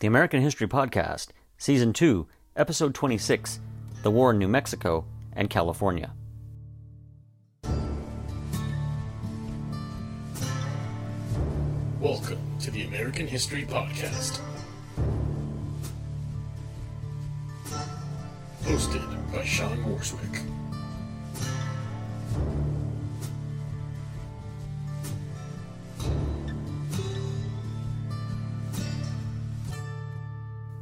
The 0.00 0.06
American 0.06 0.40
History 0.40 0.68
Podcast, 0.68 1.30
Season 1.56 1.92
2, 1.92 2.28
Episode 2.54 2.94
26 2.94 3.58
The 4.04 4.12
War 4.12 4.30
in 4.30 4.38
New 4.38 4.46
Mexico 4.46 5.04
and 5.32 5.50
California. 5.50 6.12
Welcome 12.00 12.38
to 12.60 12.70
the 12.70 12.84
American 12.84 13.26
History 13.26 13.64
Podcast. 13.64 14.40
Hosted 18.62 19.32
by 19.32 19.44
Sean 19.44 19.78
Morswick. 19.78 20.67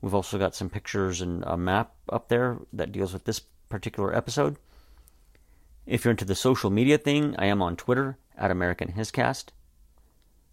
We've 0.00 0.14
also 0.14 0.38
got 0.38 0.54
some 0.54 0.70
pictures 0.70 1.20
and 1.20 1.44
a 1.46 1.58
map 1.58 1.92
up 2.08 2.28
there 2.28 2.56
that 2.72 2.90
deals 2.90 3.12
with 3.12 3.24
this 3.24 3.40
particular 3.68 4.16
episode. 4.16 4.56
If 5.84 6.04
you're 6.04 6.12
into 6.12 6.24
the 6.24 6.36
social 6.36 6.70
media 6.70 6.96
thing, 6.96 7.34
I 7.38 7.46
am 7.46 7.60
on 7.60 7.74
Twitter 7.74 8.16
at 8.38 8.52
American 8.52 8.92
Hiscast. 8.92 9.46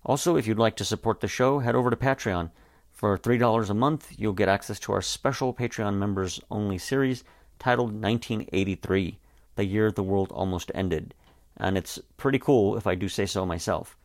Also, 0.03 0.35
if 0.35 0.47
you'd 0.47 0.57
like 0.57 0.75
to 0.77 0.85
support 0.85 1.19
the 1.19 1.27
show, 1.27 1.59
head 1.59 1.75
over 1.75 1.91
to 1.91 1.95
Patreon. 1.95 2.49
For 2.91 3.15
$3 3.15 3.69
a 3.69 3.73
month, 3.75 4.13
you'll 4.17 4.33
get 4.33 4.49
access 4.49 4.79
to 4.81 4.91
our 4.91 5.03
special 5.03 5.53
Patreon 5.53 5.97
members 5.97 6.41
only 6.49 6.79
series 6.79 7.23
titled 7.59 7.91
1983, 7.91 9.19
the 9.55 9.65
year 9.65 9.91
the 9.91 10.01
world 10.01 10.31
almost 10.31 10.71
ended. 10.73 11.13
And 11.57 11.77
it's 11.77 11.99
pretty 12.17 12.39
cool 12.39 12.75
if 12.75 12.87
I 12.87 12.95
do 12.95 13.07
say 13.07 13.27
so 13.27 13.45
myself. 13.45 13.95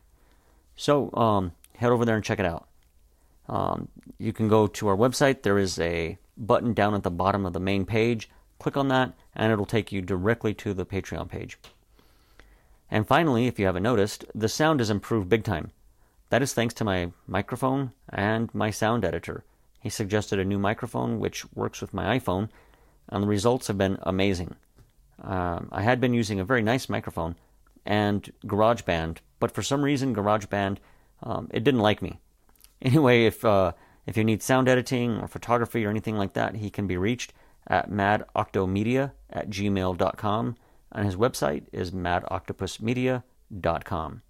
So, 0.76 1.10
um, 1.14 1.52
head 1.76 1.90
over 1.90 2.04
there 2.04 2.16
and 2.16 2.24
check 2.24 2.38
it 2.38 2.46
out. 2.46 2.68
Um, 3.48 3.88
you 4.18 4.32
can 4.32 4.48
go 4.48 4.66
to 4.66 4.88
our 4.88 4.96
website. 4.96 5.42
There 5.42 5.58
is 5.58 5.78
a 5.78 6.18
button 6.36 6.74
down 6.74 6.94
at 6.94 7.02
the 7.02 7.10
bottom 7.10 7.46
of 7.46 7.54
the 7.54 7.60
main 7.60 7.86
page. 7.86 8.28
Click 8.64 8.78
on 8.78 8.88
that, 8.88 9.12
and 9.36 9.52
it'll 9.52 9.66
take 9.66 9.92
you 9.92 10.00
directly 10.00 10.54
to 10.54 10.72
the 10.72 10.86
Patreon 10.86 11.28
page. 11.28 11.58
And 12.90 13.06
finally, 13.06 13.46
if 13.46 13.58
you 13.58 13.66
haven't 13.66 13.82
noticed, 13.82 14.24
the 14.34 14.48
sound 14.48 14.80
has 14.80 14.88
improved 14.88 15.28
big 15.28 15.44
time. 15.44 15.70
That 16.30 16.40
is 16.40 16.54
thanks 16.54 16.72
to 16.76 16.84
my 16.84 17.12
microphone 17.26 17.92
and 18.08 18.48
my 18.54 18.70
sound 18.70 19.04
editor. 19.04 19.44
He 19.82 19.90
suggested 19.90 20.38
a 20.38 20.46
new 20.46 20.58
microphone 20.58 21.20
which 21.20 21.44
works 21.52 21.82
with 21.82 21.92
my 21.92 22.18
iPhone, 22.18 22.48
and 23.10 23.22
the 23.22 23.28
results 23.28 23.66
have 23.66 23.76
been 23.76 23.98
amazing. 24.00 24.54
Um, 25.22 25.68
I 25.70 25.82
had 25.82 26.00
been 26.00 26.14
using 26.14 26.40
a 26.40 26.44
very 26.46 26.62
nice 26.62 26.88
microphone 26.88 27.36
and 27.84 28.32
GarageBand, 28.46 29.18
but 29.40 29.50
for 29.50 29.60
some 29.60 29.82
reason, 29.82 30.14
GarageBand 30.14 30.78
um, 31.22 31.50
it 31.52 31.64
didn't 31.64 31.80
like 31.80 32.00
me. 32.00 32.18
Anyway, 32.80 33.26
if 33.26 33.44
uh, 33.44 33.72
if 34.06 34.16
you 34.16 34.24
need 34.24 34.42
sound 34.42 34.68
editing 34.68 35.18
or 35.18 35.28
photography 35.28 35.84
or 35.84 35.90
anything 35.90 36.16
like 36.16 36.32
that, 36.32 36.56
he 36.56 36.70
can 36.70 36.86
be 36.86 36.96
reached 36.96 37.34
at 37.66 37.90
madoctomedia 37.90 39.12
at 39.30 39.50
gmail.com, 39.50 40.56
and 40.92 41.06
his 41.06 41.16
website 41.16 41.64
is 41.72 41.90
madoctopusmedia.com. 41.90 44.22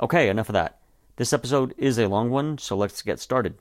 Okay, 0.00 0.28
enough 0.28 0.48
of 0.48 0.54
that. 0.54 0.80
This 1.16 1.32
episode 1.32 1.74
is 1.78 1.98
a 1.98 2.08
long 2.08 2.30
one, 2.30 2.58
so 2.58 2.76
let's 2.76 3.02
get 3.02 3.20
started. 3.20 3.54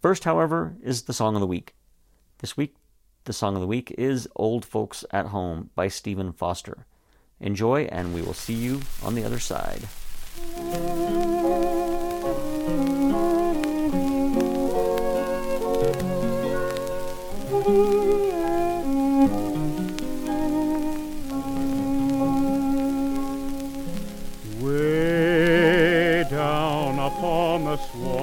First, 0.00 0.24
however, 0.24 0.76
is 0.82 1.02
the 1.02 1.12
song 1.12 1.34
of 1.34 1.40
the 1.40 1.46
week. 1.46 1.74
This 2.38 2.56
week, 2.56 2.76
the 3.24 3.32
song 3.32 3.54
of 3.54 3.60
the 3.60 3.66
week 3.66 3.94
is 3.98 4.28
Old 4.36 4.64
Folks 4.64 5.04
at 5.10 5.26
Home 5.26 5.70
by 5.74 5.88
Stephen 5.88 6.32
Foster. 6.32 6.86
Enjoy, 7.40 7.84
and 7.86 8.14
we 8.14 8.22
will 8.22 8.34
see 8.34 8.54
you 8.54 8.80
on 9.02 9.14
the 9.14 9.24
other 9.24 9.38
side. 9.38 9.82
Upon 27.94 28.15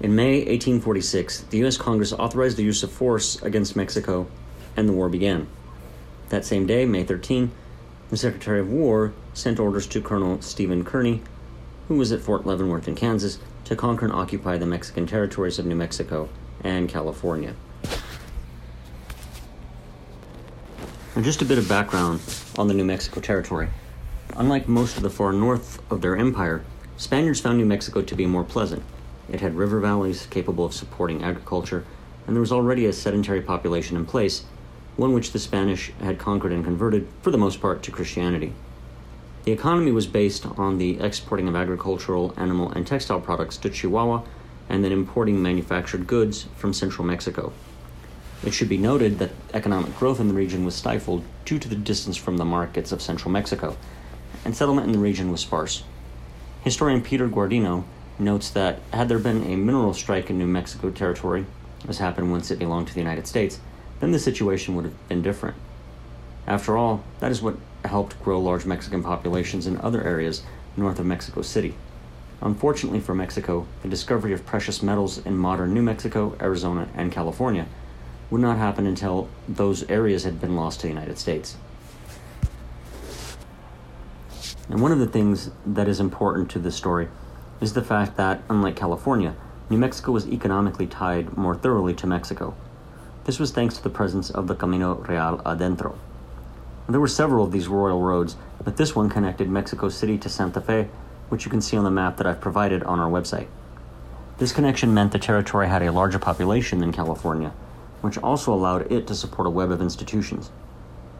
in 0.00 0.16
May 0.16 0.38
1846, 0.38 1.42
the 1.50 1.58
U.S. 1.58 1.76
Congress 1.76 2.14
authorized 2.14 2.56
the 2.56 2.64
use 2.64 2.82
of 2.82 2.90
force 2.90 3.40
against 3.42 3.76
Mexico, 3.76 4.26
and 4.74 4.88
the 4.88 4.94
war 4.94 5.10
began. 5.10 5.46
That 6.30 6.46
same 6.46 6.66
day, 6.66 6.86
May 6.86 7.04
13, 7.04 7.50
the 8.08 8.16
Secretary 8.16 8.60
of 8.60 8.70
War 8.70 9.12
sent 9.34 9.60
orders 9.60 9.86
to 9.88 10.00
Colonel 10.00 10.40
Stephen 10.40 10.84
Kearny, 10.84 11.20
who 11.88 11.96
was 11.96 12.12
at 12.12 12.20
Fort 12.20 12.46
Leavenworth 12.46 12.88
in 12.88 12.94
Kansas, 12.94 13.38
to 13.64 13.76
conquer 13.76 14.06
and 14.06 14.14
occupy 14.14 14.56
the 14.56 14.64
Mexican 14.64 15.06
territories 15.06 15.58
of 15.58 15.66
New 15.66 15.74
Mexico 15.74 16.30
and 16.64 16.88
California. 16.88 17.54
And 21.14 21.24
just 21.24 21.42
a 21.42 21.44
bit 21.44 21.58
of 21.58 21.68
background 21.68 22.20
on 22.56 22.68
the 22.68 22.74
New 22.74 22.84
Mexico 22.84 23.20
territory. 23.20 23.68
Unlike 24.36 24.66
most 24.66 24.96
of 24.96 25.02
the 25.02 25.10
far 25.10 25.32
north 25.32 25.82
of 25.92 26.00
their 26.00 26.16
empire, 26.16 26.64
Spaniards 26.96 27.40
found 27.40 27.58
New 27.58 27.66
Mexico 27.66 28.00
to 28.00 28.14
be 28.14 28.26
more 28.26 28.44
pleasant. 28.44 28.82
It 29.32 29.40
had 29.40 29.54
river 29.54 29.80
valleys 29.80 30.26
capable 30.26 30.64
of 30.64 30.74
supporting 30.74 31.22
agriculture, 31.22 31.84
and 32.26 32.34
there 32.34 32.40
was 32.40 32.52
already 32.52 32.86
a 32.86 32.92
sedentary 32.92 33.40
population 33.40 33.96
in 33.96 34.04
place, 34.04 34.44
one 34.96 35.12
which 35.12 35.32
the 35.32 35.38
Spanish 35.38 35.92
had 36.00 36.18
conquered 36.18 36.52
and 36.52 36.64
converted, 36.64 37.06
for 37.22 37.30
the 37.30 37.38
most 37.38 37.60
part, 37.60 37.82
to 37.82 37.90
Christianity. 37.90 38.52
The 39.44 39.52
economy 39.52 39.92
was 39.92 40.06
based 40.06 40.44
on 40.44 40.78
the 40.78 41.00
exporting 41.00 41.48
of 41.48 41.56
agricultural, 41.56 42.34
animal, 42.36 42.70
and 42.72 42.86
textile 42.86 43.20
products 43.20 43.56
to 43.58 43.70
Chihuahua, 43.70 44.22
and 44.68 44.84
then 44.84 44.92
importing 44.92 45.42
manufactured 45.42 46.06
goods 46.06 46.46
from 46.56 46.74
central 46.74 47.06
Mexico. 47.06 47.52
It 48.44 48.52
should 48.52 48.68
be 48.68 48.78
noted 48.78 49.18
that 49.18 49.32
economic 49.54 49.96
growth 49.98 50.20
in 50.20 50.28
the 50.28 50.34
region 50.34 50.64
was 50.64 50.74
stifled 50.74 51.24
due 51.44 51.58
to 51.58 51.68
the 51.68 51.76
distance 51.76 52.16
from 52.16 52.36
the 52.36 52.44
markets 52.44 52.92
of 52.92 53.02
central 53.02 53.30
Mexico, 53.30 53.76
and 54.44 54.56
settlement 54.56 54.86
in 54.86 54.92
the 54.92 54.98
region 54.98 55.30
was 55.30 55.40
sparse. 55.40 55.84
Historian 56.62 57.02
Peter 57.02 57.28
Guardino 57.28 57.84
notes 58.20 58.50
that 58.50 58.80
had 58.92 59.08
there 59.08 59.18
been 59.18 59.44
a 59.44 59.56
mineral 59.56 59.94
strike 59.94 60.30
in 60.30 60.38
New 60.38 60.46
Mexico 60.46 60.90
territory, 60.90 61.46
as 61.88 61.98
happened 61.98 62.30
once 62.30 62.50
it 62.50 62.58
belonged 62.58 62.88
to 62.88 62.94
the 62.94 63.00
United 63.00 63.26
States, 63.26 63.60
then 64.00 64.12
the 64.12 64.18
situation 64.18 64.74
would 64.74 64.84
have 64.84 65.08
been 65.08 65.22
different. 65.22 65.56
After 66.46 66.76
all, 66.76 67.02
that 67.20 67.30
is 67.30 67.42
what 67.42 67.56
helped 67.84 68.22
grow 68.22 68.40
large 68.40 68.66
Mexican 68.66 69.02
populations 69.02 69.66
in 69.66 69.78
other 69.78 70.02
areas 70.02 70.42
north 70.76 70.98
of 70.98 71.06
Mexico 71.06 71.42
City. 71.42 71.74
Unfortunately 72.42 73.00
for 73.00 73.14
Mexico, 73.14 73.66
the 73.82 73.88
discovery 73.88 74.32
of 74.32 74.46
precious 74.46 74.82
metals 74.82 75.18
in 75.18 75.36
modern 75.36 75.74
New 75.74 75.82
Mexico, 75.82 76.36
Arizona, 76.40 76.88
and 76.94 77.12
California 77.12 77.66
would 78.30 78.40
not 78.40 78.56
happen 78.56 78.86
until 78.86 79.28
those 79.48 79.82
areas 79.90 80.24
had 80.24 80.40
been 80.40 80.56
lost 80.56 80.80
to 80.80 80.86
the 80.86 80.92
United 80.92 81.18
States. 81.18 81.56
And 84.68 84.80
one 84.80 84.92
of 84.92 85.00
the 85.00 85.06
things 85.06 85.50
that 85.66 85.88
is 85.88 86.00
important 86.00 86.48
to 86.50 86.58
this 86.58 86.76
story 86.76 87.08
is 87.60 87.74
the 87.74 87.82
fact 87.82 88.16
that, 88.16 88.42
unlike 88.48 88.76
California, 88.76 89.34
New 89.68 89.78
Mexico 89.78 90.12
was 90.12 90.26
economically 90.26 90.86
tied 90.86 91.36
more 91.36 91.54
thoroughly 91.54 91.94
to 91.94 92.06
Mexico. 92.06 92.54
This 93.24 93.38
was 93.38 93.52
thanks 93.52 93.76
to 93.76 93.82
the 93.82 93.90
presence 93.90 94.30
of 94.30 94.46
the 94.46 94.54
Camino 94.54 94.94
Real 94.94 95.40
Adentro. 95.44 95.96
There 96.88 97.00
were 97.00 97.06
several 97.06 97.44
of 97.44 97.52
these 97.52 97.68
royal 97.68 98.00
roads, 98.00 98.36
but 98.64 98.76
this 98.76 98.96
one 98.96 99.08
connected 99.08 99.48
Mexico 99.48 99.88
City 99.88 100.18
to 100.18 100.28
Santa 100.28 100.60
Fe, 100.60 100.88
which 101.28 101.44
you 101.44 101.50
can 101.50 101.60
see 101.60 101.76
on 101.76 101.84
the 101.84 101.90
map 101.90 102.16
that 102.16 102.26
I've 102.26 102.40
provided 102.40 102.82
on 102.82 102.98
our 102.98 103.10
website. 103.10 103.46
This 104.38 104.52
connection 104.52 104.92
meant 104.94 105.12
the 105.12 105.18
territory 105.18 105.68
had 105.68 105.82
a 105.82 105.92
larger 105.92 106.18
population 106.18 106.80
than 106.80 106.92
California, 106.92 107.52
which 108.00 108.18
also 108.18 108.52
allowed 108.52 108.90
it 108.90 109.06
to 109.06 109.14
support 109.14 109.46
a 109.46 109.50
web 109.50 109.70
of 109.70 109.82
institutions. 109.82 110.50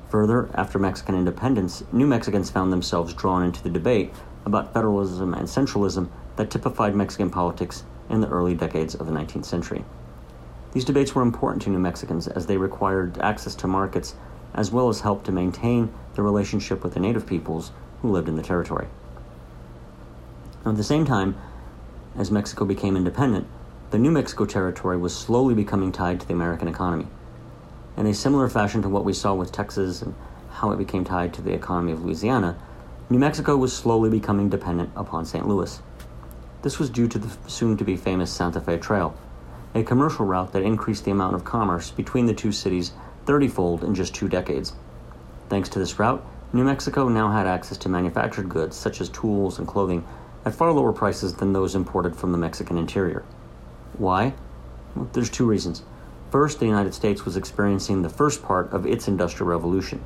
Further, 0.08 0.48
after 0.54 0.78
Mexican 0.78 1.14
independence, 1.14 1.84
New 1.92 2.06
Mexicans 2.06 2.50
found 2.50 2.72
themselves 2.72 3.14
drawn 3.14 3.44
into 3.44 3.62
the 3.62 3.70
debate 3.70 4.12
about 4.44 4.72
federalism 4.72 5.34
and 5.34 5.46
centralism 5.46 6.08
that 6.40 6.50
typified 6.50 6.94
Mexican 6.94 7.28
politics 7.28 7.84
in 8.08 8.22
the 8.22 8.28
early 8.28 8.54
decades 8.54 8.94
of 8.94 9.06
the 9.06 9.12
19th 9.12 9.44
century. 9.44 9.84
These 10.72 10.86
debates 10.86 11.14
were 11.14 11.20
important 11.20 11.60
to 11.62 11.70
New 11.70 11.78
Mexicans 11.78 12.28
as 12.28 12.46
they 12.46 12.56
required 12.56 13.18
access 13.18 13.54
to 13.56 13.66
markets 13.66 14.14
as 14.54 14.70
well 14.70 14.88
as 14.88 15.02
help 15.02 15.22
to 15.24 15.32
maintain 15.32 15.92
the 16.14 16.22
relationship 16.22 16.82
with 16.82 16.94
the 16.94 17.00
native 17.00 17.26
peoples 17.26 17.72
who 18.00 18.10
lived 18.10 18.26
in 18.26 18.36
the 18.36 18.42
territory. 18.42 18.86
At 20.64 20.78
the 20.78 20.82
same 20.82 21.04
time, 21.04 21.36
as 22.16 22.30
Mexico 22.30 22.64
became 22.64 22.96
independent, 22.96 23.46
the 23.90 23.98
New 23.98 24.10
Mexico 24.10 24.46
territory 24.46 24.96
was 24.96 25.14
slowly 25.14 25.52
becoming 25.52 25.92
tied 25.92 26.20
to 26.20 26.26
the 26.26 26.32
American 26.32 26.68
economy. 26.68 27.06
In 27.98 28.06
a 28.06 28.14
similar 28.14 28.48
fashion 28.48 28.80
to 28.80 28.88
what 28.88 29.04
we 29.04 29.12
saw 29.12 29.34
with 29.34 29.52
Texas 29.52 30.00
and 30.00 30.14
how 30.52 30.70
it 30.70 30.78
became 30.78 31.04
tied 31.04 31.34
to 31.34 31.42
the 31.42 31.52
economy 31.52 31.92
of 31.92 32.02
Louisiana, 32.02 32.56
New 33.10 33.18
Mexico 33.18 33.58
was 33.58 33.76
slowly 33.76 34.08
becoming 34.08 34.48
dependent 34.48 34.90
upon 34.96 35.26
St. 35.26 35.46
Louis. 35.46 35.82
This 36.62 36.78
was 36.78 36.90
due 36.90 37.08
to 37.08 37.18
the 37.18 37.34
soon 37.48 37.78
to 37.78 37.84
be 37.84 37.96
famous 37.96 38.30
Santa 38.30 38.60
Fe 38.60 38.76
Trail, 38.76 39.14
a 39.74 39.82
commercial 39.82 40.26
route 40.26 40.52
that 40.52 40.62
increased 40.62 41.06
the 41.06 41.10
amount 41.10 41.34
of 41.34 41.44
commerce 41.44 41.90
between 41.90 42.26
the 42.26 42.34
two 42.34 42.52
cities 42.52 42.92
30 43.24 43.48
fold 43.48 43.82
in 43.82 43.94
just 43.94 44.14
two 44.14 44.28
decades. 44.28 44.74
Thanks 45.48 45.70
to 45.70 45.78
this 45.78 45.98
route, 45.98 46.22
New 46.52 46.64
Mexico 46.64 47.08
now 47.08 47.30
had 47.30 47.46
access 47.46 47.78
to 47.78 47.88
manufactured 47.88 48.50
goods 48.50 48.76
such 48.76 49.00
as 49.00 49.08
tools 49.08 49.58
and 49.58 49.66
clothing 49.66 50.04
at 50.44 50.54
far 50.54 50.70
lower 50.72 50.92
prices 50.92 51.34
than 51.34 51.52
those 51.52 51.74
imported 51.74 52.14
from 52.14 52.32
the 52.32 52.38
Mexican 52.38 52.76
interior. 52.76 53.24
Why? 53.96 54.34
Well, 54.94 55.08
there's 55.14 55.30
two 55.30 55.46
reasons. 55.46 55.82
First, 56.30 56.60
the 56.60 56.66
United 56.66 56.92
States 56.92 57.24
was 57.24 57.36
experiencing 57.38 58.02
the 58.02 58.08
first 58.10 58.42
part 58.42 58.70
of 58.72 58.86
its 58.86 59.08
Industrial 59.08 59.48
Revolution, 59.48 60.02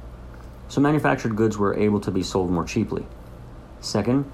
so 0.69 0.81
manufactured 0.81 1.35
goods 1.35 1.59
were 1.59 1.75
able 1.75 2.01
to 2.01 2.13
be 2.13 2.23
sold 2.23 2.51
more 2.51 2.65
cheaply. 2.65 3.07
Second, 3.81 4.31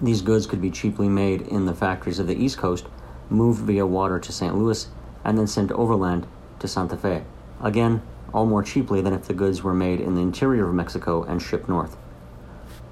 these 0.00 0.22
goods 0.22 0.46
could 0.46 0.60
be 0.60 0.70
cheaply 0.70 1.08
made 1.08 1.42
in 1.42 1.66
the 1.66 1.74
factories 1.74 2.18
of 2.18 2.26
the 2.26 2.36
East 2.36 2.58
Coast, 2.58 2.86
moved 3.30 3.62
via 3.62 3.86
water 3.86 4.18
to 4.18 4.32
St. 4.32 4.56
Louis, 4.56 4.88
and 5.24 5.38
then 5.38 5.46
sent 5.46 5.72
overland 5.72 6.26
to 6.58 6.68
Santa 6.68 6.96
Fe. 6.96 7.24
Again, 7.62 8.02
all 8.32 8.46
more 8.46 8.62
cheaply 8.62 9.00
than 9.00 9.12
if 9.12 9.26
the 9.26 9.34
goods 9.34 9.62
were 9.62 9.74
made 9.74 10.00
in 10.00 10.14
the 10.14 10.20
interior 10.20 10.68
of 10.68 10.74
Mexico 10.74 11.22
and 11.22 11.40
shipped 11.40 11.68
north. 11.68 11.96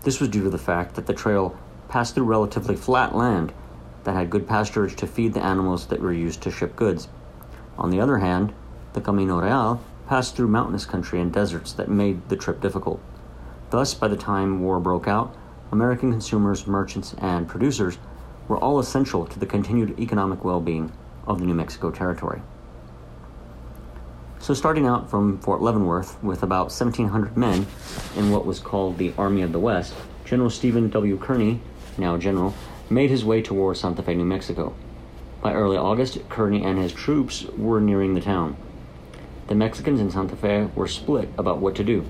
This 0.03 0.21
was 0.21 0.29
due 0.29 0.43
to 0.45 0.51
the 0.51 0.59
fact 0.59 0.95
that 0.95 1.07
the 1.07 1.13
trail 1.13 1.57
passed 1.89 2.15
through 2.15 2.25
relatively 2.25 2.77
flat 2.77 3.15
land 3.15 3.53
that 4.05 4.15
had 4.15 4.31
good 4.31 4.47
pasturage 4.47 4.95
to 4.97 5.07
feed 5.07 5.35
the 5.35 5.45
animals 5.45 5.87
that 5.87 6.01
were 6.01 6.13
used 6.13 6.43
to 6.43 6.51
ship 6.51 6.77
goods. 6.77 7.09
On 7.79 7.91
the 7.91 8.01
other 8.01 8.19
hand, 8.19 8.53
the 8.93 9.01
Camino 9.01 9.41
Real 9.41 9.81
passed 10.07 10.37
through 10.37 10.49
mountainous 10.49 10.87
country 10.87 11.21
and 11.21 11.33
deserts 11.33 11.73
that 11.73 11.89
made 11.89 12.29
the 12.29 12.37
trip 12.37 12.61
difficult. 12.61 13.01
Thus, 13.71 13.95
by 13.95 14.09
the 14.09 14.17
time 14.17 14.61
war 14.61 14.79
broke 14.79 15.09
out, 15.09 15.35
American 15.75 16.13
consumers, 16.13 16.69
merchants, 16.69 17.17
and 17.19 17.49
producers 17.49 17.99
were 18.47 18.57
all 18.59 18.79
essential 18.79 19.27
to 19.27 19.41
the 19.41 19.45
continued 19.45 19.99
economic 19.99 20.45
well 20.45 20.61
being 20.61 20.93
of 21.27 21.41
the 21.41 21.45
New 21.45 21.55
Mexico 21.55 21.91
territory. 21.91 22.41
So, 24.39 24.55
starting 24.55 24.87
out 24.87 25.11
from 25.11 25.39
Fort 25.39 25.63
Leavenworth 25.63 26.23
with 26.23 26.45
about 26.45 26.67
1,700 26.67 27.37
men 27.37 27.67
in 28.17 28.31
what 28.31 28.47
was 28.47 28.61
called 28.61 28.99
the 28.99 29.13
Army 29.19 29.43
of 29.43 29.51
the 29.51 29.59
West, 29.59 29.95
General 30.25 30.49
Stephen 30.49 30.91
W. 30.91 31.19
Kearny, 31.19 31.59
now 31.99 32.17
General, 32.19 32.55
made 32.89 33.11
his 33.11 33.25
way 33.25 33.43
toward 33.43 33.77
Santa 33.77 34.03
Fe, 34.03 34.15
New 34.15 34.25
Mexico. 34.25 34.77
By 35.43 35.55
early 35.55 35.77
August, 35.77 36.29
Kearny 36.29 36.65
and 36.65 36.79
his 36.79 36.93
troops 36.93 37.47
were 37.59 37.81
nearing 37.81 38.15
the 38.15 38.21
town. 38.21 38.57
The 39.49 39.57
Mexicans 39.57 40.01
in 40.01 40.13
Santa 40.13 40.37
Fe 40.37 40.69
were 40.77 40.87
split 40.87 41.31
about 41.37 41.59
what 41.59 41.75
to 41.75 41.83
do. 41.83 42.07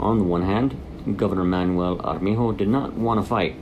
On 0.00 0.16
the 0.16 0.24
one 0.24 0.42
hand, 0.42 0.74
Governor 1.04 1.44
Manuel 1.44 2.00
Armijo 2.00 2.52
did 2.52 2.68
not 2.68 2.94
want 2.94 3.20
to 3.20 3.26
fight, 3.26 3.56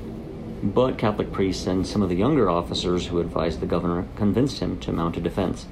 but 0.62 0.96
Catholic 0.96 1.32
priests 1.32 1.66
and 1.66 1.84
some 1.84 2.00
of 2.00 2.08
the 2.08 2.14
younger 2.14 2.48
officers 2.48 3.08
who 3.08 3.18
advised 3.18 3.58
the 3.58 3.66
governor 3.66 4.06
convinced 4.14 4.60
him 4.60 4.78
to 4.78 4.92
mount 4.92 5.16
a 5.16 5.20
defense. 5.20 5.66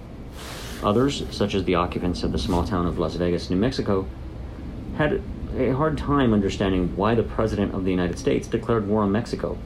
Others, 0.82 1.24
such 1.30 1.54
as 1.54 1.64
the 1.64 1.76
occupants 1.76 2.24
of 2.24 2.32
the 2.32 2.38
small 2.40 2.64
town 2.64 2.86
of 2.86 2.98
Las 2.98 3.14
Vegas, 3.14 3.50
New 3.50 3.56
Mexico, 3.56 4.08
had 4.96 5.22
a 5.56 5.70
hard 5.70 5.96
time 5.96 6.32
understanding 6.32 6.96
why 6.96 7.14
the 7.14 7.22
President 7.22 7.72
of 7.72 7.84
the 7.84 7.90
United 7.92 8.18
States 8.18 8.48
declared 8.48 8.88
war 8.88 9.02
on 9.02 9.12
Mexico. 9.12 9.56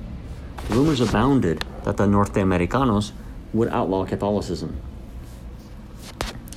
Rumors 0.69 1.01
abounded 1.01 1.65
that 1.85 1.97
the 1.97 2.07
Norte 2.07 2.37
Americanos 2.37 3.13
would 3.55 3.69
outlaw 3.69 4.05
Catholicism. 4.05 4.77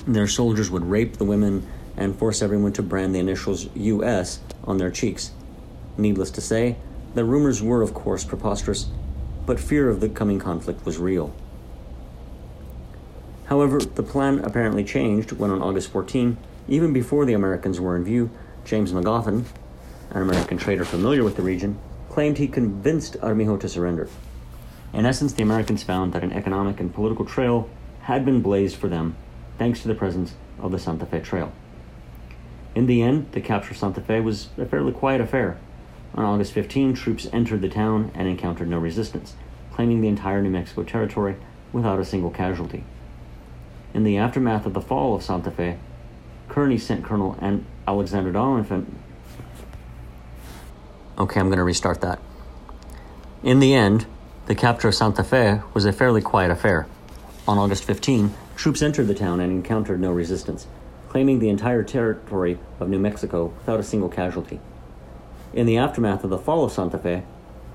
Their 0.06 0.28
soldiers 0.28 0.70
would 0.70 0.84
rape 0.84 1.18
the 1.18 1.26
women 1.26 1.66
and 1.96 2.18
force 2.18 2.42
everyone 2.42 2.74
to 2.74 2.84
brand 2.84 3.16
the 3.16 3.20
initials 3.20 3.70
US 3.76 4.40
on 4.66 4.78
their 4.78 4.92
cheeks. 4.92 5.32
Needless 5.98 6.32
to 6.32 6.42
say, 6.42 6.78
the 7.16 7.26
rumors 7.26 7.64
were, 7.64 7.82
of 7.82 7.94
course, 7.94 8.24
preposterous, 8.24 8.88
but 9.46 9.60
fear 9.60 9.90
of 9.90 10.00
the 10.00 10.10
coming 10.10 10.40
conflict 10.40 10.86
was 10.86 10.98
real. 11.00 11.34
However, 13.46 13.80
the 13.80 14.04
plan 14.04 14.40
apparently 14.40 14.84
changed 14.84 15.32
when 15.32 15.50
on 15.50 15.62
August 15.62 15.90
14, 15.92 16.38
even 16.68 16.94
before 16.94 17.26
the 17.26 17.34
Americans 17.34 17.80
were 17.80 17.96
in 17.96 18.04
view, 18.04 18.30
James 18.66 18.92
Magoffin, 18.92 19.46
an 20.12 20.22
American 20.22 20.58
trader 20.58 20.86
familiar 20.86 21.24
with 21.24 21.38
the 21.38 21.42
region, 21.42 21.80
claimed 22.10 22.38
he 22.38 22.48
convinced 22.48 23.16
Armijo 23.24 23.58
to 23.58 23.70
surrender. 23.70 24.10
In 24.94 25.06
essence, 25.06 25.34
the 25.34 25.44
Americans 25.44 25.84
found 25.84 26.14
that 26.14 26.24
an 26.24 26.34
economic 26.34 26.80
and 26.80 26.94
political 26.94 27.26
trail 27.26 27.70
had 28.02 28.26
been 28.26 28.42
blazed 28.42 28.76
for 28.76 28.90
them 28.90 29.16
thanks 29.58 29.82
to 29.82 29.88
the 29.88 29.96
presence 29.96 30.34
of 30.60 30.72
the 30.72 30.80
Santa 30.80 31.06
Fe 31.06 31.22
Trail. 31.22 31.52
In 32.76 32.86
the 32.86 33.02
end, 33.02 33.32
the 33.32 33.42
capture 33.42 33.72
of 33.72 33.78
Santa 33.78 34.02
Fe 34.02 34.20
was 34.20 34.50
a 34.58 34.66
fairly 34.66 34.92
quiet 34.92 35.22
affair. 35.22 35.58
On 36.18 36.26
August 36.26 36.52
15, 36.54 36.96
troops 36.96 37.28
entered 37.32 37.62
the 37.62 37.70
town 37.70 38.12
and 38.16 38.28
encountered 38.28 38.68
no 38.68 38.80
resistance, 38.80 39.36
claiming 39.72 40.02
the 40.02 40.08
entire 40.08 40.42
New 40.42 40.50
Mexico 40.50 40.84
territory 40.84 41.36
without 41.72 42.00
a 42.00 42.06
single 42.06 42.32
casualty. 42.32 42.84
In 43.94 44.04
the 44.04 44.18
aftermath 44.18 44.66
of 44.66 44.74
the 44.74 44.82
fall 44.82 45.16
of 45.16 45.22
Santa 45.22 45.52
Fe, 45.52 45.78
Kearny 46.50 46.80
sent 46.80 47.06
Colonel 47.06 47.38
Alexander 47.88 48.34
Doniphan. 48.34 48.88
Okay, 51.20 51.40
I'm 51.40 51.48
going 51.48 51.58
to 51.58 51.64
restart 51.64 52.02
that. 52.02 52.20
In 53.44 53.60
the 53.60 53.76
end, 53.76 54.08
the 54.48 54.56
capture 54.56 54.88
of 54.88 54.96
Santa 54.96 55.24
Fe 55.24 55.62
was 55.76 55.86
a 55.86 55.94
fairly 55.94 56.22
quiet 56.22 56.50
affair. 56.50 56.88
On 57.48 57.60
August 57.60 57.84
15, 57.84 58.34
troops 58.56 58.82
entered 58.82 59.06
the 59.06 59.14
town 59.14 59.40
and 59.40 59.52
encountered 59.52 60.02
no 60.02 60.12
resistance, 60.12 60.66
claiming 61.10 61.38
the 61.38 61.50
entire 61.50 61.84
territory 61.84 62.58
of 62.80 62.90
New 62.90 63.00
Mexico 63.00 63.54
without 63.60 63.80
a 63.80 63.84
single 63.84 64.10
casualty. 64.10 64.60
In 65.54 65.66
the 65.66 65.78
aftermath 65.78 66.24
of 66.24 66.30
the 66.30 66.38
fall 66.38 66.66
of 66.66 66.72
Santa 66.72 66.98
Fe, 66.98 67.24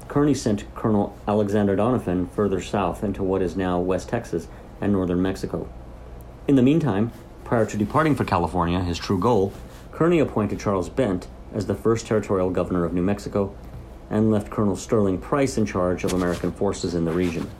Kearny 0.06 0.36
sent 0.36 0.72
Colonel 0.74 1.16
Alexander 1.26 1.74
Doniphan 1.74 2.30
further 2.30 2.60
south 2.60 3.02
into 3.02 3.22
what 3.22 3.40
is 3.40 3.56
now 3.56 3.80
West 3.80 4.10
Texas 4.10 4.46
and 4.80 4.92
northern 4.92 5.22
Mexico. 5.22 5.68
In 6.46 6.56
the 6.56 6.62
meantime, 6.62 7.12
prior 7.44 7.64
to 7.64 7.76
departing 7.78 8.14
for 8.14 8.24
California, 8.24 8.80
his 8.80 8.98
true 8.98 9.18
goal, 9.18 9.54
Kearny 9.90 10.20
appointed 10.20 10.60
Charles 10.60 10.90
Bent 10.90 11.28
as 11.54 11.66
the 11.66 11.74
first 11.74 12.06
territorial 12.06 12.50
governor 12.50 12.84
of 12.84 12.92
New 12.92 13.02
Mexico 13.02 13.54
and 14.10 14.30
left 14.30 14.50
Colonel 14.50 14.76
Sterling 14.76 15.18
Price 15.18 15.56
in 15.56 15.64
charge 15.64 16.04
of 16.04 16.12
American 16.12 16.52
forces 16.52 16.94
in 16.94 17.06
the 17.06 17.12
region. 17.12 17.50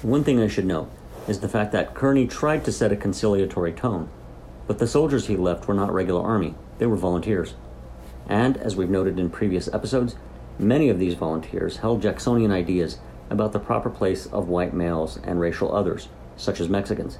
One 0.00 0.24
thing 0.24 0.40
I 0.40 0.48
should 0.48 0.64
note 0.64 0.90
is 1.28 1.40
the 1.40 1.48
fact 1.48 1.72
that 1.72 1.94
Kearny 1.94 2.28
tried 2.28 2.64
to 2.64 2.72
set 2.72 2.90
a 2.90 2.96
conciliatory 2.96 3.72
tone, 3.72 4.08
but 4.66 4.78
the 4.78 4.86
soldiers 4.86 5.26
he 5.26 5.36
left 5.36 5.68
were 5.68 5.74
not 5.74 5.92
regular 5.92 6.22
army, 6.22 6.54
they 6.78 6.86
were 6.86 6.96
volunteers. 6.96 7.54
And, 8.28 8.56
as 8.56 8.76
we've 8.76 8.90
noted 8.90 9.18
in 9.18 9.30
previous 9.30 9.68
episodes, 9.72 10.16
many 10.58 10.88
of 10.88 10.98
these 10.98 11.14
volunteers 11.14 11.78
held 11.78 12.02
Jacksonian 12.02 12.50
ideas 12.50 12.98
about 13.30 13.52
the 13.52 13.58
proper 13.58 13.90
place 13.90 14.26
of 14.26 14.48
white 14.48 14.74
males 14.74 15.18
and 15.24 15.40
racial 15.40 15.74
others 15.74 16.08
such 16.36 16.60
as 16.60 16.68
Mexicans. 16.68 17.18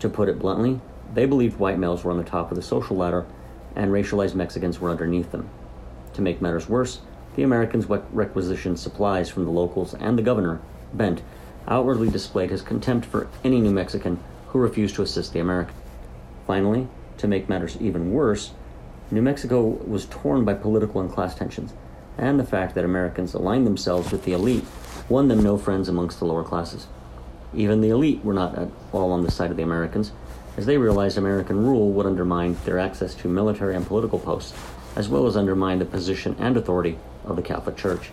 To 0.00 0.08
put 0.08 0.28
it 0.28 0.38
bluntly, 0.38 0.80
they 1.12 1.26
believed 1.26 1.58
white 1.58 1.78
males 1.78 2.04
were 2.04 2.10
on 2.10 2.18
the 2.18 2.24
top 2.24 2.50
of 2.50 2.56
the 2.56 2.62
social 2.62 2.96
ladder 2.96 3.26
and 3.74 3.90
racialized 3.90 4.34
Mexicans 4.34 4.80
were 4.80 4.90
underneath 4.90 5.32
them. 5.32 5.48
To 6.14 6.22
make 6.22 6.42
matters 6.42 6.68
worse, 6.68 7.00
the 7.36 7.42
Americans 7.42 7.86
requisitioned 7.86 8.78
supplies 8.78 9.30
from 9.30 9.44
the 9.44 9.50
locals, 9.50 9.94
and 9.94 10.18
the 10.18 10.22
governor, 10.22 10.60
Bent, 10.92 11.22
outwardly 11.68 12.10
displayed 12.10 12.50
his 12.50 12.62
contempt 12.62 13.06
for 13.06 13.28
any 13.44 13.60
New 13.60 13.70
Mexican 13.70 14.18
who 14.48 14.58
refused 14.58 14.96
to 14.96 15.02
assist 15.02 15.32
the 15.32 15.40
Americans. 15.40 15.78
Finally, 16.46 16.88
to 17.18 17.28
make 17.28 17.48
matters 17.48 17.76
even 17.80 18.12
worse, 18.12 18.52
New 19.10 19.22
Mexico 19.22 19.62
was 19.62 20.06
torn 20.06 20.44
by 20.44 20.52
political 20.52 21.00
and 21.00 21.10
class 21.10 21.34
tensions, 21.34 21.72
and 22.18 22.38
the 22.38 22.44
fact 22.44 22.74
that 22.74 22.84
Americans 22.84 23.32
aligned 23.32 23.66
themselves 23.66 24.12
with 24.12 24.24
the 24.24 24.32
elite 24.32 24.64
won 25.08 25.28
them 25.28 25.42
no 25.42 25.56
friends 25.56 25.88
amongst 25.88 26.18
the 26.18 26.26
lower 26.26 26.44
classes. 26.44 26.86
Even 27.54 27.80
the 27.80 27.88
elite 27.88 28.22
were 28.22 28.34
not 28.34 28.58
at 28.58 28.68
all 28.92 29.10
on 29.12 29.22
the 29.22 29.30
side 29.30 29.50
of 29.50 29.56
the 29.56 29.62
Americans, 29.62 30.12
as 30.58 30.66
they 30.66 30.76
realized 30.76 31.16
American 31.16 31.64
rule 31.64 31.90
would 31.92 32.04
undermine 32.04 32.56
their 32.64 32.78
access 32.78 33.14
to 33.14 33.28
military 33.28 33.74
and 33.74 33.86
political 33.86 34.18
posts, 34.18 34.52
as 34.94 35.08
well 35.08 35.26
as 35.26 35.36
undermine 35.36 35.78
the 35.78 35.84
position 35.86 36.36
and 36.38 36.56
authority 36.56 36.98
of 37.24 37.36
the 37.36 37.42
Catholic 37.42 37.76
Church. 37.76 38.10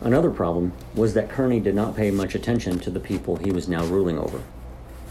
Another 0.00 0.30
problem 0.30 0.72
was 0.94 1.14
that 1.14 1.30
Kearny 1.30 1.58
did 1.58 1.74
not 1.74 1.96
pay 1.96 2.12
much 2.12 2.34
attention 2.34 2.78
to 2.80 2.90
the 2.90 3.00
people 3.00 3.36
he 3.36 3.50
was 3.50 3.66
now 3.66 3.84
ruling 3.86 4.18
over. 4.18 4.42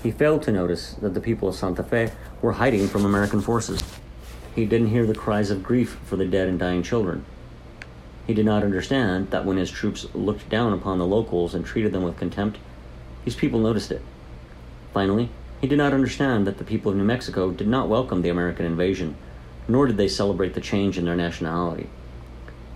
He 0.04 0.12
failed 0.12 0.44
to 0.44 0.52
notice 0.52 0.94
that 1.02 1.16
the 1.16 1.20
people 1.20 1.50
of 1.50 1.56
Santa 1.56 1.84
Fe 1.84 2.12
were 2.42 2.54
hiding 2.54 2.88
from 2.88 3.04
American 3.04 3.42
forces. 3.42 3.84
He 4.56 4.66
didn't 4.66 4.88
hear 4.88 5.06
the 5.06 5.14
cries 5.14 5.52
of 5.52 5.64
grief 5.64 6.00
for 6.06 6.16
the 6.16 6.26
dead 6.26 6.48
and 6.48 6.58
dying 6.58 6.82
children. 6.82 7.26
He 8.26 8.34
did 8.34 8.46
not 8.46 8.64
understand 8.64 9.30
that 9.32 9.44
when 9.44 9.58
his 9.58 9.70
troops 9.70 10.08
looked 10.16 10.48
down 10.48 10.72
upon 10.72 10.98
the 10.98 11.06
locals 11.06 11.54
and 11.54 11.66
treated 11.66 11.92
them 11.92 12.04
with 12.04 12.18
contempt, 12.18 12.58
these 13.26 13.36
people 13.36 13.60
noticed 13.60 13.92
it. 13.92 14.02
Finally, 14.94 15.30
he 15.60 15.68
did 15.68 15.78
not 15.78 15.94
understand 15.94 16.48
that 16.48 16.58
the 16.58 16.64
people 16.64 16.90
of 16.90 16.98
New 16.98 17.04
Mexico 17.04 17.52
did 17.52 17.68
not 17.68 17.90
welcome 17.90 18.22
the 18.22 18.30
American 18.30 18.66
invasion, 18.66 19.18
nor 19.68 19.88
did 19.88 19.98
they 19.98 20.08
celebrate 20.08 20.54
the 20.54 20.62
change 20.62 20.98
in 20.98 21.04
their 21.04 21.18
nationality. 21.18 21.90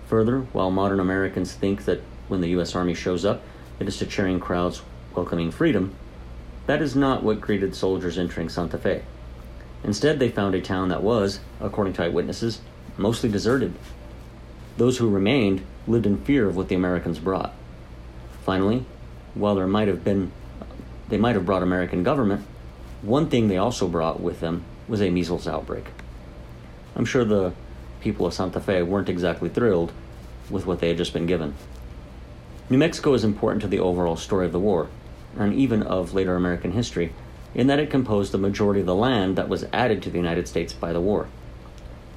Further, 0.07 0.41
while 0.51 0.71
modern 0.71 0.99
Americans 0.99 1.53
think 1.53 1.85
that 1.85 2.01
when 2.27 2.41
the 2.41 2.49
U.S. 2.49 2.75
Army 2.75 2.93
shows 2.93 3.23
up, 3.23 3.41
it 3.79 3.87
is 3.87 3.97
to 3.99 4.05
cheering 4.05 4.41
crowds 4.41 4.81
welcoming 5.15 5.49
freedom, 5.49 5.95
that 6.67 6.81
is 6.81 6.95
not 6.95 7.23
what 7.23 7.39
greeted 7.39 7.73
soldiers 7.73 8.17
entering 8.17 8.49
Santa 8.49 8.77
Fe. 8.77 9.03
Instead, 9.83 10.19
they 10.19 10.29
found 10.29 10.55
a 10.55 10.61
town 10.61 10.89
that 10.89 11.03
was, 11.03 11.39
according 11.59 11.93
to 11.93 12.03
eyewitnesses, 12.03 12.61
mostly 12.97 13.29
deserted. 13.29 13.73
Those 14.77 14.97
who 14.97 15.09
remained 15.09 15.65
lived 15.87 16.05
in 16.05 16.17
fear 16.17 16.47
of 16.47 16.55
what 16.55 16.67
the 16.67 16.75
Americans 16.75 17.19
brought. 17.19 17.53
Finally, 18.45 18.85
while 19.33 19.55
there 19.55 19.67
might 19.67 19.87
have 19.87 20.03
been 20.03 20.31
they 21.09 21.17
might 21.17 21.35
have 21.35 21.45
brought 21.45 21.63
American 21.63 22.03
government, 22.03 22.45
one 23.01 23.29
thing 23.29 23.47
they 23.47 23.57
also 23.57 23.87
brought 23.87 24.19
with 24.19 24.41
them 24.41 24.63
was 24.87 25.01
a 25.01 25.09
measles 25.09 25.47
outbreak. 25.47 25.85
I'm 26.95 27.05
sure 27.05 27.25
the 27.25 27.53
people 28.01 28.25
of 28.25 28.33
Santa 28.33 28.59
Fe 28.59 28.83
weren't 28.83 29.09
exactly 29.09 29.49
thrilled 29.49 29.91
with 30.49 30.65
what 30.65 30.79
they 30.79 30.89
had 30.89 30.97
just 30.97 31.13
been 31.13 31.25
given. 31.25 31.55
New 32.69 32.77
Mexico 32.77 33.13
is 33.13 33.23
important 33.23 33.61
to 33.61 33.67
the 33.67 33.79
overall 33.79 34.15
story 34.15 34.45
of 34.45 34.51
the 34.51 34.59
war, 34.59 34.89
and 35.37 35.53
even 35.53 35.81
of 35.81 36.13
later 36.13 36.35
American 36.35 36.71
history, 36.71 37.13
in 37.55 37.67
that 37.67 37.79
it 37.79 37.89
composed 37.89 38.31
the 38.31 38.37
majority 38.37 38.79
of 38.79 38.85
the 38.85 38.95
land 38.95 39.35
that 39.35 39.49
was 39.49 39.65
added 39.73 40.01
to 40.03 40.09
the 40.09 40.17
United 40.17 40.47
States 40.47 40.73
by 40.73 40.93
the 40.93 41.01
war. 41.01 41.27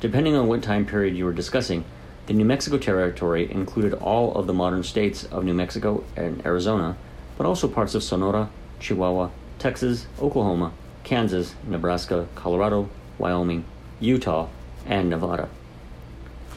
Depending 0.00 0.34
on 0.34 0.48
what 0.48 0.62
time 0.62 0.84
period 0.84 1.16
you 1.16 1.24
were 1.24 1.32
discussing, 1.32 1.84
the 2.26 2.34
New 2.34 2.44
Mexico 2.44 2.78
Territory 2.78 3.50
included 3.50 3.94
all 3.94 4.34
of 4.34 4.46
the 4.46 4.52
modern 4.52 4.82
states 4.82 5.24
of 5.24 5.44
New 5.44 5.54
Mexico 5.54 6.04
and 6.16 6.44
Arizona, 6.46 6.96
but 7.36 7.46
also 7.46 7.66
parts 7.66 7.94
of 7.94 8.02
Sonora, 8.02 8.48
Chihuahua, 8.78 9.30
Texas, 9.58 10.06
Oklahoma, 10.20 10.72
Kansas, 11.04 11.54
Nebraska, 11.66 12.28
Colorado, 12.34 12.88
Wyoming, 13.18 13.64
Utah, 14.00 14.48
and 14.86 15.10
Nevada. 15.10 15.48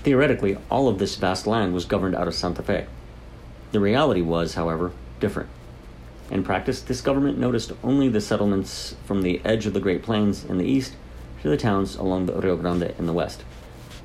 Theoretically, 0.04 0.58
all 0.70 0.88
of 0.88 1.00
this 1.00 1.16
vast 1.16 1.48
land 1.48 1.74
was 1.74 1.86
governed 1.86 2.16
out 2.16 2.28
of 2.28 2.36
Santa 2.36 2.62
Fe. 2.62 2.86
The 3.72 3.80
reality 3.80 4.22
was, 4.22 4.54
however, 4.54 4.92
different. 5.20 5.50
In 6.32 6.44
practice, 6.44 6.82
this 6.82 7.02
government 7.02 7.38
noticed 7.38 7.72
only 7.84 8.10
the 8.10 8.22
settlements 8.22 8.96
from 9.06 9.22
the 9.22 9.42
edge 9.46 9.66
of 9.66 9.74
the 9.74 9.80
Great 9.80 10.02
Plains 10.02 10.44
in 10.44 10.58
the 10.58 10.66
east 10.66 10.96
to 11.44 11.50
the 11.50 11.58
towns 11.58 11.96
along 11.96 12.26
the 12.26 12.34
Rio 12.34 12.58
Grande 12.58 12.96
in 12.98 13.06
the 13.06 13.14
west. 13.14 13.44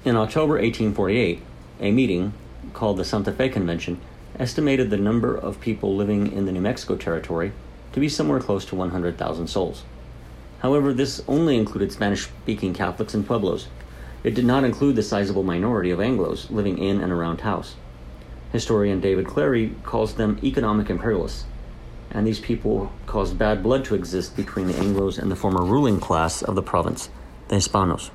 In 0.05 0.17
October 0.17 0.55
1848, 0.55 1.41
a 1.81 1.91
meeting 1.91 2.35
called 2.75 2.99
the 2.99 3.05
Santa 3.05 3.33
Fe 3.33 3.49
Convention 3.49 4.01
estimated 4.39 4.91
the 4.91 4.99
number 4.99 5.35
of 5.35 5.61
people 5.61 5.97
living 5.97 6.31
in 6.33 6.45
the 6.45 6.53
New 6.53 6.61
Mexico 6.61 6.97
Territory 6.97 7.53
to 7.93 8.01
be 8.01 8.09
somewhere 8.09 8.41
close 8.41 8.65
to 8.67 8.77
100,000 8.77 9.47
souls. 9.47 9.85
However, 10.61 10.93
this 10.93 11.23
only 11.27 11.57
included 11.57 11.91
Spanish 11.91 12.25
speaking 12.25 12.75
Catholics 12.75 13.15
and 13.15 13.27
Pueblos. 13.27 13.69
It 14.23 14.35
did 14.35 14.45
not 14.45 14.65
include 14.65 14.97
the 14.97 15.03
sizable 15.03 15.43
minority 15.43 15.91
of 15.91 15.99
Anglos 15.99 16.51
living 16.51 16.77
in 16.77 17.01
and 17.01 17.13
around 17.13 17.39
Taos. 17.39 17.77
Historian 18.53 19.01
David 19.01 19.27
Clary 19.27 19.75
calls 19.85 20.15
them 20.15 20.39
economic 20.43 20.91
imperialists, 20.91 21.45
and 22.13 22.27
these 22.27 22.41
people 22.41 22.93
caused 23.07 23.39
bad 23.39 23.63
blood 23.63 23.85
to 23.85 23.95
exist 23.95 24.37
between 24.37 24.67
the 24.67 24.75
Anglos 24.75 25.19
and 25.19 25.31
the 25.31 25.37
former 25.37 25.65
ruling 25.65 26.01
class 26.01 26.43
of 26.43 26.55
the 26.55 26.63
province, 26.63 27.09
the 27.49 27.57
Hispanos. 27.57 28.11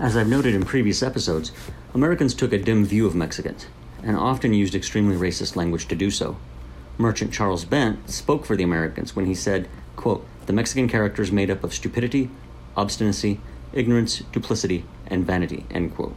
As 0.00 0.16
I've 0.16 0.28
noted 0.28 0.54
in 0.54 0.64
previous 0.64 1.02
episodes, 1.02 1.52
Americans 1.94 2.34
took 2.34 2.52
a 2.52 2.58
dim 2.58 2.84
view 2.84 3.06
of 3.06 3.14
Mexicans, 3.14 3.66
and 4.02 4.16
often 4.16 4.54
used 4.54 4.74
extremely 4.74 5.16
racist 5.16 5.56
language 5.56 5.88
to 5.88 5.94
do 5.94 6.10
so. 6.10 6.36
Merchant 6.98 7.32
Charles 7.32 7.64
Bent 7.64 8.08
spoke 8.10 8.46
for 8.46 8.56
the 8.56 8.64
Americans 8.64 9.14
when 9.16 9.26
he 9.26 9.34
said, 9.34 9.68
quote, 9.96 10.26
The 10.46 10.52
Mexican 10.52 10.88
character 10.88 11.22
is 11.22 11.32
made 11.32 11.50
up 11.50 11.64
of 11.64 11.74
stupidity, 11.74 12.30
obstinacy, 12.76 13.40
ignorance, 13.72 14.20
duplicity, 14.32 14.84
and 15.06 15.26
vanity, 15.26 15.66
end 15.70 15.94
quote. 15.94 16.14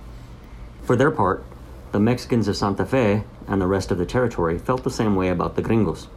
For 0.83 0.95
their 0.95 1.11
part, 1.11 1.43
the 1.91 1.99
Mexicans 1.99 2.47
of 2.47 2.57
Santa 2.57 2.85
Fe 2.85 3.23
and 3.47 3.61
the 3.61 3.67
rest 3.67 3.91
of 3.91 3.97
the 3.97 4.05
territory 4.05 4.57
felt 4.57 4.83
the 4.83 4.89
same 4.89 5.15
way 5.15 5.29
about 5.29 5.55
the 5.55 5.61
gringos. 5.61 6.07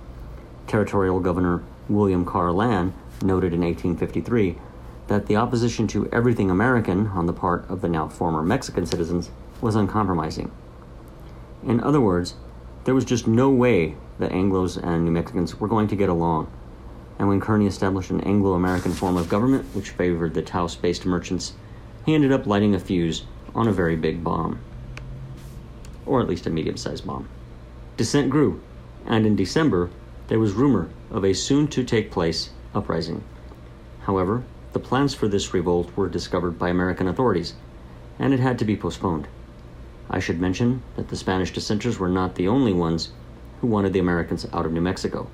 Territorial 0.68 1.18
Governor 1.18 1.64
William 1.88 2.24
Carr 2.24 2.52
Lane 2.52 2.92
noted 3.22 3.52
in 3.52 3.62
1853 3.62 4.58
that 5.08 5.26
the 5.26 5.36
opposition 5.36 5.86
to 5.88 6.08
everything 6.12 6.50
American 6.50 7.08
on 7.08 7.26
the 7.26 7.32
part 7.32 7.68
of 7.68 7.80
the 7.80 7.88
now 7.88 8.06
former 8.06 8.42
Mexican 8.42 8.86
citizens 8.86 9.30
was 9.60 9.74
uncompromising. 9.74 10.52
In 11.66 11.80
other 11.80 12.00
words, 12.00 12.34
there 12.84 12.94
was 12.94 13.04
just 13.04 13.26
no 13.26 13.50
way 13.50 13.96
that 14.18 14.30
Anglos 14.30 14.76
and 14.76 15.04
New 15.04 15.10
Mexicans 15.10 15.58
were 15.58 15.68
going 15.68 15.88
to 15.88 15.96
get 15.96 16.08
along. 16.08 16.50
And 17.18 17.28
when 17.28 17.40
Kearny 17.40 17.66
established 17.66 18.10
an 18.10 18.20
Anglo 18.20 18.52
American 18.52 18.92
form 18.92 19.16
of 19.16 19.28
government 19.28 19.64
which 19.74 19.90
favored 19.90 20.34
the 20.34 20.42
Taos 20.42 20.76
based 20.76 21.04
merchants, 21.04 21.54
he 22.06 22.14
ended 22.14 22.30
up 22.30 22.46
lighting 22.46 22.74
a 22.74 22.78
fuse 22.78 23.24
on 23.54 23.66
a 23.66 23.72
very 23.72 23.96
big 23.96 24.22
bomb. 24.22 24.60
Or 26.06 26.20
at 26.20 26.28
least 26.28 26.46
a 26.46 26.50
medium 26.50 26.76
sized 26.76 27.06
bomb. 27.06 27.28
Dissent 27.96 28.30
grew, 28.30 28.62
and 29.06 29.26
in 29.26 29.34
December, 29.34 29.90
there 30.28 30.38
was 30.38 30.52
rumor 30.52 30.90
of 31.10 31.24
a 31.24 31.32
soon 31.32 31.66
to 31.68 31.82
take 31.82 32.10
place 32.10 32.50
uprising. 32.74 33.24
However, 34.02 34.44
the 34.72 34.78
plans 34.78 35.14
for 35.14 35.26
this 35.26 35.54
revolt 35.54 35.90
were 35.96 36.08
discovered 36.08 36.58
by 36.58 36.68
American 36.68 37.08
authorities, 37.08 37.54
and 38.18 38.34
it 38.34 38.40
had 38.40 38.58
to 38.58 38.64
be 38.66 38.76
postponed. 38.76 39.26
I 40.10 40.20
should 40.20 40.40
mention 40.40 40.82
that 40.96 41.08
the 41.08 41.16
Spanish 41.16 41.52
dissenters 41.52 41.98
were 41.98 42.08
not 42.08 42.34
the 42.34 42.48
only 42.48 42.74
ones 42.74 43.10
who 43.60 43.66
wanted 43.66 43.94
the 43.94 43.98
Americans 43.98 44.46
out 44.52 44.66
of 44.66 44.72
New 44.72 44.82
Mexico. 44.82 45.28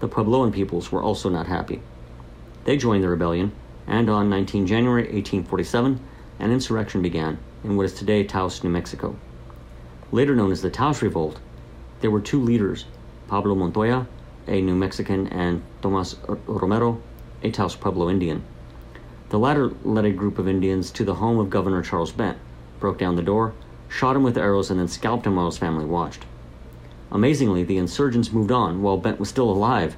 The 0.00 0.08
Puebloan 0.08 0.52
peoples 0.52 0.92
were 0.92 1.02
also 1.02 1.28
not 1.28 1.46
happy. 1.46 1.82
They 2.64 2.76
joined 2.76 3.02
the 3.02 3.08
rebellion, 3.08 3.52
and 3.88 4.08
on 4.08 4.30
19 4.30 4.66
January 4.66 5.02
1847, 5.02 6.00
an 6.38 6.52
insurrection 6.52 7.02
began 7.02 7.38
in 7.64 7.76
what 7.76 7.86
is 7.86 7.94
today 7.94 8.22
Taos, 8.22 8.62
New 8.62 8.70
Mexico. 8.70 9.16
Later 10.12 10.36
known 10.36 10.52
as 10.52 10.62
the 10.62 10.70
Taos 10.70 11.02
Revolt, 11.02 11.40
there 12.00 12.10
were 12.10 12.20
two 12.20 12.40
leaders 12.40 12.84
Pablo 13.26 13.54
Montoya, 13.54 14.06
a 14.48 14.60
New 14.60 14.74
Mexican, 14.74 15.26
and 15.28 15.62
Tomas 15.82 16.16
Romero, 16.46 17.00
a 17.42 17.50
Taos 17.50 17.76
Pueblo 17.76 18.10
Indian. 18.10 18.42
The 19.30 19.38
latter 19.38 19.70
led 19.84 20.04
a 20.04 20.10
group 20.10 20.38
of 20.38 20.48
Indians 20.48 20.90
to 20.92 21.04
the 21.04 21.16
home 21.16 21.38
of 21.38 21.50
Governor 21.50 21.82
Charles 21.82 22.12
Bent, 22.12 22.38
broke 22.80 22.98
down 22.98 23.16
the 23.16 23.22
door, 23.22 23.54
shot 23.88 24.16
him 24.16 24.22
with 24.22 24.38
arrows, 24.38 24.70
and 24.70 24.80
then 24.80 24.88
scalped 24.88 25.26
him 25.26 25.36
while 25.36 25.46
his 25.46 25.58
family 25.58 25.84
watched. 25.84 26.24
Amazingly, 27.10 27.62
the 27.62 27.78
insurgents 27.78 28.32
moved 28.32 28.52
on 28.52 28.82
while 28.82 28.96
Bent 28.96 29.20
was 29.20 29.28
still 29.28 29.50
alive, 29.50 29.96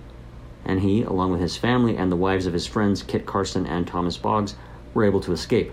and 0.65 0.81
he, 0.81 1.03
along 1.03 1.33
with 1.33 1.41
his 1.41 1.57
family 1.57 1.97
and 1.97 2.11
the 2.11 2.17
wives 2.17 2.47
of 2.47 2.53
his 2.53 2.67
friends 2.67 3.03
Kit 3.03 3.27
Carson 3.27 3.67
and 3.67 3.87
Thomas 3.87 4.17
Boggs, 4.17 4.55
were 4.95 5.05
able 5.05 5.21
to 5.21 5.33
escape. 5.33 5.73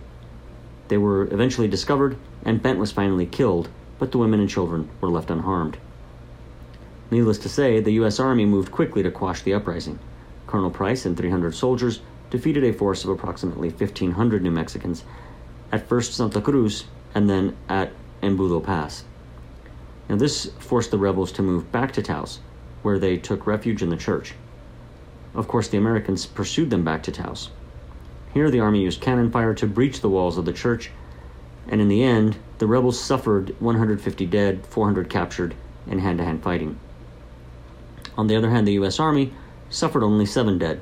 They 0.87 0.97
were 0.97 1.23
eventually 1.33 1.67
discovered, 1.67 2.17
and 2.43 2.61
Bent 2.61 2.79
was 2.79 2.91
finally 2.91 3.25
killed, 3.25 3.69
but 3.99 4.11
the 4.11 4.17
women 4.17 4.39
and 4.39 4.49
children 4.49 4.89
were 5.01 5.09
left 5.09 5.29
unharmed. 5.29 5.77
Needless 7.09 7.37
to 7.39 7.49
say, 7.49 7.79
the 7.79 7.93
U.S. 7.93 8.19
Army 8.19 8.45
moved 8.45 8.71
quickly 8.71 9.01
to 9.03 9.11
quash 9.11 9.41
the 9.41 9.53
uprising. 9.53 9.97
Colonel 10.45 10.71
Price 10.71 11.05
and 11.05 11.15
300 11.15 11.55
soldiers 11.55 12.01
defeated 12.29 12.65
a 12.65 12.73
force 12.73 13.03
of 13.03 13.09
approximately 13.09 13.69
1,500 13.69 14.43
New 14.43 14.51
Mexicans 14.51 15.03
at 15.71 15.87
first 15.87 16.13
Santa 16.13 16.41
Cruz 16.41 16.85
and 17.15 17.29
then 17.29 17.55
at 17.69 17.93
Embudo 18.21 18.63
Pass. 18.63 19.05
Now, 20.09 20.17
this 20.17 20.51
forced 20.59 20.91
the 20.91 20.97
rebels 20.97 21.31
to 21.33 21.41
move 21.41 21.71
back 21.71 21.93
to 21.93 22.01
Taos, 22.01 22.39
where 22.81 22.99
they 22.99 23.17
took 23.17 23.47
refuge 23.47 23.81
in 23.81 23.89
the 23.89 23.97
church. 23.97 24.33
Of 25.33 25.47
course, 25.47 25.67
the 25.67 25.77
Americans 25.77 26.25
pursued 26.25 26.69
them 26.69 26.83
back 26.83 27.03
to 27.03 27.11
Taos. 27.11 27.49
Here, 28.33 28.49
the 28.49 28.59
army 28.59 28.81
used 28.81 29.01
cannon 29.01 29.31
fire 29.31 29.53
to 29.55 29.67
breach 29.67 30.01
the 30.01 30.09
walls 30.09 30.37
of 30.37 30.45
the 30.45 30.53
church, 30.53 30.91
and 31.69 31.81
in 31.81 31.87
the 31.87 32.03
end, 32.03 32.37
the 32.57 32.67
rebels 32.67 32.99
suffered 32.99 33.55
150 33.59 34.25
dead, 34.25 34.65
400 34.65 35.09
captured, 35.09 35.55
in 35.85 35.99
hand 35.99 36.17
to 36.19 36.25
hand 36.25 36.43
fighting. 36.43 36.79
On 38.17 38.27
the 38.27 38.35
other 38.35 38.49
hand, 38.49 38.67
the 38.67 38.73
U.S. 38.73 38.99
Army 38.99 39.31
suffered 39.69 40.03
only 40.03 40.25
seven 40.25 40.57
dead. 40.57 40.81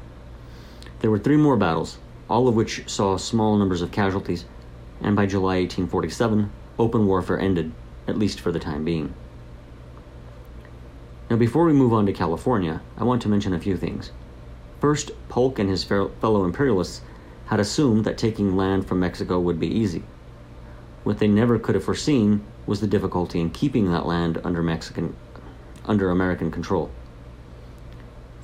There 0.99 1.11
were 1.11 1.19
three 1.19 1.37
more 1.37 1.57
battles, 1.57 1.97
all 2.29 2.47
of 2.47 2.55
which 2.55 2.87
saw 2.87 3.17
small 3.17 3.57
numbers 3.57 3.81
of 3.81 3.91
casualties, 3.91 4.45
and 5.01 5.15
by 5.15 5.25
July 5.25 5.59
1847, 5.59 6.49
open 6.79 7.05
warfare 7.05 7.39
ended, 7.39 7.73
at 8.07 8.17
least 8.17 8.39
for 8.39 8.51
the 8.51 8.59
time 8.59 8.85
being. 8.85 9.13
Now, 11.29 11.35
before 11.35 11.65
we 11.65 11.73
move 11.73 11.91
on 11.91 12.05
to 12.05 12.13
California, 12.13 12.81
I 12.97 13.03
want 13.03 13.21
to 13.23 13.29
mention 13.29 13.53
a 13.53 13.59
few 13.59 13.75
things. 13.75 14.11
First, 14.79 15.11
Polk 15.27 15.59
and 15.59 15.69
his 15.69 15.83
fellow 15.83 16.45
imperialists 16.45 17.01
had 17.47 17.59
assumed 17.59 18.05
that 18.05 18.17
taking 18.17 18.55
land 18.55 18.87
from 18.87 18.99
Mexico 18.99 19.39
would 19.39 19.59
be 19.59 19.67
easy. 19.67 20.03
What 21.03 21.19
they 21.19 21.27
never 21.27 21.59
could 21.59 21.75
have 21.75 21.83
foreseen 21.83 22.43
was 22.65 22.79
the 22.81 22.87
difficulty 22.87 23.39
in 23.39 23.49
keeping 23.49 23.91
that 23.91 24.05
land 24.05 24.39
under 24.43 24.63
Mexican 24.63 25.15
under 25.85 26.09
American 26.09 26.49
control. 26.49 26.89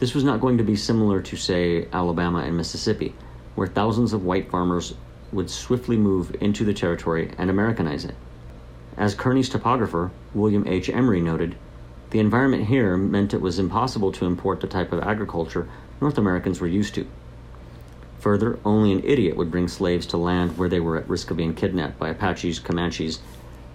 This 0.02 0.16
was 0.16 0.24
not 0.24 0.42
going 0.42 0.58
to 0.58 0.64
be 0.64 0.76
similar 0.76 1.22
to 1.22 1.38
say 1.38 1.88
Alabama 1.94 2.40
and 2.40 2.58
Mississippi, 2.58 3.14
where 3.54 3.68
thousands 3.68 4.14
of 4.14 4.26
white 4.26 4.50
farmers 4.50 4.96
would 5.32 5.48
swiftly 5.48 5.96
move 5.96 6.36
into 6.42 6.66
the 6.66 6.74
territory 6.74 7.32
and 7.38 7.52
Americanize 7.52 8.04
it. 8.06 8.16
As 8.98 9.14
Kearny's 9.14 9.48
topographer, 9.48 10.10
William 10.34 10.68
H. 10.68 10.90
Emory, 10.90 11.22
noted, 11.22 11.56
the 12.10 12.18
environment 12.18 12.66
here 12.66 12.98
meant 12.98 13.36
it 13.36 13.42
was 13.42 13.60
impossible 13.60 14.12
to 14.14 14.26
import 14.26 14.60
the 14.60 14.66
type 14.66 14.92
of 14.92 15.04
agriculture 15.04 15.70
North 16.02 16.18
Americans 16.18 16.60
were 16.60 16.66
used 16.66 16.96
to. 16.96 17.06
Further, 18.22 18.58
only 18.66 18.92
an 18.92 19.04
idiot 19.04 19.38
would 19.38 19.52
bring 19.52 19.68
slaves 19.68 20.08
to 20.08 20.18
land 20.18 20.58
where 20.58 20.68
they 20.68 20.80
were 20.80 20.98
at 20.98 21.08
risk 21.08 21.30
of 21.30 21.38
being 21.38 21.54
kidnapped 21.54 22.00
by 22.00 22.10
Apaches, 22.10 22.58
Comanches, 22.58 23.20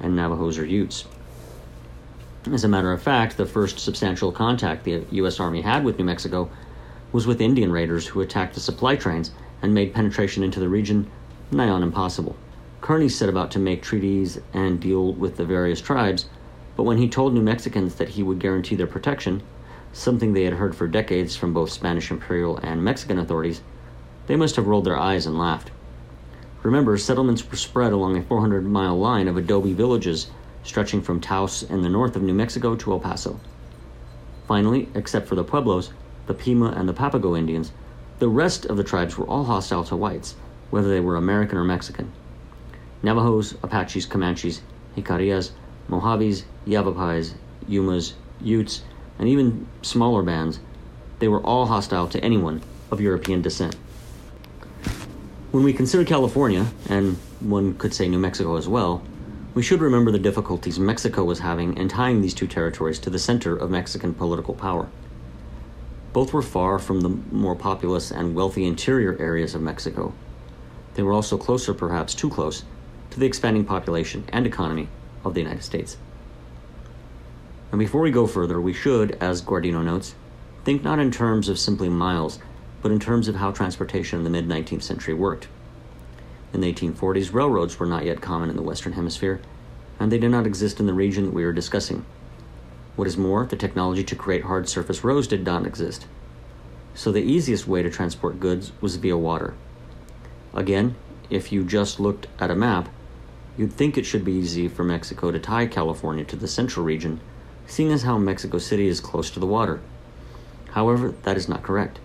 and 0.01 0.17
Navajos 0.17 0.59
or 0.59 0.67
Utes. 0.67 1.05
As 2.53 2.63
a 2.63 2.69
matter 2.69 2.93
of 2.93 3.03
fact, 3.03 3.37
the 3.37 3.45
first 3.45 3.81
substantial 3.81 4.31
contact 4.31 4.85
the 4.85 5.05
U.S. 5.11 5.41
Army 5.41 5.63
had 5.63 5.83
with 5.83 5.99
New 5.99 6.05
Mexico 6.05 6.49
was 7.11 7.27
with 7.27 7.41
Indian 7.41 7.73
raiders 7.73 8.07
who 8.07 8.21
attacked 8.21 8.55
the 8.55 8.61
supply 8.61 8.95
trains 8.95 9.33
and 9.63 9.75
made 9.75 9.93
penetration 9.93 10.45
into 10.45 10.61
the 10.61 10.69
region 10.69 11.11
nigh 11.51 11.69
on 11.69 11.83
impossible. 11.83 12.37
Kearny 12.81 13.11
set 13.11 13.29
about 13.29 13.51
to 13.51 13.59
make 13.59 13.83
treaties 13.83 14.39
and 14.53 14.79
deal 14.79 15.13
with 15.13 15.37
the 15.37 15.45
various 15.45 15.81
tribes, 15.81 16.27
but 16.77 16.85
when 16.85 16.99
he 16.99 17.09
told 17.09 17.35
New 17.35 17.43
Mexicans 17.43 17.97
that 17.97 18.11
he 18.11 18.23
would 18.23 18.39
guarantee 18.39 18.77
their 18.77 18.87
protection, 18.87 19.43
something 19.93 20.33
they 20.33 20.45
had 20.45 20.55
heard 20.55 20.77
for 20.77 20.87
decades 20.87 21.35
from 21.35 21.53
both 21.53 21.73
Spanish 21.73 22.13
imperial 22.13 22.59
and 22.59 22.85
Mexican 22.85 23.19
authorities, 23.19 23.61
they 24.29 24.37
must 24.37 24.55
have 24.55 24.69
rolled 24.69 24.85
their 24.85 24.97
eyes 24.97 25.27
and 25.27 25.37
laughed. 25.37 25.73
Remember, 26.63 26.97
settlements 26.97 27.51
were 27.51 27.57
spread 27.57 27.93
along 27.93 28.17
a 28.17 28.23
400 28.23 28.65
mile 28.65 28.97
line 28.97 29.27
of 29.27 29.37
adobe 29.37 29.73
villages 29.73 30.29
stretching 30.67 31.01
from 31.01 31.21
Taos 31.21 31.63
in 31.63 31.83
the 31.83 31.89
north 31.89 32.17
of 32.17 32.23
New 32.23 32.35
Mexico 32.35 32.75
to 32.75 32.93
El 32.93 33.01
Paso. 33.01 33.39
Finally, 34.49 34.89
except 34.95 35.29
for 35.29 35.37
the 35.37 35.45
Pueblos, 35.45 35.93
the 36.27 36.35
Pima, 36.35 36.71
and 36.77 36.89
the 36.89 36.93
Papago 36.93 37.37
Indians, 37.37 37.73
the 38.19 38.29
rest 38.29 38.67
of 38.67 38.77
the 38.77 38.85
tribes 38.85 39.17
were 39.17 39.27
all 39.27 39.45
hostile 39.45 39.85
to 39.85 39.97
whites, 39.97 40.35
whether 40.71 40.89
they 40.89 41.01
were 41.01 41.17
American 41.17 41.57
or 41.57 41.65
Mexican. 41.65 42.13
Navajos, 43.03 43.55
Apaches, 43.63 44.07
Comanches, 44.07 44.61
Jicarillas, 44.97 45.53
Mojaves, 45.89 46.45
Yavapais, 46.67 47.35
Yumas, 47.69 48.15
Utes, 48.41 48.83
and 49.19 49.29
even 49.29 49.67
smaller 49.83 50.23
bands, 50.23 50.59
they 51.21 51.29
were 51.29 51.41
all 51.43 51.67
hostile 51.67 52.09
to 52.09 52.23
anyone 52.25 52.63
of 52.91 53.01
European 53.01 53.43
descent. 53.43 53.75
When 55.53 55.63
we 55.63 55.73
consider 55.73 56.05
California, 56.05 56.67
and 56.89 57.17
one 57.41 57.75
could 57.75 57.95
say 57.95 58.09
New 58.09 58.19
Mexico 58.19 58.57
as 58.57 58.69
well, 58.69 59.03
we 59.57 59.63
should 59.63 59.81
remember 59.81 60.13
the 60.13 60.19
difficulties 60.19 60.79
Mexico 60.79 61.25
was 61.25 61.39
having 61.39 61.79
in 61.79 61.89
tying 61.89 62.21
these 62.21 62.35
two 62.35 62.47
territories 62.47 62.99
to 62.99 63.09
the 63.09 63.19
center 63.19 63.57
of 63.57 63.71
Mexican 63.71 64.13
political 64.13 64.53
power. 64.53 64.87
Both 66.13 66.35
were 66.35 66.43
far 66.43 66.79
from 66.79 67.01
the 67.01 67.09
more 67.09 67.57
populous 67.57 68.11
and 68.11 68.35
wealthy 68.35 68.67
interior 68.67 69.17
areas 69.19 69.55
of 69.55 69.63
Mexico. 69.63 70.13
They 70.93 71.03
were 71.03 71.15
also 71.15 71.39
closer, 71.39 71.73
perhaps 71.73 72.15
too 72.15 72.29
close, 72.29 72.65
to 73.09 73.19
the 73.19 73.25
expanding 73.25 73.65
population 73.65 74.27
and 74.29 74.47
economy 74.47 74.89
of 75.25 75.33
the 75.33 75.41
United 75.41 75.63
States. 75.63 75.97
And 77.73 77.79
before 77.79 78.03
we 78.03 78.11
go 78.11 78.27
further, 78.27 78.61
we 78.61 78.75
should, 78.75 79.17
as 79.23 79.41
Guardino 79.41 79.83
notes, 79.83 80.15
think 80.67 80.83
not 80.83 80.99
in 80.99 81.11
terms 81.11 81.49
of 81.49 81.59
simply 81.59 81.89
miles, 81.89 82.41
but 82.83 82.93
in 82.93 83.01
terms 83.01 83.27
of 83.27 83.37
how 83.37 83.53
transportation 83.53 84.19
in 84.19 84.25
the 84.25 84.31
mid 84.31 84.47
19th 84.47 84.83
century 84.83 85.15
worked. 85.15 85.49
In 86.53 86.61
the 86.63 86.73
1840s, 86.73 87.35
railroads 87.35 87.79
were 87.79 87.87
not 87.87 88.07
yet 88.07 88.23
common 88.23 88.49
in 88.49 88.57
the 88.57 88.63
Western 88.63 88.95
Hemisphere, 88.95 89.41
and 89.99 90.13
they 90.13 90.19
did 90.19 90.31
not 90.31 90.47
exist 90.47 90.81
in 90.81 90.87
the 90.87 90.95
region 90.95 91.25
that 91.27 91.35
we 91.35 91.45
are 91.45 91.53
discussing. 91.53 92.05
What 92.97 93.09
is 93.09 93.17
more, 93.17 93.45
the 93.47 93.57
technology 93.57 94.05
to 94.05 94.17
create 94.17 94.45
hard 94.45 94.69
surface 94.69 95.05
roads 95.05 95.27
did 95.27 95.45
not 95.45 95.67
exist. 95.67 96.07
So 96.95 97.13
the 97.13 97.21
easiest 97.21 97.69
way 97.69 97.83
to 97.83 97.91
transport 97.91 98.41
goods 98.41 98.73
was 98.81 98.97
via 98.97 99.17
water. 99.17 99.55
Again, 100.55 100.97
if 101.29 101.53
you 101.53 101.65
just 101.65 102.01
looked 102.01 102.27
at 102.39 102.51
a 102.51 102.55
map, 102.55 102.89
you'd 103.59 103.73
think 103.73 103.99
it 103.99 104.07
should 104.07 104.25
be 104.25 104.33
easy 104.33 104.69
for 104.69 104.85
Mexico 104.85 105.31
to 105.31 105.39
tie 105.39 105.67
California 105.67 106.25
to 106.25 106.37
the 106.37 106.49
central 106.49 106.85
region, 106.85 107.21
seeing 107.67 107.93
as 107.93 108.05
how 108.05 108.17
Mexico 108.17 108.59
City 108.59 108.89
is 108.89 109.01
close 109.01 109.31
to 109.31 109.41
the 109.41 109.47
water. 109.47 109.81
However, 110.71 111.15
that 111.23 111.37
is 111.37 111.49
not 111.49 111.63
correct. 111.63 111.99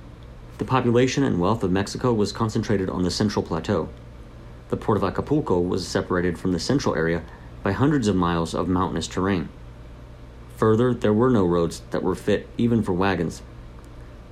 The 0.57 0.65
population 0.65 1.23
and 1.23 1.39
wealth 1.39 1.63
of 1.63 1.71
Mexico 1.71 2.13
was 2.13 2.31
concentrated 2.31 2.89
on 2.89 3.03
the 3.03 3.11
central 3.11 3.43
plateau. 3.43 3.89
The 4.69 4.77
port 4.77 4.97
of 4.97 5.03
Acapulco 5.03 5.59
was 5.59 5.87
separated 5.87 6.37
from 6.37 6.51
the 6.51 6.59
central 6.59 6.95
area 6.95 7.23
by 7.63 7.71
hundreds 7.71 8.07
of 8.07 8.15
miles 8.15 8.53
of 8.53 8.67
mountainous 8.67 9.07
terrain. 9.07 9.49
Further, 10.57 10.93
there 10.93 11.13
were 11.13 11.29
no 11.29 11.45
roads 11.45 11.81
that 11.91 12.03
were 12.03 12.15
fit 12.15 12.47
even 12.57 12.83
for 12.83 12.93
wagons. 12.93 13.41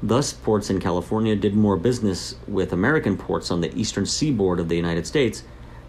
Thus, 0.02 0.32
ports 0.32 0.70
in 0.70 0.80
California 0.80 1.36
did 1.36 1.56
more 1.56 1.76
business 1.76 2.36
with 2.48 2.72
American 2.72 3.18
ports 3.18 3.52
on 3.52 3.62
the 3.62 3.76
eastern 3.76 4.06
seaboard 4.06 4.60
of 4.60 4.70
the 4.70 4.76
United 4.76 5.06
States 5.06 5.44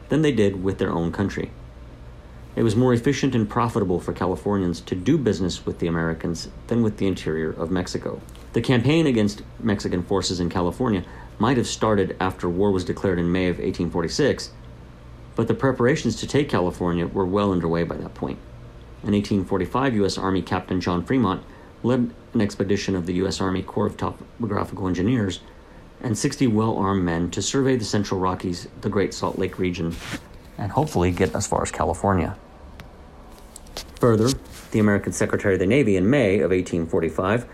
than 0.08 0.22
they 0.22 0.32
did 0.32 0.64
with 0.64 0.78
their 0.78 0.90
own 0.90 1.12
country. 1.12 1.50
It 2.56 2.64
was 2.64 2.74
more 2.74 2.92
efficient 2.92 3.34
and 3.34 3.48
profitable 3.48 4.00
for 4.00 4.12
Californians 4.12 4.80
to 4.82 4.96
do 4.96 5.16
business 5.16 5.64
with 5.64 5.78
the 5.78 5.86
Americans 5.86 6.48
than 6.66 6.82
with 6.82 6.96
the 6.96 7.06
interior 7.06 7.50
of 7.50 7.70
Mexico. 7.70 8.20
The 8.52 8.60
campaign 8.60 9.06
against 9.06 9.42
Mexican 9.60 10.02
forces 10.02 10.40
in 10.40 10.50
California 10.50 11.04
might 11.38 11.56
have 11.56 11.68
started 11.68 12.16
after 12.18 12.48
war 12.48 12.72
was 12.72 12.84
declared 12.84 13.20
in 13.20 13.30
May 13.30 13.46
of 13.46 13.58
1846, 13.58 14.50
but 15.40 15.48
the 15.48 15.54
preparations 15.54 16.16
to 16.16 16.26
take 16.26 16.50
California 16.50 17.06
were 17.06 17.24
well 17.24 17.50
underway 17.50 17.82
by 17.82 17.96
that 17.96 18.12
point. 18.12 18.38
In 19.02 19.12
1845, 19.12 19.94
U.S. 19.94 20.18
Army 20.18 20.42
Captain 20.42 20.82
John 20.82 21.02
Fremont 21.02 21.42
led 21.82 22.12
an 22.34 22.42
expedition 22.42 22.94
of 22.94 23.06
the 23.06 23.14
U.S. 23.14 23.40
Army 23.40 23.62
Corps 23.62 23.86
of 23.86 23.96
Topographical 23.96 24.86
Engineers 24.86 25.40
and 26.02 26.18
60 26.18 26.46
well 26.48 26.76
armed 26.76 27.06
men 27.06 27.30
to 27.30 27.40
survey 27.40 27.76
the 27.76 27.86
Central 27.86 28.20
Rockies, 28.20 28.68
the 28.82 28.90
Great 28.90 29.14
Salt 29.14 29.38
Lake 29.38 29.58
region, 29.58 29.96
and 30.58 30.72
hopefully 30.72 31.10
get 31.10 31.34
as 31.34 31.46
far 31.46 31.62
as 31.62 31.70
California. 31.70 32.36
Further, 33.98 34.28
the 34.72 34.78
American 34.78 35.14
Secretary 35.14 35.54
of 35.54 35.60
the 35.60 35.66
Navy 35.66 35.96
in 35.96 36.10
May 36.10 36.40
of 36.40 36.50
1845 36.50 37.48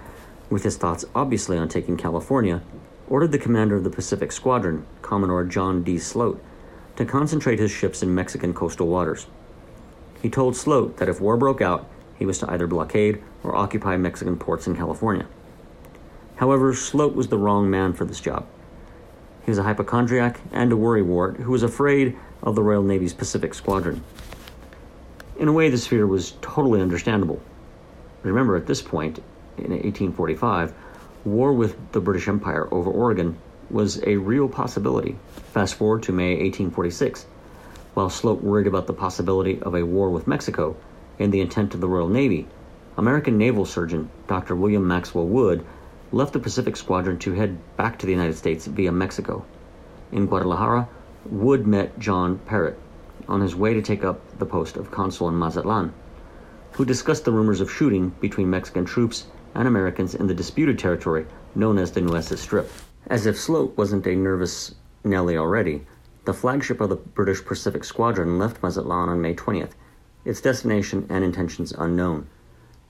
with 0.50 0.64
his 0.64 0.76
thoughts 0.76 1.04
obviously 1.14 1.56
on 1.56 1.68
taking 1.68 1.96
California, 1.96 2.62
ordered 3.08 3.30
the 3.30 3.38
commander 3.38 3.76
of 3.76 3.84
the 3.84 3.90
Pacific 3.90 4.32
Squadron, 4.32 4.84
Commodore 5.02 5.44
John 5.44 5.84
D. 5.84 6.00
Sloat, 6.00 6.42
to 6.96 7.04
concentrate 7.04 7.58
his 7.58 7.70
ships 7.70 8.02
in 8.02 8.14
Mexican 8.14 8.54
coastal 8.54 8.88
waters. 8.88 9.26
He 10.22 10.30
told 10.30 10.56
Sloat 10.56 10.96
that 10.96 11.08
if 11.08 11.20
war 11.20 11.36
broke 11.36 11.60
out, 11.60 11.88
he 12.18 12.26
was 12.26 12.38
to 12.38 12.50
either 12.50 12.66
blockade 12.66 13.22
or 13.42 13.54
occupy 13.54 13.96
Mexican 13.96 14.36
ports 14.36 14.66
in 14.66 14.74
California. 14.74 15.26
However, 16.36 16.74
Sloat 16.74 17.14
was 17.14 17.28
the 17.28 17.38
wrong 17.38 17.70
man 17.70 17.92
for 17.92 18.04
this 18.04 18.20
job. 18.20 18.46
He 19.44 19.50
was 19.50 19.58
a 19.58 19.62
hypochondriac 19.62 20.40
and 20.52 20.72
a 20.72 20.76
worrywart 20.76 21.36
who 21.36 21.52
was 21.52 21.62
afraid 21.62 22.16
of 22.42 22.54
the 22.54 22.62
Royal 22.62 22.82
Navy's 22.82 23.14
Pacific 23.14 23.54
Squadron. 23.54 24.02
In 25.38 25.48
a 25.48 25.52
way, 25.52 25.68
this 25.68 25.86
fear 25.86 26.06
was 26.06 26.32
totally 26.40 26.80
understandable. 26.80 27.40
Remember, 28.22 28.56
at 28.56 28.66
this 28.66 28.82
point, 28.82 29.18
in 29.58 29.70
1845, 29.70 30.74
war 31.24 31.52
with 31.52 31.76
the 31.92 32.00
British 32.00 32.28
Empire 32.28 32.72
over 32.72 32.90
Oregon 32.90 33.38
was 33.70 34.02
a 34.06 34.16
real 34.16 34.48
possibility. 34.48 35.16
Fast 35.52 35.74
forward 35.74 36.02
to 36.04 36.12
May 36.12 36.30
1846. 36.30 37.26
While 37.94 38.10
Sloat 38.10 38.42
worried 38.42 38.66
about 38.66 38.86
the 38.86 38.92
possibility 38.92 39.60
of 39.62 39.74
a 39.74 39.84
war 39.84 40.10
with 40.10 40.26
Mexico 40.26 40.76
and 41.18 41.32
the 41.32 41.40
intent 41.40 41.74
of 41.74 41.80
the 41.80 41.88
Royal 41.88 42.08
Navy, 42.08 42.46
American 42.96 43.38
naval 43.38 43.64
surgeon 43.64 44.10
Dr. 44.28 44.54
William 44.54 44.86
Maxwell 44.86 45.26
Wood 45.26 45.64
left 46.12 46.32
the 46.32 46.38
Pacific 46.38 46.76
Squadron 46.76 47.18
to 47.18 47.32
head 47.32 47.58
back 47.76 47.98
to 47.98 48.06
the 48.06 48.12
United 48.12 48.36
States 48.36 48.66
via 48.66 48.92
Mexico. 48.92 49.44
In 50.12 50.26
Guadalajara, 50.26 50.88
Wood 51.24 51.66
met 51.66 51.98
John 51.98 52.38
Parrott 52.38 52.78
on 53.28 53.40
his 53.40 53.56
way 53.56 53.74
to 53.74 53.82
take 53.82 54.04
up 54.04 54.20
the 54.38 54.46
post 54.46 54.76
of 54.76 54.90
consul 54.90 55.28
in 55.28 55.34
Mazatlan, 55.34 55.92
who 56.72 56.84
discussed 56.84 57.24
the 57.24 57.32
rumors 57.32 57.60
of 57.60 57.72
shooting 57.72 58.10
between 58.20 58.50
Mexican 58.50 58.84
troops 58.84 59.26
and 59.54 59.66
Americans 59.66 60.14
in 60.14 60.26
the 60.26 60.34
disputed 60.34 60.78
territory 60.78 61.26
known 61.54 61.78
as 61.78 61.92
the 61.92 62.00
Nueces 62.00 62.40
Strip. 62.40 62.70
As 63.08 63.24
if 63.24 63.38
Sloat 63.38 63.76
wasn't 63.76 64.06
a 64.08 64.16
nervous 64.16 64.74
Nelly 65.04 65.36
already, 65.36 65.86
The 66.24 66.34
flagship 66.34 66.80
of 66.80 66.88
the 66.88 66.96
British 66.96 67.44
Pacific 67.44 67.84
Squadron 67.84 68.36
left 68.36 68.60
Mazatlan 68.64 69.08
on 69.08 69.20
May 69.20 69.32
20th, 69.32 69.74
its 70.24 70.40
destination 70.40 71.06
and 71.08 71.22
intentions 71.22 71.70
unknown. 71.78 72.26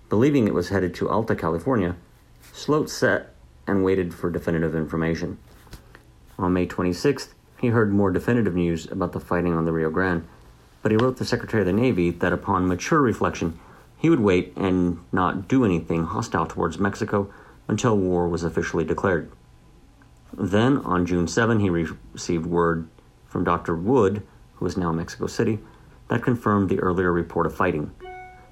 Believing 0.08 0.48
it 0.48 0.54
was 0.54 0.70
headed 0.70 0.94
to 0.94 1.10
Alta 1.10 1.36
California, 1.36 1.96
Sloat 2.54 2.88
set 2.88 3.34
and 3.66 3.84
waited 3.84 4.14
for 4.14 4.30
definitive 4.30 4.74
information. 4.74 5.36
On 6.38 6.50
May 6.50 6.66
26th, 6.66 7.34
he 7.60 7.68
heard 7.68 7.92
more 7.92 8.10
definitive 8.10 8.54
news 8.54 8.90
about 8.90 9.12
the 9.12 9.20
fighting 9.20 9.52
on 9.52 9.66
the 9.66 9.72
Rio 9.72 9.90
Grande, 9.90 10.26
but 10.80 10.92
he 10.92 10.96
wrote 10.96 11.18
the 11.18 11.26
Secretary 11.26 11.60
of 11.60 11.66
the 11.66 11.74
Navy 11.74 12.08
that 12.10 12.32
upon 12.32 12.66
mature 12.66 13.02
reflection, 13.02 13.58
he 13.98 14.08
would 14.08 14.20
wait 14.20 14.54
and 14.56 14.98
not 15.12 15.46
do 15.46 15.62
anything 15.62 16.04
hostile 16.04 16.46
towards 16.46 16.78
Mexico 16.78 17.30
until 17.68 17.98
war 17.98 18.26
was 18.26 18.44
officially 18.44 18.84
declared. 18.84 19.30
Then, 20.32 20.78
on 20.78 21.06
June 21.06 21.28
7, 21.28 21.60
he 21.60 21.70
re- 21.70 21.86
received 22.12 22.46
word 22.46 22.88
from 23.26 23.44
Dr. 23.44 23.74
Wood, 23.74 24.22
who 24.54 24.66
is 24.66 24.76
now 24.76 24.90
in 24.90 24.96
Mexico 24.96 25.26
City, 25.26 25.58
that 26.08 26.22
confirmed 26.22 26.68
the 26.68 26.80
earlier 26.80 27.12
report 27.12 27.46
of 27.46 27.54
fighting. 27.54 27.90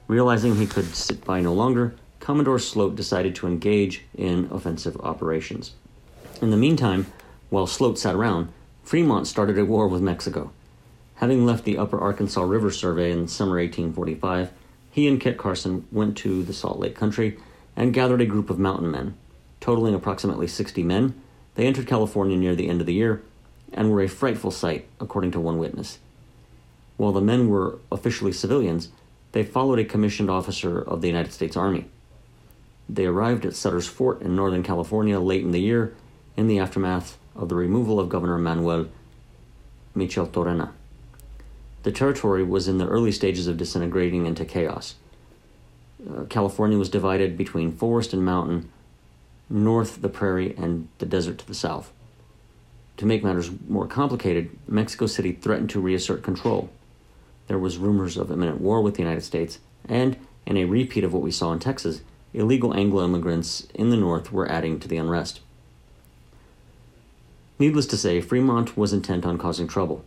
Realizing 0.08 0.56
he 0.56 0.66
could 0.66 0.94
sit 0.94 1.24
by 1.24 1.40
no 1.40 1.52
longer, 1.52 1.94
Commodore 2.20 2.58
Sloat 2.58 2.96
decided 2.96 3.34
to 3.36 3.46
engage 3.46 4.02
in 4.16 4.48
offensive 4.50 4.96
operations. 5.00 5.72
In 6.40 6.50
the 6.50 6.56
meantime, 6.56 7.06
while 7.50 7.66
Sloat 7.66 7.98
sat 7.98 8.14
around, 8.14 8.48
Fremont 8.82 9.26
started 9.26 9.58
a 9.58 9.64
war 9.64 9.88
with 9.88 10.02
Mexico. 10.02 10.50
Having 11.16 11.46
left 11.46 11.64
the 11.64 11.78
Upper 11.78 11.98
Arkansas 11.98 12.42
River 12.42 12.70
Survey 12.70 13.12
in 13.12 13.28
summer 13.28 13.56
1845, 13.56 14.50
he 14.90 15.08
and 15.08 15.20
Kit 15.20 15.38
Carson 15.38 15.86
went 15.90 16.16
to 16.18 16.42
the 16.42 16.52
Salt 16.52 16.78
Lake 16.78 16.94
country 16.94 17.38
and 17.76 17.94
gathered 17.94 18.20
a 18.20 18.26
group 18.26 18.50
of 18.50 18.58
mountain 18.58 18.90
men. 18.90 19.16
Totaling 19.60 19.94
approximately 19.94 20.46
60 20.46 20.82
men, 20.82 21.20
they 21.54 21.66
entered 21.66 21.86
California 21.86 22.36
near 22.36 22.54
the 22.54 22.68
end 22.68 22.80
of 22.80 22.86
the 22.86 22.94
year 22.94 23.22
and 23.72 23.90
were 23.90 24.02
a 24.02 24.08
frightful 24.08 24.50
sight, 24.50 24.86
according 25.00 25.30
to 25.32 25.40
one 25.40 25.58
witness. 25.58 25.98
While 26.96 27.12
the 27.12 27.20
men 27.20 27.48
were 27.48 27.78
officially 27.90 28.32
civilians, 28.32 28.88
they 29.32 29.42
followed 29.42 29.80
a 29.80 29.84
commissioned 29.84 30.30
officer 30.30 30.80
of 30.80 31.00
the 31.00 31.08
United 31.08 31.32
States 31.32 31.56
Army. 31.56 31.86
They 32.88 33.06
arrived 33.06 33.44
at 33.44 33.56
Sutter's 33.56 33.88
Fort 33.88 34.22
in 34.22 34.36
Northern 34.36 34.62
California 34.62 35.18
late 35.18 35.42
in 35.42 35.50
the 35.50 35.60
year 35.60 35.94
in 36.36 36.46
the 36.46 36.58
aftermath 36.58 37.18
of 37.34 37.48
the 37.48 37.54
removal 37.54 37.98
of 37.98 38.08
Governor 38.08 38.38
Manuel 38.38 38.86
Micheltorena. 39.96 40.70
The 41.82 41.92
territory 41.92 42.44
was 42.44 42.68
in 42.68 42.78
the 42.78 42.86
early 42.86 43.12
stages 43.12 43.46
of 43.46 43.56
disintegrating 43.56 44.26
into 44.26 44.44
chaos. 44.44 44.94
Uh, 46.08 46.24
California 46.24 46.78
was 46.78 46.88
divided 46.88 47.36
between 47.36 47.72
forest 47.72 48.12
and 48.12 48.24
mountain, 48.24 48.70
north 49.48 50.02
the 50.02 50.08
prairie, 50.08 50.54
and 50.56 50.88
the 50.98 51.06
desert 51.06 51.38
to 51.38 51.46
the 51.46 51.54
south. 51.54 51.92
To 52.98 53.06
make 53.06 53.24
matters 53.24 53.50
more 53.68 53.86
complicated, 53.86 54.50
Mexico 54.68 55.06
City 55.06 55.32
threatened 55.32 55.70
to 55.70 55.80
reassert 55.80 56.22
control. 56.22 56.70
There 57.48 57.58
was 57.58 57.76
rumors 57.76 58.16
of 58.16 58.30
imminent 58.30 58.60
war 58.60 58.80
with 58.80 58.94
the 58.94 59.02
United 59.02 59.22
States, 59.22 59.58
and 59.88 60.16
in 60.46 60.56
a 60.56 60.64
repeat 60.64 61.04
of 61.04 61.12
what 61.12 61.22
we 61.22 61.30
saw 61.30 61.52
in 61.52 61.58
Texas, 61.58 62.02
illegal 62.32 62.74
Anglo 62.74 63.04
immigrants 63.04 63.66
in 63.74 63.90
the 63.90 63.96
north 63.96 64.32
were 64.32 64.50
adding 64.50 64.78
to 64.80 64.88
the 64.88 64.96
unrest. 64.96 65.40
Needless 67.58 67.86
to 67.86 67.96
say, 67.96 68.20
Fremont 68.20 68.76
was 68.76 68.92
intent 68.92 69.24
on 69.24 69.38
causing 69.38 69.68
trouble. 69.68 70.04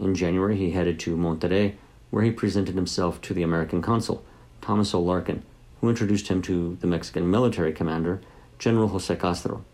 In 0.00 0.14
January, 0.14 0.56
he 0.56 0.72
headed 0.72 0.98
to 1.00 1.16
Monterey, 1.16 1.76
where 2.10 2.24
he 2.24 2.30
presented 2.30 2.74
himself 2.74 3.20
to 3.22 3.34
the 3.34 3.42
American 3.42 3.82
consul, 3.82 4.24
Thomas 4.60 4.94
O. 4.94 5.00
Larkin, 5.00 5.42
who 5.80 5.88
introduced 5.88 6.28
him 6.28 6.42
to 6.42 6.76
the 6.80 6.86
Mexican 6.86 7.30
military 7.30 7.72
commander, 7.72 8.20
General 8.58 8.88
Jose 8.88 9.14
Castro. 9.16 9.64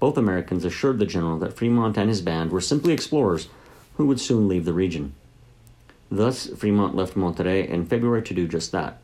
Both 0.00 0.16
Americans 0.16 0.64
assured 0.64 0.98
the 0.98 1.06
general 1.06 1.38
that 1.38 1.56
Fremont 1.56 1.96
and 1.96 2.08
his 2.08 2.20
band 2.20 2.50
were 2.50 2.60
simply 2.60 2.92
explorers 2.92 3.48
who 3.96 4.06
would 4.06 4.20
soon 4.20 4.48
leave 4.48 4.64
the 4.64 4.72
region. 4.72 5.14
Thus, 6.10 6.48
Fremont 6.48 6.96
left 6.96 7.16
Monterey 7.16 7.68
in 7.68 7.86
February 7.86 8.22
to 8.22 8.34
do 8.34 8.48
just 8.48 8.72
that. 8.72 9.00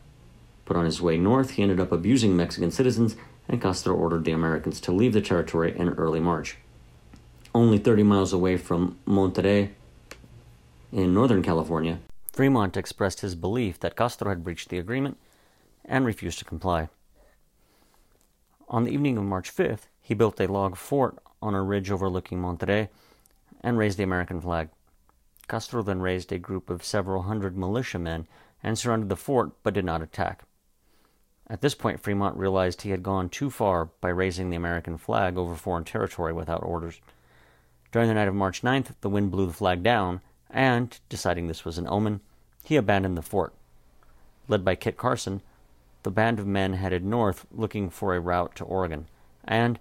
But 0.64 0.76
on 0.76 0.84
his 0.84 1.00
way 1.00 1.16
north, 1.16 1.52
he 1.52 1.62
ended 1.62 1.80
up 1.80 1.92
abusing 1.92 2.36
Mexican 2.36 2.70
citizens, 2.70 3.16
and 3.48 3.62
Castro 3.62 3.94
ordered 3.94 4.24
the 4.24 4.32
Americans 4.32 4.80
to 4.82 4.92
leave 4.92 5.12
the 5.12 5.20
territory 5.20 5.74
in 5.78 5.90
early 5.90 6.20
March. 6.20 6.56
Only 7.54 7.78
30 7.78 8.02
miles 8.02 8.32
away 8.32 8.56
from 8.56 8.98
Monterey, 9.06 9.70
in 10.92 11.14
Northern 11.14 11.42
California, 11.42 12.00
Fremont 12.32 12.76
expressed 12.76 13.20
his 13.20 13.34
belief 13.34 13.80
that 13.80 13.96
Castro 13.96 14.28
had 14.28 14.44
breached 14.44 14.68
the 14.68 14.78
agreement 14.78 15.18
and 15.84 16.04
refused 16.06 16.38
to 16.38 16.44
comply. 16.44 16.88
On 18.70 18.84
the 18.84 18.90
evening 18.90 19.16
of 19.16 19.24
March 19.24 19.54
5th, 19.54 19.86
he 20.02 20.12
built 20.12 20.40
a 20.40 20.46
log 20.46 20.76
fort 20.76 21.18
on 21.40 21.54
a 21.54 21.62
ridge 21.62 21.90
overlooking 21.90 22.38
Monterey 22.38 22.90
and 23.62 23.78
raised 23.78 23.98
the 23.98 24.02
American 24.02 24.40
flag. 24.42 24.68
Castro 25.48 25.82
then 25.82 26.02
raised 26.02 26.30
a 26.32 26.38
group 26.38 26.68
of 26.68 26.84
several 26.84 27.22
hundred 27.22 27.56
militiamen 27.56 28.26
and 28.62 28.78
surrounded 28.78 29.08
the 29.08 29.16
fort 29.16 29.52
but 29.62 29.72
did 29.72 29.86
not 29.86 30.02
attack. 30.02 30.42
At 31.48 31.62
this 31.62 31.74
point, 31.74 32.00
Fremont 32.00 32.36
realized 32.36 32.82
he 32.82 32.90
had 32.90 33.02
gone 33.02 33.30
too 33.30 33.48
far 33.48 33.86
by 34.02 34.10
raising 34.10 34.50
the 34.50 34.56
American 34.56 34.98
flag 34.98 35.38
over 35.38 35.54
foreign 35.54 35.84
territory 35.84 36.34
without 36.34 36.62
orders. 36.62 37.00
During 37.90 38.08
the 38.08 38.14
night 38.14 38.28
of 38.28 38.34
March 38.34 38.60
9th, 38.60 38.92
the 39.00 39.08
wind 39.08 39.30
blew 39.30 39.46
the 39.46 39.54
flag 39.54 39.82
down, 39.82 40.20
and, 40.50 40.98
deciding 41.08 41.46
this 41.46 41.64
was 41.64 41.78
an 41.78 41.88
omen, 41.88 42.20
he 42.64 42.76
abandoned 42.76 43.16
the 43.16 43.22
fort. 43.22 43.54
Led 44.46 44.62
by 44.62 44.74
Kit 44.74 44.98
Carson, 44.98 45.40
the 46.08 46.12
band 46.12 46.38
of 46.38 46.46
men 46.46 46.72
headed 46.72 47.04
north 47.04 47.44
looking 47.52 47.90
for 47.90 48.14
a 48.14 48.18
route 48.18 48.54
to 48.56 48.64
Oregon, 48.64 49.06
and, 49.44 49.78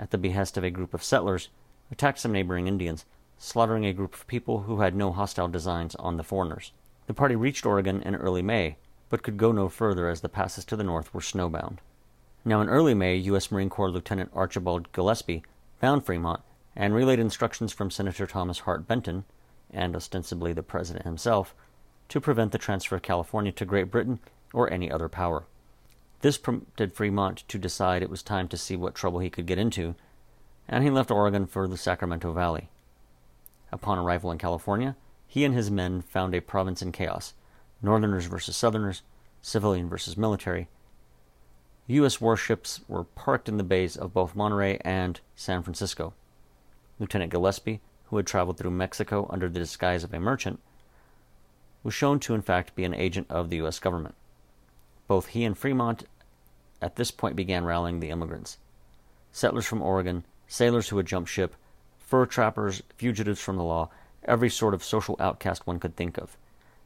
at 0.00 0.10
the 0.10 0.18
behest 0.18 0.56
of 0.56 0.64
a 0.64 0.70
group 0.72 0.92
of 0.92 1.04
settlers, 1.04 1.48
attacked 1.92 2.18
some 2.18 2.32
neighboring 2.32 2.66
Indians, 2.66 3.04
slaughtering 3.38 3.86
a 3.86 3.92
group 3.92 4.12
of 4.12 4.26
people 4.26 4.62
who 4.62 4.80
had 4.80 4.96
no 4.96 5.12
hostile 5.12 5.46
designs 5.46 5.94
on 5.94 6.16
the 6.16 6.24
foreigners. 6.24 6.72
The 7.06 7.14
party 7.14 7.36
reached 7.36 7.64
Oregon 7.64 8.02
in 8.02 8.16
early 8.16 8.42
May, 8.42 8.78
but 9.10 9.22
could 9.22 9.36
go 9.36 9.52
no 9.52 9.68
further 9.68 10.08
as 10.08 10.22
the 10.22 10.28
passes 10.28 10.64
to 10.64 10.74
the 10.74 10.82
north 10.82 11.14
were 11.14 11.20
snowbound. 11.20 11.78
Now, 12.44 12.60
in 12.60 12.68
early 12.68 12.94
May, 12.94 13.14
U.S. 13.18 13.52
Marine 13.52 13.70
Corps 13.70 13.92
Lieutenant 13.92 14.32
Archibald 14.34 14.90
Gillespie 14.90 15.44
found 15.80 16.04
Fremont 16.04 16.40
and 16.74 16.94
relayed 16.94 17.20
instructions 17.20 17.72
from 17.72 17.92
Senator 17.92 18.26
Thomas 18.26 18.58
Hart 18.58 18.88
Benton, 18.88 19.24
and 19.70 19.94
ostensibly 19.94 20.52
the 20.52 20.64
President 20.64 21.04
himself, 21.04 21.54
to 22.08 22.20
prevent 22.20 22.50
the 22.50 22.58
transfer 22.58 22.96
of 22.96 23.02
California 23.02 23.52
to 23.52 23.64
Great 23.64 23.88
Britain 23.88 24.18
or 24.52 24.68
any 24.68 24.90
other 24.90 25.08
power. 25.08 25.44
This 26.20 26.36
prompted 26.36 26.92
Fremont 26.92 27.44
to 27.48 27.58
decide 27.58 28.02
it 28.02 28.10
was 28.10 28.22
time 28.22 28.46
to 28.48 28.56
see 28.58 28.76
what 28.76 28.94
trouble 28.94 29.20
he 29.20 29.30
could 29.30 29.46
get 29.46 29.58
into, 29.58 29.94
and 30.68 30.84
he 30.84 30.90
left 30.90 31.10
Oregon 31.10 31.46
for 31.46 31.66
the 31.66 31.78
Sacramento 31.78 32.32
Valley. 32.32 32.68
Upon 33.72 33.98
arrival 33.98 34.30
in 34.30 34.38
California, 34.38 34.96
he 35.26 35.44
and 35.44 35.54
his 35.54 35.70
men 35.70 36.02
found 36.02 36.34
a 36.34 36.40
province 36.40 36.82
in 36.82 36.92
chaos 36.92 37.34
Northerners 37.82 38.26
versus 38.26 38.56
Southerners, 38.56 39.02
civilian 39.40 39.88
versus 39.88 40.16
military. 40.16 40.68
U.S. 41.86 42.20
warships 42.20 42.80
were 42.86 43.04
parked 43.04 43.48
in 43.48 43.56
the 43.56 43.64
bays 43.64 43.96
of 43.96 44.12
both 44.12 44.36
Monterey 44.36 44.78
and 44.84 45.18
San 45.34 45.62
Francisco. 45.62 46.12
Lieutenant 46.98 47.32
Gillespie, 47.32 47.80
who 48.06 48.18
had 48.18 48.26
traveled 48.26 48.58
through 48.58 48.72
Mexico 48.72 49.26
under 49.30 49.48
the 49.48 49.58
disguise 49.58 50.04
of 50.04 50.12
a 50.12 50.20
merchant, 50.20 50.60
was 51.82 51.94
shown 51.94 52.20
to 52.20 52.34
in 52.34 52.42
fact 52.42 52.74
be 52.74 52.84
an 52.84 52.94
agent 52.94 53.26
of 53.30 53.48
the 53.48 53.56
U.S. 53.56 53.78
government. 53.78 54.14
Both 55.10 55.30
he 55.30 55.44
and 55.44 55.58
Fremont 55.58 56.04
at 56.80 56.94
this 56.94 57.10
point 57.10 57.34
began 57.34 57.64
rallying 57.64 57.98
the 57.98 58.10
immigrants. 58.10 58.58
Settlers 59.32 59.66
from 59.66 59.82
Oregon, 59.82 60.24
sailors 60.46 60.90
who 60.90 60.98
had 60.98 61.06
jumped 61.06 61.28
ship, 61.28 61.56
fur 61.98 62.26
trappers, 62.26 62.80
fugitives 62.96 63.40
from 63.40 63.56
the 63.56 63.64
law, 63.64 63.90
every 64.22 64.48
sort 64.48 64.72
of 64.72 64.84
social 64.84 65.16
outcast 65.18 65.66
one 65.66 65.80
could 65.80 65.96
think 65.96 66.16
of. 66.16 66.36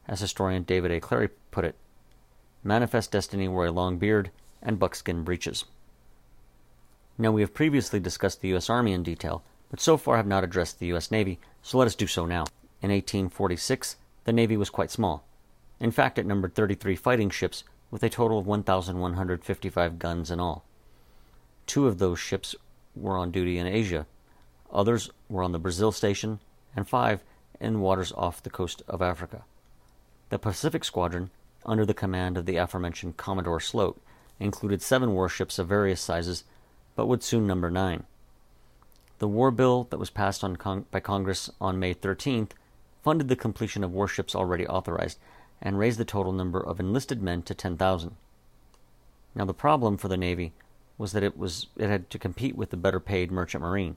As 0.08 0.20
historian 0.20 0.62
David 0.62 0.90
A. 0.90 1.00
Clary 1.00 1.28
put 1.50 1.66
it, 1.66 1.74
manifest 2.62 3.12
destiny 3.12 3.46
wore 3.46 3.66
a 3.66 3.70
long 3.70 3.98
beard 3.98 4.30
and 4.62 4.78
buckskin 4.78 5.22
breeches. 5.22 5.66
Now, 7.18 7.30
we 7.30 7.42
have 7.42 7.52
previously 7.52 8.00
discussed 8.00 8.40
the 8.40 8.48
U.S. 8.48 8.70
Army 8.70 8.94
in 8.94 9.02
detail, 9.02 9.42
but 9.70 9.80
so 9.80 9.98
far 9.98 10.16
have 10.16 10.26
not 10.26 10.44
addressed 10.44 10.78
the 10.78 10.86
U.S. 10.86 11.10
Navy, 11.10 11.40
so 11.60 11.76
let 11.76 11.86
us 11.88 11.94
do 11.94 12.06
so 12.06 12.24
now. 12.24 12.46
In 12.80 12.90
1846, 12.90 13.96
the 14.24 14.32
Navy 14.32 14.56
was 14.56 14.70
quite 14.70 14.90
small. 14.90 15.26
In 15.78 15.90
fact, 15.90 16.18
it 16.18 16.24
numbered 16.24 16.54
33 16.54 16.96
fighting 16.96 17.28
ships 17.28 17.64
with 17.90 18.02
a 18.02 18.10
total 18.10 18.38
of 18.38 18.46
1,155 18.46 19.98
guns 19.98 20.30
in 20.30 20.40
all. 20.40 20.64
Two 21.66 21.86
of 21.86 21.98
those 21.98 22.18
ships 22.18 22.54
were 22.94 23.16
on 23.16 23.30
duty 23.30 23.58
in 23.58 23.66
Asia, 23.66 24.06
others 24.72 25.10
were 25.28 25.42
on 25.42 25.52
the 25.52 25.58
Brazil 25.58 25.92
station, 25.92 26.40
and 26.76 26.88
five 26.88 27.22
in 27.60 27.80
waters 27.80 28.12
off 28.16 28.42
the 28.42 28.50
coast 28.50 28.82
of 28.88 29.00
Africa. 29.00 29.44
The 30.30 30.38
Pacific 30.38 30.84
Squadron, 30.84 31.30
under 31.64 31.86
the 31.86 31.94
command 31.94 32.36
of 32.36 32.46
the 32.46 32.56
aforementioned 32.56 33.16
Commodore 33.16 33.60
Sloat, 33.60 34.00
included 34.40 34.82
seven 34.82 35.12
warships 35.12 35.58
of 35.58 35.68
various 35.68 36.00
sizes, 36.00 36.44
but 36.96 37.06
would 37.06 37.22
soon 37.22 37.46
number 37.46 37.70
nine. 37.70 38.04
The 39.18 39.28
war 39.28 39.50
bill 39.50 39.86
that 39.90 39.98
was 39.98 40.10
passed 40.10 40.44
Cong- 40.58 40.86
by 40.90 41.00
Congress 41.00 41.50
on 41.60 41.78
May 41.78 41.94
13th 41.94 42.50
funded 43.02 43.28
the 43.28 43.36
completion 43.36 43.84
of 43.84 43.92
warships 43.92 44.34
already 44.34 44.66
authorized 44.66 45.18
and 45.64 45.78
raised 45.78 45.98
the 45.98 46.04
total 46.04 46.32
number 46.32 46.60
of 46.60 46.78
enlisted 46.78 47.22
men 47.22 47.42
to 47.42 47.54
10,000. 47.54 48.14
Now 49.34 49.46
the 49.46 49.54
problem 49.54 49.96
for 49.96 50.08
the 50.08 50.16
Navy 50.16 50.52
was 50.98 51.12
that 51.12 51.22
it 51.22 51.36
was 51.36 51.66
it 51.76 51.88
had 51.88 52.10
to 52.10 52.18
compete 52.18 52.54
with 52.54 52.70
the 52.70 52.76
better 52.76 53.00
paid 53.00 53.32
merchant 53.32 53.62
marine. 53.62 53.96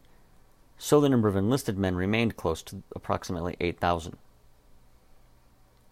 so 0.80 1.02
the 1.02 1.10
number 1.10 1.28
of 1.28 1.36
enlisted 1.36 1.78
men 1.78 1.96
remained 1.96 2.38
close 2.38 2.62
to 2.62 2.84
approximately 2.96 3.58
8,000. 3.60 4.16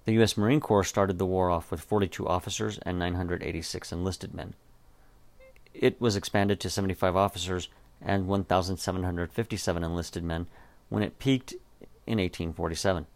The 0.05 0.13
U.S. 0.13 0.38
Marine 0.38 0.59
Corps 0.59 0.83
started 0.83 1.17
the 1.17 1.25
war 1.25 1.49
off 1.49 1.71
with 1.71 1.81
42 1.81 2.27
officers 2.27 2.77
and 2.83 2.99
986 2.99 3.91
enlisted 3.91 4.35
men. 4.35 4.53
It 5.73 5.99
was 5.99 6.15
expanded 6.15 6.59
to 6.59 6.69
75 6.69 7.15
officers 7.15 7.69
and 7.99 8.27
1,757 8.27 9.83
enlisted 9.83 10.23
men 10.23 10.45
when 10.89 11.01
it 11.01 11.17
peaked 11.17 11.53
in 12.05 12.19
1847. 12.19 13.07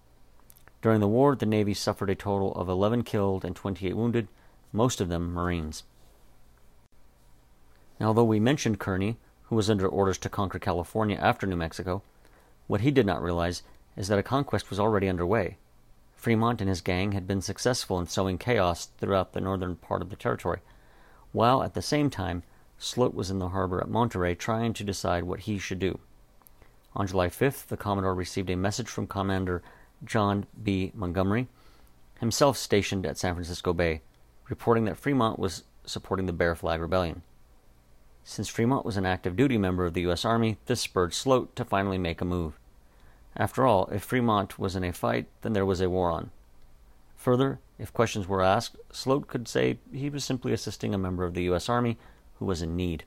During 0.81 1.01
the 1.01 1.07
war, 1.07 1.35
the 1.35 1.45
Navy 1.45 1.73
suffered 1.73 2.09
a 2.09 2.15
total 2.15 2.53
of 2.53 2.69
11 2.69 3.03
killed 3.03 3.43
and 3.43 3.55
28 3.55 3.95
wounded, 3.95 4.27
most 4.71 5.01
of 5.01 5.09
them 5.09 5.33
Marines. 5.33 5.83
Now, 7.99 8.07
although 8.07 8.23
we 8.23 8.39
mentioned 8.39 8.79
Kearny, 8.79 9.17
who 9.43 9.55
was 9.55 9.69
under 9.69 9.87
orders 9.87 10.17
to 10.19 10.29
conquer 10.29 10.59
California 10.59 11.17
after 11.17 11.45
New 11.45 11.57
Mexico, 11.57 12.01
what 12.67 12.81
he 12.81 12.91
did 12.91 13.05
not 13.05 13.21
realize 13.21 13.63
is 13.97 14.07
that 14.07 14.19
a 14.19 14.23
conquest 14.23 14.69
was 14.69 14.79
already 14.79 15.09
underway. 15.09 15.57
Fremont 16.15 16.61
and 16.61 16.69
his 16.69 16.81
gang 16.81 17.11
had 17.11 17.27
been 17.27 17.41
successful 17.41 17.99
in 17.99 18.07
sowing 18.07 18.37
chaos 18.37 18.85
throughout 18.97 19.33
the 19.33 19.41
northern 19.41 19.75
part 19.75 20.01
of 20.01 20.09
the 20.09 20.15
territory, 20.15 20.59
while 21.31 21.61
at 21.61 21.73
the 21.73 21.81
same 21.81 22.09
time 22.09 22.43
Sloat 22.77 23.13
was 23.13 23.29
in 23.29 23.39
the 23.39 23.49
harbor 23.49 23.81
at 23.81 23.89
Monterey 23.89 24.35
trying 24.35 24.73
to 24.73 24.83
decide 24.85 25.23
what 25.25 25.41
he 25.41 25.57
should 25.57 25.79
do. 25.79 25.99
On 26.95 27.05
July 27.05 27.27
5th, 27.27 27.67
the 27.67 27.77
Commodore 27.77 28.15
received 28.15 28.49
a 28.49 28.55
message 28.55 28.87
from 28.87 29.07
Commander 29.07 29.61
John 30.03 30.45
B. 30.61 30.91
Montgomery, 30.95 31.47
himself 32.19 32.57
stationed 32.57 33.05
at 33.05 33.17
San 33.17 33.33
Francisco 33.33 33.73
Bay, 33.73 34.01
reporting 34.49 34.85
that 34.85 34.97
Fremont 34.97 35.39
was 35.39 35.63
supporting 35.85 36.25
the 36.25 36.33
Bear 36.33 36.55
Flag 36.55 36.81
Rebellion. 36.81 37.21
Since 38.23 38.49
Fremont 38.49 38.85
was 38.85 38.97
an 38.97 39.05
active 39.05 39.35
duty 39.35 39.57
member 39.57 39.85
of 39.85 39.93
the 39.93 40.01
U.S. 40.01 40.25
Army, 40.25 40.57
this 40.65 40.81
spurred 40.81 41.13
Sloat 41.13 41.55
to 41.55 41.65
finally 41.65 41.97
make 41.97 42.21
a 42.21 42.25
move. 42.25 42.59
After 43.35 43.65
all, 43.65 43.87
if 43.91 44.03
Fremont 44.03 44.59
was 44.59 44.75
in 44.75 44.83
a 44.83 44.91
fight, 44.91 45.27
then 45.41 45.53
there 45.53 45.65
was 45.65 45.81
a 45.81 45.89
war 45.89 46.11
on. 46.11 46.31
Further, 47.15 47.59
if 47.77 47.93
questions 47.93 48.27
were 48.27 48.43
asked, 48.43 48.77
Sloat 48.91 49.27
could 49.27 49.47
say 49.47 49.79
he 49.91 50.09
was 50.09 50.23
simply 50.23 50.53
assisting 50.53 50.93
a 50.93 50.97
member 50.97 51.23
of 51.23 51.33
the 51.33 51.43
U.S. 51.43 51.69
Army 51.69 51.97
who 52.37 52.45
was 52.45 52.61
in 52.61 52.75
need. 52.75 53.03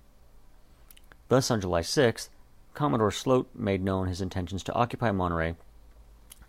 Thus, 1.28 1.50
on 1.50 1.60
July 1.60 1.80
6th, 1.80 2.28
Commodore 2.74 3.10
Sloat 3.10 3.48
made 3.54 3.82
known 3.82 4.08
his 4.08 4.20
intentions 4.20 4.62
to 4.64 4.72
occupy 4.74 5.10
Monterey 5.10 5.54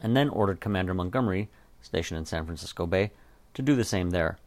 and 0.03 0.15
then 0.15 0.29
ordered 0.29 0.59
Commander 0.59 0.93
Montgomery, 0.93 1.49
stationed 1.81 2.17
in 2.17 2.25
San 2.25 2.45
Francisco 2.45 2.85
Bay, 2.85 3.11
to 3.53 3.61
do 3.61 3.75
the 3.75 3.85
same 3.85 4.11
there. 4.11 4.37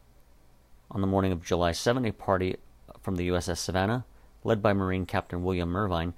On 0.90 1.00
the 1.00 1.06
morning 1.06 1.32
of 1.32 1.44
July 1.44 1.72
7, 1.72 2.04
a 2.04 2.12
party 2.12 2.56
from 3.00 3.16
the 3.16 3.28
USS 3.28 3.58
Savannah, 3.58 4.04
led 4.44 4.62
by 4.62 4.72
Marine 4.72 5.06
Captain 5.06 5.42
William 5.42 5.70
Mervine, 5.70 6.14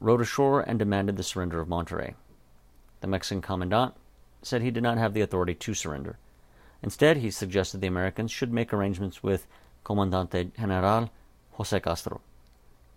rowed 0.00 0.20
ashore 0.20 0.60
and 0.60 0.78
demanded 0.78 1.16
the 1.16 1.22
surrender 1.22 1.60
of 1.60 1.68
Monterey. 1.68 2.14
The 3.00 3.06
Mexican 3.06 3.42
commandant 3.42 3.94
said 4.42 4.62
he 4.62 4.70
did 4.70 4.82
not 4.82 4.98
have 4.98 5.14
the 5.14 5.20
authority 5.20 5.54
to 5.54 5.74
surrender. 5.74 6.18
Instead, 6.82 7.18
he 7.18 7.30
suggested 7.30 7.80
the 7.80 7.86
Americans 7.86 8.32
should 8.32 8.52
make 8.52 8.72
arrangements 8.72 9.22
with 9.22 9.46
Comandante 9.84 10.52
General 10.56 11.10
Jose 11.52 11.78
Castro. 11.80 12.20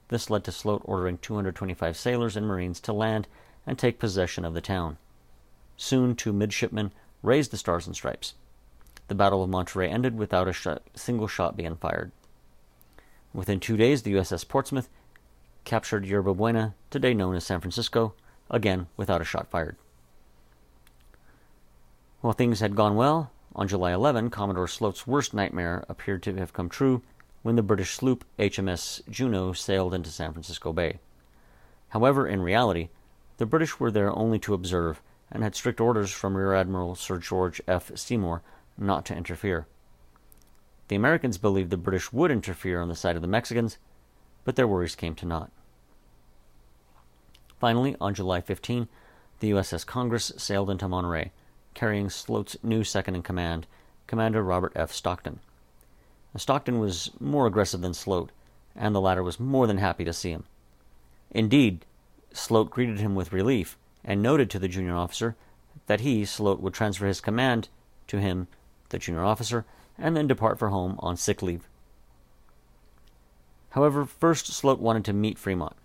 This 0.07 0.29
led 0.29 0.43
to 0.45 0.51
Sloat 0.51 0.81
ordering 0.85 1.17
225 1.17 1.97
sailors 1.97 2.35
and 2.37 2.47
marines 2.47 2.79
to 2.81 2.93
land 2.93 3.27
and 3.67 3.77
take 3.77 3.99
possession 3.99 4.45
of 4.45 4.53
the 4.53 4.61
town. 4.61 4.97
Soon, 5.77 6.15
two 6.15 6.33
midshipmen 6.33 6.91
raised 7.21 7.51
the 7.51 7.57
Stars 7.57 7.87
and 7.87 7.95
Stripes. 7.95 8.35
The 9.07 9.15
Battle 9.15 9.43
of 9.43 9.49
Monterey 9.49 9.89
ended 9.89 10.17
without 10.17 10.47
a 10.47 10.81
single 10.95 11.27
shot 11.27 11.55
being 11.55 11.75
fired. 11.75 12.11
Within 13.33 13.59
two 13.59 13.77
days, 13.77 14.01
the 14.01 14.13
USS 14.13 14.47
Portsmouth 14.47 14.89
captured 15.63 16.05
Yerba 16.05 16.33
Buena, 16.33 16.73
today 16.89 17.13
known 17.13 17.35
as 17.35 17.45
San 17.45 17.59
Francisco, 17.59 18.13
again 18.49 18.87
without 18.95 19.21
a 19.21 19.25
shot 19.25 19.49
fired. 19.49 19.75
While 22.21 22.33
things 22.33 22.59
had 22.59 22.75
gone 22.75 22.95
well, 22.95 23.31
on 23.55 23.67
July 23.67 23.93
11, 23.93 24.29
Commodore 24.29 24.67
Sloat's 24.67 25.05
worst 25.05 25.33
nightmare 25.33 25.85
appeared 25.87 26.23
to 26.23 26.35
have 26.35 26.53
come 26.53 26.69
true 26.69 27.01
when 27.43 27.55
the 27.55 27.61
British 27.61 27.93
sloop 27.93 28.25
HMS 28.39 29.07
Juno 29.09 29.53
sailed 29.53 29.93
into 29.93 30.09
San 30.09 30.33
Francisco 30.33 30.73
Bay. 30.73 30.99
However, 31.89 32.27
in 32.27 32.41
reality, 32.41 32.89
the 33.37 33.45
British 33.45 33.79
were 33.79 33.91
there 33.91 34.11
only 34.11 34.39
to 34.39 34.53
observe 34.53 35.01
and 35.31 35.43
had 35.43 35.55
strict 35.55 35.79
orders 35.79 36.11
from 36.11 36.35
Rear 36.35 36.53
Admiral 36.53 36.95
Sir 36.95 37.17
George 37.17 37.61
F. 37.67 37.91
Seymour 37.95 38.41
not 38.77 39.05
to 39.05 39.15
interfere. 39.15 39.67
The 40.87 40.95
Americans 40.95 41.37
believed 41.37 41.71
the 41.71 41.77
British 41.77 42.13
would 42.13 42.31
interfere 42.31 42.81
on 42.81 42.89
the 42.89 42.95
side 42.95 43.15
of 43.15 43.21
the 43.21 43.27
Mexicans, 43.27 43.77
but 44.43 44.55
their 44.55 44.67
worries 44.67 44.95
came 44.95 45.15
to 45.15 45.25
naught. 45.25 45.51
Finally, 47.59 47.95
on 47.99 48.13
July 48.13 48.41
15, 48.41 48.87
the 49.39 49.51
USS 49.51 49.85
Congress 49.85 50.31
sailed 50.37 50.69
into 50.69 50.87
Monterey 50.87 51.31
carrying 51.75 52.09
Sloat's 52.09 52.57
new 52.63 52.83
second 52.83 53.13
in 53.15 53.21
command, 53.21 53.67
Commander 54.07 54.41
Robert 54.41 54.71
F. 54.75 54.91
Stockton. 54.91 55.39
Stockton 56.35 56.79
was 56.79 57.11
more 57.19 57.45
aggressive 57.45 57.81
than 57.81 57.93
Sloat, 57.93 58.31
and 58.75 58.95
the 58.95 59.01
latter 59.01 59.21
was 59.21 59.39
more 59.39 59.67
than 59.67 59.77
happy 59.77 60.03
to 60.03 60.13
see 60.13 60.31
him. 60.31 60.45
Indeed, 61.31 61.85
Sloat 62.33 62.71
greeted 62.71 62.99
him 62.99 63.13
with 63.13 63.31
relief 63.31 63.77
and 64.05 64.21
noted 64.21 64.49
to 64.49 64.59
the 64.59 64.67
junior 64.67 64.95
officer 64.95 65.35
that 65.87 66.01
he, 66.01 66.23
Sloat, 66.23 66.61
would 66.61 66.73
transfer 66.73 67.07
his 67.07 67.19
command 67.19 67.67
to 68.07 68.19
him, 68.19 68.47
the 68.89 68.99
junior 68.99 69.23
officer, 69.23 69.65
and 69.97 70.15
then 70.15 70.27
depart 70.27 70.57
for 70.59 70.69
home 70.69 70.95
on 70.99 71.17
sick 71.17 71.41
leave. 71.41 71.67
However, 73.71 74.05
first 74.05 74.47
Sloat 74.47 74.79
wanted 74.79 75.03
to 75.05 75.13
meet 75.13 75.37
Fremont. 75.37 75.75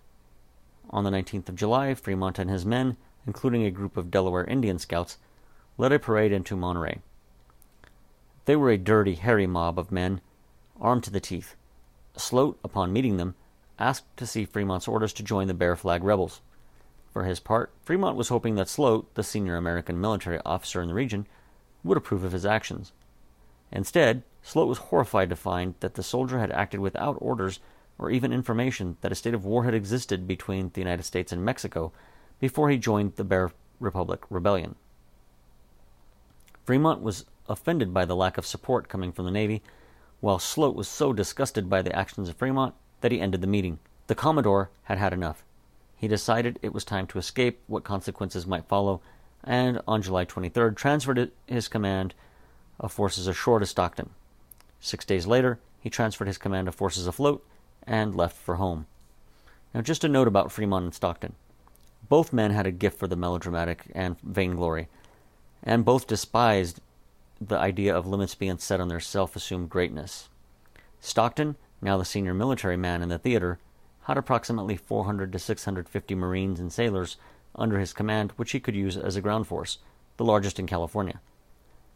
On 0.91 1.03
the 1.03 1.09
19th 1.09 1.49
of 1.49 1.55
July, 1.55 1.93
Fremont 1.93 2.39
and 2.39 2.49
his 2.49 2.65
men, 2.65 2.95
including 3.27 3.65
a 3.65 3.71
group 3.71 3.97
of 3.97 4.11
Delaware 4.11 4.45
Indian 4.45 4.79
scouts, 4.79 5.17
led 5.77 5.91
a 5.91 5.99
parade 5.99 6.31
into 6.31 6.55
Monterey. 6.55 6.99
They 8.45 8.55
were 8.55 8.71
a 8.71 8.77
dirty, 8.77 9.15
hairy 9.15 9.47
mob 9.47 9.77
of 9.77 9.91
men, 9.91 10.21
armed 10.79 11.03
to 11.05 11.11
the 11.11 11.19
teeth. 11.19 11.55
Sloat, 12.17 12.59
upon 12.63 12.93
meeting 12.93 13.17
them, 13.17 13.35
asked 13.79 14.15
to 14.17 14.27
see 14.27 14.45
Fremont's 14.45 14.87
orders 14.87 15.13
to 15.13 15.23
join 15.23 15.47
the 15.47 15.53
Bear 15.53 15.75
Flag 15.75 16.03
rebels. 16.03 16.41
For 17.11 17.25
his 17.25 17.39
part, 17.39 17.71
Fremont 17.83 18.15
was 18.15 18.29
hoping 18.29 18.55
that 18.55 18.69
Sloat, 18.69 19.13
the 19.15 19.23
senior 19.23 19.57
American 19.57 19.99
military 19.99 20.39
officer 20.45 20.81
in 20.81 20.87
the 20.87 20.93
region, 20.93 21.27
would 21.83 21.97
approve 21.97 22.23
of 22.23 22.31
his 22.31 22.45
actions. 22.45 22.93
Instead, 23.71 24.23
Sloat 24.43 24.67
was 24.67 24.77
horrified 24.77 25.29
to 25.29 25.35
find 25.35 25.75
that 25.81 25.95
the 25.95 26.03
soldier 26.03 26.39
had 26.39 26.51
acted 26.51 26.79
without 26.79 27.17
orders 27.19 27.59
or 27.97 28.09
even 28.09 28.33
information 28.33 28.97
that 29.01 29.11
a 29.11 29.15
state 29.15 29.33
of 29.33 29.45
war 29.45 29.65
had 29.65 29.73
existed 29.73 30.27
between 30.27 30.71
the 30.73 30.81
United 30.81 31.03
States 31.03 31.31
and 31.31 31.45
Mexico 31.45 31.91
before 32.39 32.69
he 32.69 32.77
joined 32.77 33.15
the 33.15 33.23
Bear 33.23 33.51
Republic 33.79 34.23
Rebellion. 34.29 34.75
Fremont 36.65 37.01
was 37.01 37.25
offended 37.47 37.93
by 37.93 38.05
the 38.05 38.15
lack 38.15 38.37
of 38.37 38.45
support 38.45 38.87
coming 38.87 39.11
from 39.11 39.25
the 39.25 39.31
Navy, 39.31 39.61
while 40.19 40.39
Sloat 40.39 40.75
was 40.75 40.87
so 40.87 41.13
disgusted 41.13 41.69
by 41.69 41.81
the 41.81 41.95
actions 41.95 42.29
of 42.29 42.37
Fremont 42.37 42.73
that 43.01 43.11
he 43.11 43.19
ended 43.19 43.41
the 43.41 43.47
meeting. 43.47 43.79
The 44.07 44.15
Commodore 44.15 44.69
had 44.83 44.97
had 44.97 45.13
enough. 45.13 45.43
He 46.01 46.07
decided 46.07 46.57
it 46.63 46.73
was 46.73 46.83
time 46.83 47.05
to 47.07 47.19
escape 47.19 47.61
what 47.67 47.83
consequences 47.83 48.47
might 48.47 48.65
follow, 48.65 49.01
and 49.43 49.79
on 49.87 50.01
July 50.01 50.25
23rd 50.25 50.75
transferred 50.75 51.31
his 51.45 51.67
command 51.67 52.15
of 52.79 52.91
forces 52.91 53.27
ashore 53.27 53.59
to 53.59 53.67
Stockton. 53.67 54.09
Six 54.79 55.05
days 55.05 55.27
later, 55.27 55.59
he 55.79 55.91
transferred 55.91 56.25
his 56.25 56.39
command 56.39 56.67
of 56.67 56.73
forces 56.73 57.05
afloat 57.05 57.45
and 57.85 58.15
left 58.15 58.35
for 58.35 58.55
home. 58.55 58.87
Now, 59.75 59.81
just 59.81 60.03
a 60.03 60.09
note 60.09 60.27
about 60.27 60.51
Fremont 60.51 60.85
and 60.85 60.93
Stockton. 60.95 61.35
Both 62.09 62.33
men 62.33 62.49
had 62.49 62.65
a 62.65 62.71
gift 62.71 62.97
for 62.97 63.05
the 63.05 63.15
melodramatic 63.15 63.83
and 63.93 64.19
vainglory, 64.21 64.87
and 65.61 65.85
both 65.85 66.07
despised 66.07 66.81
the 67.39 67.59
idea 67.59 67.95
of 67.95 68.07
limits 68.07 68.33
being 68.33 68.57
set 68.57 68.81
on 68.81 68.87
their 68.87 68.99
self 68.99 69.35
assumed 69.35 69.69
greatness. 69.69 70.29
Stockton, 70.99 71.57
now 71.79 71.99
the 71.99 72.05
senior 72.05 72.33
military 72.33 72.75
man 72.75 73.03
in 73.03 73.09
the 73.09 73.19
theater, 73.19 73.59
had 74.03 74.17
approximately 74.17 74.75
400 74.75 75.31
to 75.31 75.39
650 75.39 76.15
Marines 76.15 76.59
and 76.59 76.71
sailors 76.71 77.17
under 77.55 77.79
his 77.79 77.93
command, 77.93 78.31
which 78.35 78.51
he 78.51 78.59
could 78.59 78.75
use 78.75 78.97
as 78.97 79.15
a 79.15 79.21
ground 79.21 79.47
force, 79.47 79.77
the 80.17 80.25
largest 80.25 80.59
in 80.59 80.67
California. 80.67 81.19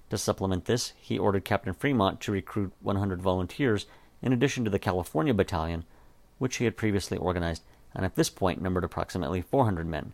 To 0.09 0.17
supplement 0.17 0.65
this, 0.65 0.93
he 0.97 1.17
ordered 1.17 1.45
Captain 1.45 1.73
Fremont 1.73 2.21
to 2.21 2.31
recruit 2.31 2.73
100 2.81 3.21
volunteers 3.21 3.85
in 4.21 4.33
addition 4.33 4.63
to 4.63 4.69
the 4.69 4.79
California 4.79 5.33
Battalion, 5.33 5.83
which 6.37 6.57
he 6.57 6.65
had 6.65 6.77
previously 6.77 7.17
organized, 7.17 7.63
and 7.95 8.05
at 8.05 8.15
this 8.15 8.29
point 8.29 8.61
numbered 8.61 8.83
approximately 8.83 9.41
400 9.41 9.87
men. 9.87 10.13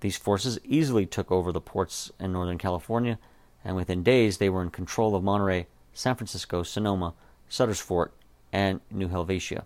These 0.00 0.16
forces 0.16 0.58
easily 0.64 1.06
took 1.06 1.30
over 1.30 1.52
the 1.52 1.60
ports 1.60 2.10
in 2.18 2.32
Northern 2.32 2.58
California, 2.58 3.18
and 3.64 3.76
within 3.76 4.02
days 4.02 4.38
they 4.38 4.48
were 4.48 4.62
in 4.62 4.70
control 4.70 5.14
of 5.14 5.22
Monterey, 5.22 5.66
San 5.92 6.16
Francisco, 6.16 6.62
Sonoma, 6.62 7.14
Sutter's 7.48 7.80
Fort, 7.80 8.12
and 8.52 8.80
New 8.90 9.08
Helvetia. 9.08 9.64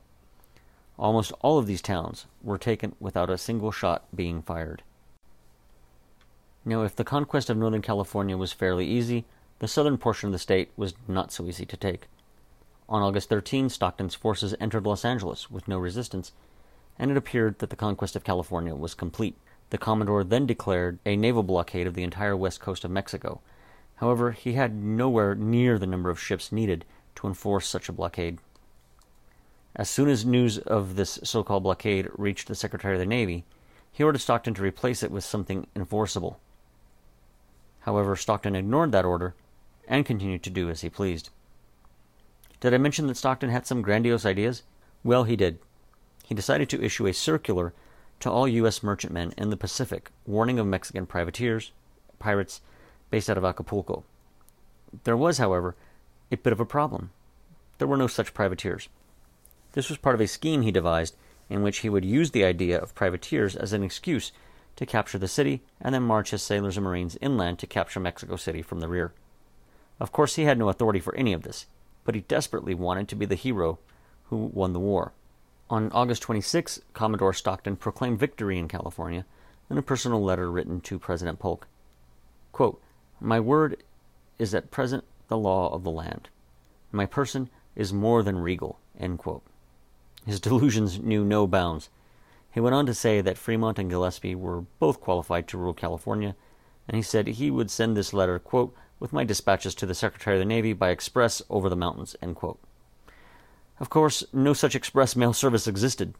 Almost 0.99 1.33
all 1.41 1.59
of 1.59 1.67
these 1.67 1.83
towns 1.83 2.27
were 2.43 2.59
taken 2.59 2.95
without 2.99 3.31
a 3.31 3.39
single 3.39 3.71
shot 3.71 4.05
being 4.15 4.43
fired. 4.43 4.83
Now, 6.65 6.83
if 6.83 6.97
the 6.97 7.05
conquest 7.05 7.49
of 7.49 7.57
Northern 7.57 7.83
California 7.83 8.37
was 8.37 8.53
fairly 8.53 8.87
easy, 8.87 9.25
the 9.61 9.69
southern 9.69 9.97
portion 9.97 10.29
of 10.29 10.33
the 10.33 10.39
state 10.39 10.71
was 10.77 10.95
not 11.07 11.33
so 11.33 11.45
easy 11.47 11.65
to 11.67 11.77
take. 11.77 12.09
On 12.89 13.03
August 13.03 13.29
13, 13.29 13.69
Stockton's 13.69 14.15
forces 14.15 14.55
entered 14.61 14.87
Los 14.87 15.05
Angeles 15.05 15.51
with 15.51 15.69
no 15.69 15.79
resistance, 15.79 16.33
and 16.99 17.11
it 17.11 17.17
appeared 17.17 17.59
that 17.59 17.71
the 17.71 17.77
conquest 17.77 18.17
of 18.17 18.25
California 18.25 18.75
was 18.75 18.95
complete. 18.95 19.37
The 19.71 19.79
Commodore 19.79 20.25
then 20.25 20.47
declared 20.47 20.99
a 21.05 21.17
naval 21.17 21.43
blockade 21.43 21.87
of 21.87 21.95
the 21.95 22.03
entire 22.03 22.37
west 22.37 22.61
coast 22.61 22.85
of 22.85 22.91
Mexico. 22.91 23.41
However, 23.97 24.33
he 24.33 24.55
had 24.55 24.75
nowhere 24.75 25.35
near 25.35 25.79
the 25.79 25.87
number 25.87 26.11
of 26.11 26.21
ships 26.21 26.51
needed 26.51 26.85
to 27.17 27.27
enforce 27.27 27.69
such 27.69 27.89
a 27.89 27.93
blockade. 27.93 28.39
As 29.79 29.89
soon 29.89 30.09
as 30.09 30.27
news 30.27 30.59
of 30.59 30.97
this 30.97 31.21
so 31.23 31.45
called 31.45 31.63
blockade 31.63 32.09
reached 32.17 32.49
the 32.49 32.57
Secretary 32.57 32.95
of 32.95 32.99
the 32.99 33.07
Navy, 33.07 33.45
he 33.93 34.03
ordered 34.03 34.19
Stockton 34.19 34.53
to 34.55 34.63
replace 34.63 35.05
it 35.05 35.13
with 35.13 35.23
something 35.23 35.69
enforceable. 35.77 36.41
However, 37.81 38.17
Stockton 38.17 38.57
ignored 38.57 38.91
that 38.91 39.05
order 39.05 39.37
and 39.87 40.05
continued 40.05 40.43
to 40.43 40.51
do 40.51 40.69
as 40.69 40.81
he 40.81 40.91
pleased. 40.91 41.31
Did 42.59 42.75
I 42.75 42.79
mention 42.79 43.07
that 43.07 43.17
Stockton 43.17 43.51
had 43.51 43.69
some 43.69 43.81
grandiose 43.81 44.27
ideas? 44.27 44.65
Well, 45.05 45.23
he 45.23 45.37
did. 45.37 45.61
He 46.25 46.35
decided 46.35 46.69
to 46.71 46.83
issue 46.83 47.07
a 47.07 47.15
circular 47.15 47.73
to 48.19 48.31
all 48.31 48.49
U.S. 48.49 48.83
merchantmen 48.83 49.33
in 49.39 49.51
the 49.51 49.57
Pacific, 49.57 50.11
warning 50.27 50.59
of 50.59 50.67
Mexican 50.67 51.07
privateers, 51.07 51.71
pirates 52.19 52.61
based 53.11 53.31
out 53.31 53.39
of 53.39 53.45
Acapulco. 53.45 54.03
There 55.05 55.17
was, 55.17 55.39
however, 55.39 55.77
a 56.33 56.37
bit 56.37 56.53
of 56.53 56.59
a 56.59 56.67
problem. 56.67 57.11
There 57.79 57.87
were 57.87 57.97
no 57.97 58.09
such 58.09 58.35
privateers. 58.35 58.89
This 59.73 59.89
was 59.89 59.99
part 59.99 60.15
of 60.15 60.21
a 60.21 60.27
scheme 60.27 60.63
he 60.63 60.73
devised 60.73 61.17
in 61.49 61.63
which 61.63 61.79
he 61.79 61.89
would 61.89 62.05
use 62.05 62.31
the 62.31 62.45
idea 62.45 62.79
of 62.79 62.95
privateers 62.95 63.55
as 63.57 63.73
an 63.73 63.83
excuse 63.83 64.33
to 64.77 64.87
capture 64.87 65.19
the 65.19 65.29
city 65.29 65.63
and 65.81 65.95
then 65.95 66.03
march 66.03 66.31
his 66.31 66.43
sailors 66.43 66.77
and 66.77 66.85
marines 66.85 67.19
inland 67.21 67.59
to 67.59 67.67
capture 67.67 68.01
Mexico 68.01 68.37
City 68.37 68.63
from 68.63 68.81
the 68.81 68.89
rear. 68.89 69.13
Of 70.01 70.13
course, 70.13 70.37
he 70.37 70.45
had 70.45 70.59
no 70.59 70.69
authority 70.69 71.01
for 71.01 71.15
any 71.17 71.33
of 71.33 71.43
this, 71.43 71.67
but 72.05 72.15
he 72.15 72.21
desperately 72.23 72.75
wanted 72.75 73.09
to 73.09 73.17
be 73.17 73.27
the 73.27 73.35
hero 73.35 73.79
who 74.25 74.37
won 74.37 74.73
the 74.73 74.81
war. 74.81 75.13
On 75.71 75.91
August 75.93 76.23
26, 76.23 76.81
Commodore 76.95 77.35
Stockton 77.35 77.77
proclaimed 77.77 78.19
victory 78.19 78.59
in 78.59 78.69
California 78.69 79.27
in 79.69 79.77
a 79.77 79.83
personal 79.83 80.23
letter 80.23 80.51
written 80.51 80.81
to 80.83 80.99
President 80.99 81.39
Polk. 81.39 81.67
Quote, 82.53 82.81
My 83.21 83.39
word 83.41 83.83
is 84.39 84.55
at 84.55 84.71
present 84.71 85.05
the 85.29 85.37
law 85.37 85.73
of 85.73 85.85
the 85.85 85.91
land. 85.91 86.29
My 86.91 87.05
person 87.05 87.51
is 87.77 87.93
more 87.93 88.23
than 88.23 88.39
regal. 88.39 88.79
His 90.29 90.41
delusions 90.41 91.01
knew 91.01 91.25
no 91.25 91.47
bounds. 91.47 91.89
He 92.53 92.61
went 92.61 92.75
on 92.75 92.85
to 92.85 92.93
say 92.93 93.23
that 93.23 93.39
Fremont 93.39 93.79
and 93.79 93.89
Gillespie 93.89 94.35
were 94.35 94.67
both 94.79 95.01
qualified 95.01 95.49
to 95.49 95.57
rule 95.57 95.73
California, 95.73 96.37
and 96.87 96.95
he 96.95 97.03
said 97.03 97.27
he 97.27 97.51
would 97.51 97.71
send 97.71 97.97
this 97.97 98.13
letter, 98.13 98.39
quote, 98.39 98.75
with 99.01 99.11
my 99.11 99.25
dispatches 99.25 99.75
to 99.77 99.87
the 99.87 99.95
Secretary 99.95 100.37
of 100.37 100.41
the 100.41 100.45
Navy 100.45 100.75
by 100.75 100.91
express 100.91 101.41
over 101.49 101.71
the 101.71 101.77
mountains, 101.77 102.15
Of 103.81 103.89
course, 103.89 104.23
no 104.31 104.53
such 104.53 104.75
express 104.75 105.17
mail 105.17 105.33
service 105.33 105.67
existed. 105.67 106.13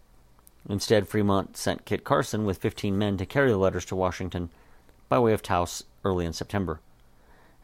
Instead, 0.67 1.07
Fremont 1.07 1.59
sent 1.59 1.85
Kit 1.85 2.03
Carson 2.03 2.47
with 2.47 2.57
15 2.57 2.97
men 2.97 3.19
to 3.19 3.27
carry 3.27 3.51
the 3.51 3.59
letters 3.59 3.85
to 3.85 3.95
Washington 3.95 4.49
by 5.11 5.19
way 5.19 5.35
of 5.35 5.43
Taos 5.43 5.85
early 6.03 6.25
in 6.25 6.33
September. 6.33 6.81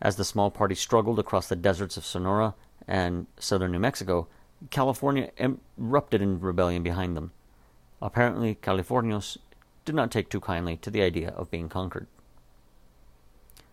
As 0.03 0.17
the 0.17 0.27
small 0.27 0.51
party 0.51 0.75
struggled 0.75 1.19
across 1.19 1.49
the 1.49 1.57
deserts 1.57 1.97
of 1.97 2.05
Sonora 2.05 2.55
and 2.87 3.29
southern 3.39 3.73
New 3.73 3.79
Mexico, 3.79 4.29
California 4.71 5.31
erupted 5.79 6.23
in 6.23 6.41
rebellion 6.41 6.83
behind 6.83 7.17
them. 7.17 7.33
Apparently, 8.01 8.57
Californios 8.57 9.39
did 9.85 9.95
not 9.95 10.11
take 10.11 10.29
too 10.29 10.41
kindly 10.41 10.77
to 10.79 10.91
the 10.91 11.03
idea 11.03 11.31
of 11.31 11.51
being 11.51 11.69
conquered. 11.69 12.07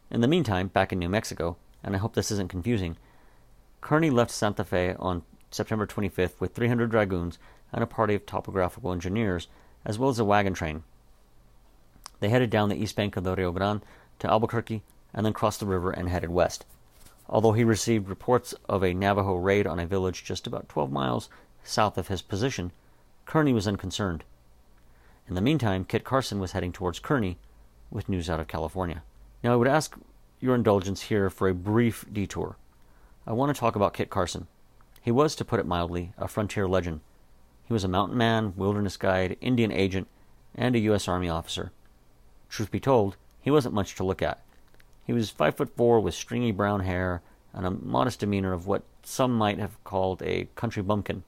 In 0.10 0.22
the 0.22 0.28
meantime, 0.28 0.68
back 0.68 0.92
in 0.92 1.00
New 1.00 1.10
Mexico, 1.10 1.58
and 1.84 1.96
I 1.96 2.00
hope 2.00 2.14
this 2.14 2.32
isn't 2.32 2.50
confusing, 2.50 2.98
Kearny 3.82 4.12
left 4.12 4.32
Santa 4.32 4.64
Fe 4.64 4.96
on 5.00 5.24
September 5.50 5.88
25th 5.88 6.40
with 6.40 6.54
300 6.54 6.92
dragoons 6.92 7.40
and 7.72 7.84
a 7.84 7.88
party 7.88 8.16
of 8.16 8.26
topographical 8.26 8.92
engineers, 8.92 9.48
as 9.86 9.98
well 9.98 10.10
as 10.10 10.20
a 10.20 10.26
wagon 10.26 10.54
train. 10.54 10.84
They 12.20 12.30
headed 12.30 12.50
down 12.50 12.70
the 12.70 12.82
east 12.82 12.96
bank 12.96 13.18
of 13.18 13.24
the 13.24 13.36
Rio 13.36 13.52
Grande 13.52 13.82
to 14.20 14.30
Albuquerque 14.30 14.84
and 15.14 15.26
then 15.26 15.34
crossed 15.34 15.60
the 15.60 15.66
river 15.66 15.92
and 15.92 16.08
headed 16.10 16.30
west. 16.30 16.66
Although 17.32 17.54
he 17.54 17.64
received 17.64 18.10
reports 18.10 18.54
of 18.68 18.84
a 18.84 18.94
Navajo 18.94 19.36
raid 19.36 19.66
on 19.66 19.80
a 19.80 19.86
village 19.86 20.26
just 20.26 20.46
about 20.46 20.68
12 20.68 20.92
miles 20.92 21.30
south 21.64 21.98
of 21.98 22.10
his 22.10 22.22
position, 22.22 22.74
Kearny 23.26 23.54
was 23.54 23.68
unconcerned. 23.68 24.26
In 25.30 25.36
the 25.36 25.42
meantime, 25.42 25.86
Kit 25.86 26.04
Carson 26.04 26.42
was 26.42 26.52
heading 26.52 26.74
towards 26.74 27.00
Kearny 27.00 27.38
with 27.90 28.10
news 28.10 28.30
out 28.30 28.42
of 28.42 28.50
California. 28.50 29.02
Now, 29.44 29.54
I 29.54 29.56
would 29.56 29.68
ask 29.68 29.96
your 30.42 30.56
indulgence 30.56 31.04
here 31.04 31.30
for 31.30 31.48
a 31.48 31.54
brief 31.54 32.06
detour. 32.12 32.58
I 33.26 33.32
want 33.32 33.56
to 33.56 33.60
talk 33.60 33.78
about 33.78 33.94
Kit 33.94 34.10
Carson. 34.10 34.48
He 35.02 35.12
was, 35.12 35.36
to 35.36 35.46
put 35.46 35.60
it 35.60 35.66
mildly, 35.66 36.14
a 36.18 36.28
frontier 36.28 36.68
legend. 36.68 37.00
He 37.64 37.72
was 37.72 37.86
a 37.86 37.88
mountain 37.88 38.18
man, 38.18 38.54
wilderness 38.58 38.98
guide, 38.98 39.38
Indian 39.40 39.72
agent, 39.72 40.08
and 40.54 40.76
a 40.76 40.80
U.S. 40.80 41.08
Army 41.08 41.30
officer. 41.30 41.72
Truth 42.50 42.72
be 42.72 42.82
told, 42.82 43.16
he 43.40 43.50
wasn't 43.50 43.74
much 43.74 43.96
to 43.96 44.04
look 44.04 44.22
at. 44.22 44.42
He 45.12 45.16
was 45.16 45.30
five 45.30 45.56
foot 45.56 45.76
four 45.76 46.00
with 46.00 46.14
stringy 46.14 46.54
brown 46.54 46.86
hair 46.86 47.22
and 47.52 47.66
a 47.66 47.72
modest 47.72 48.22
demeanor 48.22 48.54
of 48.54 48.66
what 48.66 48.84
some 49.04 49.38
might 49.38 49.60
have 49.60 49.84
called 49.84 50.22
a 50.22 50.48
country 50.56 50.82
bumpkin. 50.82 51.24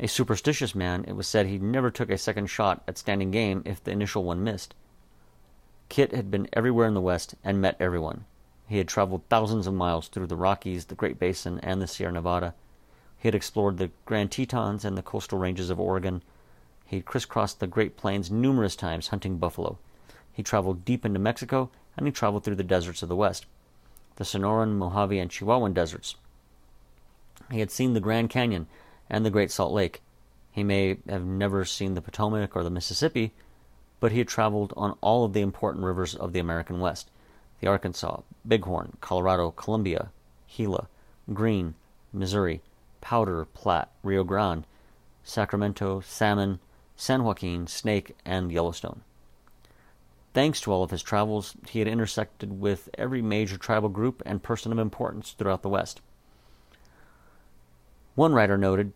A 0.00 0.08
superstitious 0.08 0.74
man, 0.74 1.04
it 1.06 1.12
was 1.12 1.28
said 1.28 1.46
he 1.46 1.58
never 1.58 1.92
took 1.92 2.10
a 2.10 2.18
second 2.18 2.48
shot 2.48 2.82
at 2.88 2.98
standing 2.98 3.30
game 3.30 3.62
if 3.64 3.84
the 3.84 3.92
initial 3.92 4.24
one 4.24 4.42
missed. 4.42 4.74
Kit 5.88 6.10
had 6.10 6.28
been 6.28 6.48
everywhere 6.54 6.88
in 6.88 6.94
the 6.94 7.00
West 7.00 7.36
and 7.44 7.60
met 7.60 7.76
everyone. 7.78 8.24
He 8.66 8.78
had 8.78 8.88
traveled 8.88 9.22
thousands 9.28 9.68
of 9.68 9.74
miles 9.74 10.08
through 10.08 10.26
the 10.26 10.34
Rockies, 10.34 10.86
the 10.86 10.96
Great 10.96 11.20
Basin, 11.20 11.60
and 11.60 11.80
the 11.80 11.86
Sierra 11.86 12.14
Nevada. 12.14 12.52
He 13.16 13.28
had 13.28 13.34
explored 13.36 13.78
the 13.78 13.92
Grand 14.06 14.32
Tetons 14.32 14.84
and 14.84 14.98
the 14.98 15.02
coastal 15.02 15.38
ranges 15.38 15.70
of 15.70 15.78
Oregon. 15.78 16.20
He 16.84 16.96
had 16.96 17.04
crisscrossed 17.04 17.60
the 17.60 17.68
Great 17.68 17.96
Plains 17.96 18.28
numerous 18.28 18.74
times 18.74 19.06
hunting 19.06 19.38
buffalo. 19.38 19.78
He 20.32 20.42
traveled 20.42 20.84
deep 20.84 21.06
into 21.06 21.20
Mexico, 21.20 21.70
and 21.96 22.06
he 22.06 22.12
traveled 22.12 22.44
through 22.44 22.56
the 22.56 22.64
deserts 22.64 23.02
of 23.02 23.08
the 23.08 23.16
West, 23.16 23.46
the 24.16 24.24
Sonoran, 24.24 24.76
Mojave, 24.76 25.18
and 25.18 25.30
Chihuahuan 25.30 25.74
deserts. 25.74 26.16
He 27.50 27.60
had 27.60 27.70
seen 27.70 27.94
the 27.94 28.00
Grand 28.00 28.30
Canyon 28.30 28.66
and 29.08 29.24
the 29.24 29.30
Great 29.30 29.50
Salt 29.50 29.72
Lake. 29.72 30.02
He 30.50 30.64
may 30.64 30.98
have 31.08 31.24
never 31.24 31.64
seen 31.64 31.94
the 31.94 32.00
Potomac 32.00 32.56
or 32.56 32.64
the 32.64 32.70
Mississippi, 32.70 33.32
but 34.00 34.12
he 34.12 34.18
had 34.18 34.28
traveled 34.28 34.72
on 34.76 34.96
all 35.00 35.24
of 35.24 35.32
the 35.32 35.40
important 35.40 35.84
rivers 35.84 36.14
of 36.14 36.32
the 36.32 36.40
American 36.40 36.80
West 36.80 37.10
the 37.60 37.66
Arkansas, 37.66 38.20
Bighorn, 38.44 38.98
Colorado, 39.00 39.50
Columbia, 39.50 40.10
Gila, 40.54 40.88
Green, 41.32 41.74
Missouri, 42.12 42.60
Powder, 43.00 43.46
Platte, 43.46 43.90
Rio 44.02 44.24
Grande, 44.24 44.66
Sacramento, 45.24 46.00
Salmon, 46.00 46.60
San 46.96 47.24
Joaquin, 47.24 47.66
Snake, 47.66 48.14
and 48.26 48.52
Yellowstone. 48.52 49.00
Thanks 50.36 50.60
to 50.60 50.70
all 50.70 50.82
of 50.82 50.90
his 50.90 51.02
travels, 51.02 51.54
he 51.66 51.78
had 51.78 51.88
intersected 51.88 52.60
with 52.60 52.90
every 52.98 53.22
major 53.22 53.56
tribal 53.56 53.88
group 53.88 54.22
and 54.26 54.42
person 54.42 54.70
of 54.70 54.78
importance 54.78 55.30
throughout 55.30 55.62
the 55.62 55.70
West. 55.70 56.02
One 58.16 58.34
writer 58.34 58.58
noted 58.58 58.92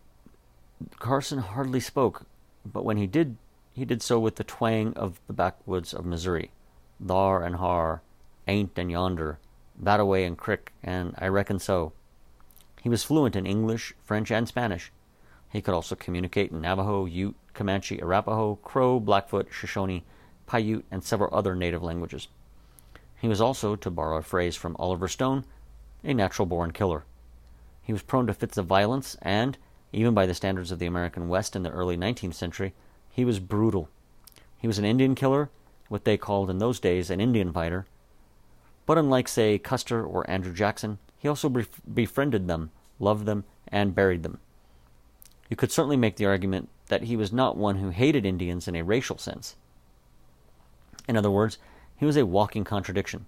Carson 0.99 1.39
hardly 1.39 1.79
spoke, 1.79 2.27
but 2.63 2.85
when 2.85 2.97
he 2.97 3.07
did, 3.07 3.37
he 3.73 3.85
did 3.85 4.03
so 4.03 4.19
with 4.19 4.35
the 4.35 4.43
twang 4.43 4.93
of 4.93 5.19
the 5.25 5.33
backwoods 5.33 5.95
of 5.95 6.05
Missouri. 6.05 6.51
Thar 7.03 7.43
and 7.43 7.55
har, 7.55 8.03
ain't 8.47 8.77
and 8.77 8.91
yonder, 8.91 9.39
that 9.79 9.99
away 9.99 10.25
and 10.25 10.37
crick, 10.37 10.73
and 10.83 11.15
I 11.17 11.27
reckon 11.27 11.57
so. 11.57 11.91
He 12.83 12.87
was 12.87 13.03
fluent 13.03 13.35
in 13.35 13.47
English, 13.47 13.95
French, 14.03 14.29
and 14.29 14.47
Spanish. 14.47 14.91
He 15.49 15.63
could 15.63 15.73
also 15.73 15.95
communicate 15.95 16.51
in 16.51 16.61
Navajo, 16.61 17.05
Ute, 17.05 17.35
Comanche, 17.55 17.99
Arapaho, 17.99 18.57
Crow, 18.57 18.99
Blackfoot, 18.99 19.47
Shoshone, 19.49 20.03
Paiute, 20.51 20.83
and 20.91 21.01
several 21.01 21.33
other 21.33 21.55
native 21.55 21.81
languages. 21.81 22.27
He 23.21 23.29
was 23.29 23.39
also, 23.39 23.77
to 23.77 23.89
borrow 23.89 24.17
a 24.17 24.21
phrase 24.21 24.57
from 24.57 24.75
Oliver 24.77 25.07
Stone, 25.07 25.45
a 26.03 26.13
natural 26.13 26.45
born 26.45 26.71
killer. 26.71 27.05
He 27.81 27.93
was 27.93 28.01
prone 28.01 28.27
to 28.27 28.33
fits 28.33 28.57
of 28.57 28.65
violence, 28.65 29.15
and, 29.21 29.57
even 29.93 30.13
by 30.13 30.25
the 30.25 30.33
standards 30.33 30.69
of 30.69 30.79
the 30.79 30.87
American 30.87 31.29
West 31.29 31.55
in 31.55 31.63
the 31.63 31.69
early 31.69 31.95
19th 31.95 32.33
century, 32.33 32.73
he 33.09 33.23
was 33.23 33.39
brutal. 33.39 33.87
He 34.57 34.67
was 34.67 34.77
an 34.77 34.83
Indian 34.83 35.15
killer, 35.15 35.49
what 35.87 36.03
they 36.03 36.17
called 36.17 36.49
in 36.49 36.57
those 36.57 36.81
days 36.81 37.09
an 37.09 37.21
Indian 37.21 37.53
fighter. 37.53 37.85
But 38.85 38.97
unlike, 38.97 39.29
say, 39.29 39.57
Custer 39.57 40.03
or 40.03 40.29
Andrew 40.29 40.53
Jackson, 40.53 40.99
he 41.17 41.29
also 41.29 41.47
bef- 41.47 41.79
befriended 41.93 42.49
them, 42.49 42.71
loved 42.99 43.25
them, 43.25 43.45
and 43.69 43.95
buried 43.95 44.23
them. 44.23 44.41
You 45.49 45.55
could 45.55 45.71
certainly 45.71 45.95
make 45.95 46.17
the 46.17 46.25
argument 46.25 46.67
that 46.89 47.03
he 47.03 47.15
was 47.15 47.31
not 47.31 47.55
one 47.55 47.77
who 47.77 47.91
hated 47.91 48.25
Indians 48.25 48.67
in 48.67 48.75
a 48.75 48.83
racial 48.83 49.17
sense. 49.17 49.55
In 51.07 51.17
other 51.17 51.31
words, 51.31 51.57
he 51.97 52.05
was 52.05 52.17
a 52.17 52.25
walking 52.25 52.63
contradiction. 52.63 53.25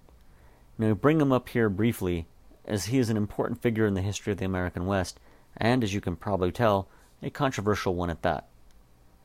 Now, 0.78 0.88
we 0.88 0.94
bring 0.94 1.20
him 1.20 1.32
up 1.32 1.48
here 1.48 1.68
briefly 1.68 2.26
as 2.64 2.86
he 2.86 2.98
is 2.98 3.10
an 3.10 3.16
important 3.16 3.62
figure 3.62 3.86
in 3.86 3.94
the 3.94 4.02
history 4.02 4.32
of 4.32 4.38
the 4.38 4.44
American 4.44 4.86
West, 4.86 5.20
and, 5.56 5.84
as 5.84 5.94
you 5.94 6.00
can 6.00 6.16
probably 6.16 6.50
tell, 6.50 6.88
a 7.22 7.30
controversial 7.30 7.94
one 7.94 8.10
at 8.10 8.22
that. 8.22 8.48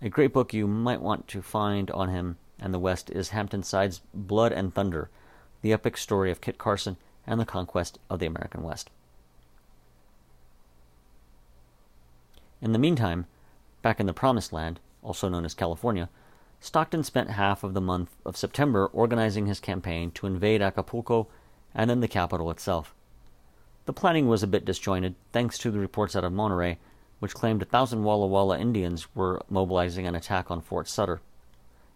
A 0.01 0.09
great 0.09 0.33
book 0.33 0.53
you 0.53 0.67
might 0.67 1.01
want 1.01 1.27
to 1.29 1.41
find 1.41 1.89
on 1.91 2.09
him 2.09 2.37
and 2.59 2.73
the 2.73 2.79
West 2.79 3.09
is 3.09 3.29
Hampton 3.29 3.63
Sides' 3.63 4.01
Blood 4.13 4.51
and 4.51 4.73
Thunder, 4.73 5.09
the 5.61 5.73
epic 5.73 5.97
story 5.97 6.31
of 6.31 6.41
Kit 6.41 6.57
Carson 6.57 6.97
and 7.25 7.39
the 7.39 7.45
conquest 7.45 7.99
of 8.09 8.19
the 8.19 8.25
American 8.25 8.63
West. 8.63 8.89
In 12.61 12.73
the 12.73 12.79
meantime, 12.79 13.25
back 13.81 13.99
in 13.99 14.05
the 14.05 14.13
Promised 14.13 14.51
Land, 14.51 14.79
also 15.01 15.29
known 15.29 15.45
as 15.45 15.53
California, 15.53 16.09
Stockton 16.61 17.03
spent 17.03 17.31
half 17.31 17.63
of 17.63 17.73
the 17.73 17.81
month 17.81 18.15
of 18.25 18.35
September 18.35 18.87
organizing 18.87 19.45
his 19.45 19.59
campaign 19.59 20.11
to 20.11 20.27
invade 20.27 20.61
Acapulco 20.61 21.27
and 21.73 21.89
then 21.89 22.01
the 22.01 22.07
capital 22.07 22.51
itself. 22.51 22.93
The 23.85 23.93
planning 23.93 24.27
was 24.27 24.43
a 24.43 24.47
bit 24.47 24.65
disjointed, 24.65 25.15
thanks 25.31 25.57
to 25.59 25.71
the 25.71 25.79
reports 25.79 26.15
out 26.15 26.23
of 26.23 26.33
Monterey, 26.33 26.77
which 27.19 27.33
claimed 27.33 27.61
a 27.61 27.65
thousand 27.65 28.03
Walla 28.03 28.27
Walla 28.27 28.59
Indians 28.59 29.07
were 29.15 29.41
mobilizing 29.49 30.05
an 30.05 30.15
attack 30.15 30.51
on 30.51 30.61
Fort 30.61 30.87
Sutter. 30.87 31.21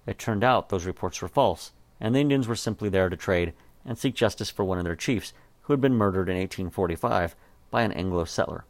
It 0.05 0.18
turned 0.18 0.43
out 0.43 0.70
those 0.70 0.86
reports 0.86 1.22
were 1.22 1.28
false, 1.28 1.72
and 1.99 2.16
the 2.16 2.20
Indians 2.20 2.47
were 2.47 2.55
simply 2.55 2.89
there 2.89 3.09
to 3.09 3.18
trade 3.18 3.53
and 3.86 3.97
seek 3.97 4.16
justice 4.16 4.49
for 4.49 4.64
one 4.64 4.78
of 4.78 4.86
their 4.86 4.95
chiefs, 4.95 5.34
who 5.64 5.74
had 5.74 5.82
been 5.82 5.95
murdered 5.95 6.30
in 6.30 6.38
1845 6.38 7.36
by 7.70 7.84
an 7.84 7.91
Anglo 7.91 8.26
settler. 8.26 8.66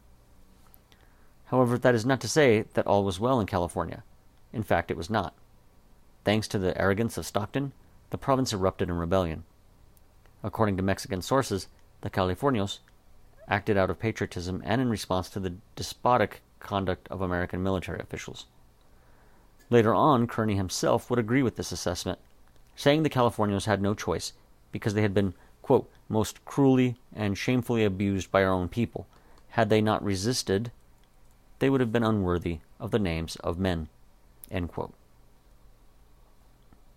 However, 1.46 1.78
that 1.78 1.96
is 1.96 2.06
not 2.06 2.22
to 2.22 2.28
say 2.28 2.66
that 2.74 2.88
all 2.88 3.04
was 3.04 3.20
well 3.20 3.40
in 3.40 3.48
California. 3.48 4.04
In 4.52 4.64
fact, 4.64 4.92
it 4.92 4.98
was 4.98 5.10
not. 5.10 5.34
Thanks 6.24 6.48
to 6.50 6.60
the 6.60 6.80
arrogance 6.80 7.18
of 7.18 7.26
Stockton, 7.26 7.74
the 8.10 8.18
province 8.18 8.54
erupted 8.54 8.90
in 8.90 8.98
rebellion. 8.98 9.44
According 10.44 10.78
to 10.78 10.84
Mexican 10.84 11.22
sources, 11.22 11.68
the 12.02 12.10
Californios 12.10 12.80
acted 13.48 13.78
out 13.78 13.90
of 13.90 14.00
patriotism 14.00 14.62
and 14.66 14.82
in 14.82 14.90
response 14.90 15.30
to 15.30 15.40
the 15.40 15.56
despotic 15.76 16.42
conduct 16.60 17.08
of 17.10 17.22
American 17.22 17.62
military 17.62 18.00
officials. 18.00 18.46
Later 19.70 19.94
on, 19.94 20.28
Kearny 20.28 20.56
himself 20.56 21.10
would 21.10 21.20
agree 21.20 21.44
with 21.44 21.56
this 21.56 21.72
assessment, 21.72 22.20
saying 22.76 23.04
the 23.04 23.10
Californios 23.10 23.66
had 23.66 23.82
no 23.82 23.94
choice 23.94 24.34
because 24.72 24.94
they 24.94 25.02
had 25.02 25.14
been, 25.14 25.34
quote, 25.62 25.90
most 26.10 26.44
cruelly 26.46 26.96
and 27.14 27.38
shamefully 27.38 27.84
abused 27.84 28.32
by 28.32 28.44
our 28.44 28.52
own 28.52 28.70
people. 28.70 29.08
Had 29.50 29.70
they 29.70 29.82
not 29.82 30.04
resisted, 30.04 30.72
they 31.60 31.70
would 31.70 31.82
have 31.82 31.92
been 31.92 32.04
unworthy 32.04 32.60
of 32.80 32.92
the 32.92 33.00
names 33.00 33.36
of 33.38 33.60
men. 33.60 33.88
End 34.50 34.70
quote. 34.70 34.94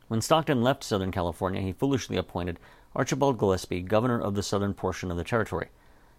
When 0.09 0.21
Stockton 0.21 0.63
left 0.63 0.85
Southern 0.85 1.11
California, 1.11 1.61
he 1.61 1.73
foolishly 1.73 2.17
appointed 2.17 2.61
Archibald 2.95 3.39
Gillespie 3.39 3.83
governor 3.83 4.21
of 4.21 4.35
the 4.35 4.43
southern 4.43 4.73
portion 4.73 5.11
of 5.11 5.17
the 5.17 5.25
territory, 5.25 5.69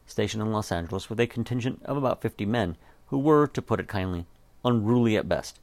stationed 0.05 0.43
in 0.43 0.51
Los 0.51 0.71
Angeles 0.71 1.09
with 1.09 1.19
a 1.19 1.27
contingent 1.27 1.81
of 1.85 1.95
about 1.95 2.21
50 2.21 2.45
men 2.45 2.75
who 3.07 3.17
were, 3.17 3.47
to 3.47 3.61
put 3.61 3.79
it 3.79 3.87
kindly, 3.87 4.25
unruly 4.65 5.15
at 5.15 5.29
best. 5.29 5.59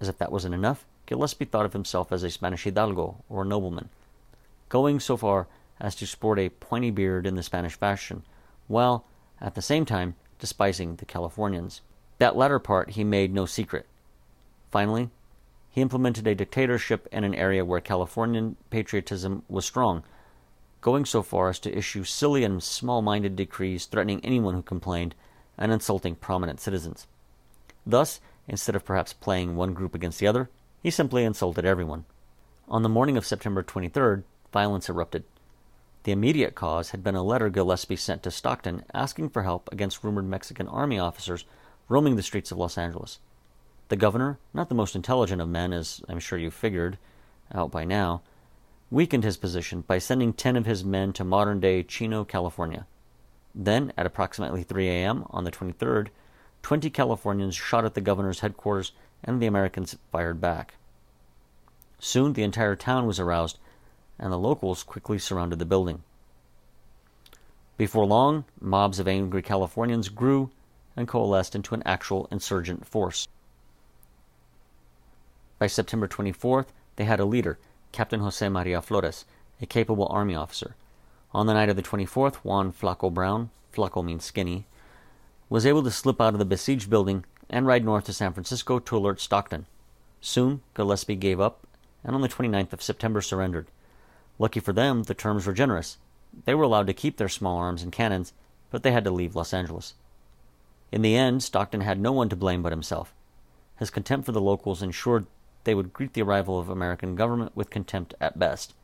As 0.00 0.08
if 0.08 0.16
that 0.18 0.30
wasn't 0.30 0.54
enough, 0.54 0.86
Gillespie 1.06 1.44
thought 1.44 1.66
of 1.66 1.72
himself 1.72 2.12
as 2.12 2.22
a 2.22 2.30
Spanish 2.30 2.62
hidalgo, 2.62 3.16
or 3.28 3.44
nobleman, 3.44 3.88
going 4.68 5.00
so 5.00 5.16
far 5.16 5.48
as 5.80 5.96
to 5.96 6.06
sport 6.06 6.38
a 6.38 6.50
pointy 6.50 6.90
beard 6.90 7.26
in 7.26 7.34
the 7.34 7.42
Spanish 7.42 7.74
fashion, 7.74 8.22
while, 8.68 9.04
at 9.40 9.56
the 9.56 9.62
same 9.62 9.84
time, 9.84 10.14
despising 10.38 10.96
the 10.96 11.04
Californians. 11.04 11.80
That 12.18 12.36
latter 12.36 12.60
part 12.60 12.90
he 12.90 13.02
made 13.02 13.34
no 13.34 13.44
secret. 13.44 13.86
Finally, 14.70 15.10
he 15.70 15.80
implemented 15.80 16.26
a 16.26 16.34
dictatorship 16.34 17.08
in 17.12 17.22
an 17.22 17.34
area 17.34 17.64
where 17.64 17.80
Californian 17.80 18.56
patriotism 18.70 19.44
was 19.48 19.64
strong, 19.64 20.02
going 20.80 21.04
so 21.04 21.22
far 21.22 21.48
as 21.48 21.58
to 21.60 21.76
issue 21.76 22.02
silly 22.02 22.42
and 22.42 22.62
small 22.62 23.02
minded 23.02 23.36
decrees 23.36 23.86
threatening 23.86 24.20
anyone 24.24 24.54
who 24.54 24.62
complained 24.62 25.14
and 25.56 25.70
insulting 25.70 26.16
prominent 26.16 26.60
citizens. 26.60 27.06
Thus, 27.86 28.20
instead 28.48 28.74
of 28.74 28.84
perhaps 28.84 29.12
playing 29.12 29.54
one 29.54 29.74
group 29.74 29.94
against 29.94 30.18
the 30.18 30.26
other, 30.26 30.50
he 30.82 30.90
simply 30.90 31.24
insulted 31.24 31.64
everyone. 31.64 32.04
On 32.68 32.82
the 32.82 32.88
morning 32.88 33.16
of 33.16 33.26
September 33.26 33.62
23rd, 33.62 34.24
violence 34.52 34.88
erupted. 34.88 35.24
The 36.04 36.12
immediate 36.12 36.54
cause 36.54 36.90
had 36.90 37.04
been 37.04 37.14
a 37.14 37.22
letter 37.22 37.50
Gillespie 37.50 37.96
sent 37.96 38.22
to 38.22 38.30
Stockton 38.30 38.84
asking 38.94 39.30
for 39.30 39.42
help 39.42 39.68
against 39.70 40.02
rumored 40.02 40.24
Mexican 40.24 40.66
army 40.66 40.98
officers 40.98 41.44
roaming 41.88 42.16
the 42.16 42.22
streets 42.22 42.50
of 42.50 42.58
Los 42.58 42.78
Angeles. 42.78 43.18
The 43.90 43.96
governor, 43.96 44.38
not 44.54 44.68
the 44.68 44.76
most 44.76 44.94
intelligent 44.94 45.42
of 45.42 45.48
men, 45.48 45.72
as 45.72 46.00
I'm 46.08 46.20
sure 46.20 46.38
you've 46.38 46.54
figured 46.54 46.96
out 47.52 47.72
by 47.72 47.84
now, 47.84 48.22
weakened 48.88 49.24
his 49.24 49.36
position 49.36 49.80
by 49.80 49.98
sending 49.98 50.32
ten 50.32 50.54
of 50.54 50.64
his 50.64 50.84
men 50.84 51.12
to 51.14 51.24
modern 51.24 51.58
day 51.58 51.82
Chino, 51.82 52.24
California. 52.24 52.86
Then, 53.52 53.92
at 53.96 54.06
approximately 54.06 54.62
3 54.62 54.88
a.m. 54.88 55.24
on 55.30 55.42
the 55.42 55.50
23rd, 55.50 56.10
20 56.62 56.88
Californians 56.88 57.56
shot 57.56 57.84
at 57.84 57.94
the 57.94 58.00
governor's 58.00 58.38
headquarters 58.38 58.92
and 59.24 59.42
the 59.42 59.48
Americans 59.48 59.96
fired 60.12 60.40
back. 60.40 60.74
Soon 61.98 62.34
the 62.34 62.44
entire 62.44 62.76
town 62.76 63.08
was 63.08 63.18
aroused, 63.18 63.58
and 64.20 64.32
the 64.32 64.38
locals 64.38 64.84
quickly 64.84 65.18
surrounded 65.18 65.58
the 65.58 65.64
building. 65.64 66.04
Before 67.76 68.06
long, 68.06 68.44
mobs 68.60 69.00
of 69.00 69.08
angry 69.08 69.42
Californians 69.42 70.10
grew 70.10 70.52
and 70.96 71.08
coalesced 71.08 71.56
into 71.56 71.74
an 71.74 71.82
actual 71.84 72.28
insurgent 72.30 72.86
force. 72.86 73.26
By 75.60 75.66
September 75.66 76.08
24th, 76.08 76.68
they 76.96 77.04
had 77.04 77.20
a 77.20 77.26
leader, 77.26 77.58
Captain 77.92 78.20
Jose 78.20 78.48
Maria 78.48 78.80
Flores, 78.80 79.26
a 79.60 79.66
capable 79.66 80.06
army 80.08 80.34
officer. 80.34 80.74
On 81.34 81.44
the 81.44 81.52
night 81.52 81.68
of 81.68 81.76
the 81.76 81.82
24th, 81.82 82.36
Juan 82.36 82.72
Flaco 82.72 83.12
Brown, 83.12 83.50
Flaco 83.70 84.02
means 84.02 84.24
skinny, 84.24 84.64
was 85.50 85.66
able 85.66 85.82
to 85.82 85.90
slip 85.90 86.18
out 86.18 86.32
of 86.32 86.38
the 86.38 86.46
besieged 86.46 86.88
building 86.88 87.26
and 87.50 87.66
ride 87.66 87.84
north 87.84 88.04
to 88.04 88.14
San 88.14 88.32
Francisco 88.32 88.78
to 88.78 88.96
alert 88.96 89.20
Stockton. 89.20 89.66
Soon, 90.22 90.62
Gillespie 90.72 91.14
gave 91.14 91.40
up, 91.40 91.66
and 92.02 92.14
on 92.14 92.22
the 92.22 92.28
29th 92.28 92.72
of 92.72 92.82
September 92.82 93.20
surrendered. 93.20 93.66
Lucky 94.38 94.60
for 94.60 94.72
them, 94.72 95.02
the 95.02 95.14
terms 95.14 95.46
were 95.46 95.52
generous. 95.52 95.98
They 96.46 96.54
were 96.54 96.64
allowed 96.64 96.86
to 96.86 96.94
keep 96.94 97.18
their 97.18 97.28
small 97.28 97.58
arms 97.58 97.82
and 97.82 97.92
cannons, 97.92 98.32
but 98.70 98.82
they 98.82 98.92
had 98.92 99.04
to 99.04 99.10
leave 99.10 99.36
Los 99.36 99.52
Angeles. 99.52 99.92
In 100.90 101.02
the 101.02 101.16
end, 101.16 101.42
Stockton 101.42 101.82
had 101.82 102.00
no 102.00 102.12
one 102.12 102.30
to 102.30 102.34
blame 102.36 102.62
but 102.62 102.72
himself. 102.72 103.12
His 103.78 103.90
contempt 103.90 104.24
for 104.24 104.32
the 104.32 104.40
locals 104.40 104.82
ensured 104.82 105.26
they 105.64 105.74
would 105.74 105.92
greet 105.92 106.14
the 106.14 106.22
arrival 106.22 106.58
of 106.58 106.68
American 106.68 107.14
government 107.14 107.52
with 107.54 107.70
contempt 107.70 108.14
at 108.20 108.38
best. 108.38 108.74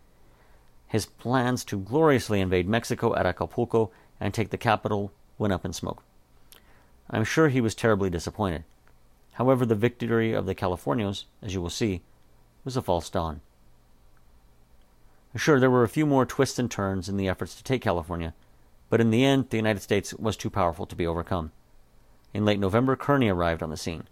His 0.86 1.06
plans 1.06 1.64
to 1.64 1.78
gloriously 1.78 2.40
invade 2.40 2.68
Mexico 2.68 3.14
at 3.16 3.26
Acapulco 3.26 3.90
and 4.20 4.32
take 4.32 4.50
the 4.50 4.58
capital 4.58 5.12
went 5.38 5.52
up 5.52 5.64
in 5.64 5.72
smoke. 5.72 6.02
I'm 7.10 7.24
sure 7.24 7.48
he 7.48 7.60
was 7.60 7.74
terribly 7.74 8.10
disappointed. 8.10 8.64
However, 9.32 9.66
the 9.66 9.74
victory 9.74 10.32
of 10.32 10.46
the 10.46 10.54
Californios, 10.54 11.24
as 11.42 11.54
you 11.54 11.60
will 11.60 11.70
see, 11.70 12.02
was 12.64 12.76
a 12.76 12.82
false 12.82 13.10
dawn. 13.10 13.40
Sure, 15.34 15.60
there 15.60 15.70
were 15.70 15.82
a 15.82 15.88
few 15.88 16.06
more 16.06 16.24
twists 16.24 16.58
and 16.58 16.70
turns 16.70 17.08
in 17.08 17.18
the 17.18 17.28
efforts 17.28 17.54
to 17.54 17.62
take 17.62 17.82
California, 17.82 18.32
but 18.88 19.00
in 19.00 19.10
the 19.10 19.24
end, 19.24 19.50
the 19.50 19.58
United 19.58 19.80
States 19.80 20.14
was 20.14 20.36
too 20.36 20.48
powerful 20.48 20.86
to 20.86 20.96
be 20.96 21.06
overcome. 21.06 21.52
In 22.32 22.44
late 22.44 22.58
November, 22.58 22.96
Kearny 22.96 23.28
arrived 23.32 23.62
on 23.62 23.70
the 23.70 23.76
scene. 23.76 24.04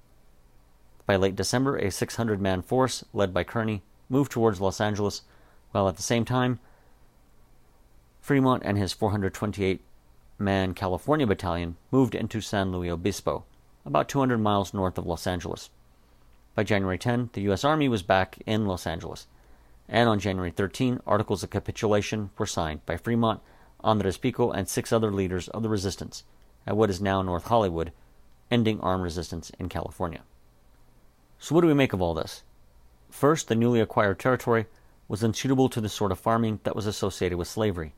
By 1.07 1.17
late 1.17 1.37
December, 1.37 1.77
a 1.77 1.91
600 1.91 2.41
man 2.41 2.63
force, 2.63 3.05
led 3.13 3.35
by 3.35 3.45
Kearny, 3.45 3.83
moved 4.09 4.33
towards 4.33 4.61
Los 4.61 4.81
Angeles, 4.81 5.23
while 5.73 5.89
at 5.89 5.97
the 5.97 6.03
same 6.03 6.25
time, 6.25 6.61
Fremont 8.21 8.63
and 8.65 8.79
his 8.79 8.95
428 8.95 9.83
man 10.39 10.73
California 10.73 11.27
battalion 11.27 11.77
moved 11.91 12.15
into 12.15 12.41
San 12.41 12.73
Luis 12.73 12.91
Obispo, 12.91 13.45
about 13.85 14.09
200 14.09 14.39
miles 14.39 14.73
north 14.73 14.97
of 14.97 15.07
Los 15.07 15.27
Angeles. 15.27 15.69
By 16.55 16.65
January 16.65 16.97
10, 16.97 17.31
the 17.35 17.43
U.S. 17.43 17.65
Army 17.65 17.89
was 17.89 18.03
back 18.03 18.39
in 18.47 18.67
Los 18.67 18.87
Angeles, 18.87 19.27
and 19.89 20.09
on 20.09 20.19
January 20.19 20.51
13, 20.51 21.01
articles 21.07 21.43
of 21.43 21.51
capitulation 21.51 22.31
were 22.39 22.47
signed 22.47 22.87
by 22.87 22.97
Fremont, 22.97 23.41
Andres 23.81 24.17
Pico, 24.17 24.51
and 24.51 24.69
six 24.69 24.91
other 24.93 25.13
leaders 25.13 25.49
of 25.49 25.63
the 25.63 25.69
resistance 25.69 26.25
at 26.67 26.77
what 26.77 26.89
is 26.89 27.01
now 27.01 27.21
North 27.21 27.49
Hollywood, 27.49 27.93
ending 28.51 28.81
armed 28.81 29.05
resistance 29.05 29.51
in 29.59 29.69
California. 29.69 30.23
So, 31.45 31.55
what 31.55 31.61
do 31.61 31.67
we 31.67 31.75
make 31.75 31.93
of 31.93 32.01
all 32.01 32.15
this? 32.15 32.43
First, 33.11 33.49
the 33.49 33.55
newly 33.55 33.79
acquired 33.79 34.19
territory 34.19 34.65
was 35.09 35.23
unsuitable 35.23 35.69
to 35.69 35.81
the 35.83 35.91
sort 35.91 36.11
of 36.11 36.19
farming 36.19 36.61
that 36.65 36.75
was 36.75 36.87
associated 36.87 37.37
with 37.37 37.49
slavery. 37.49 37.93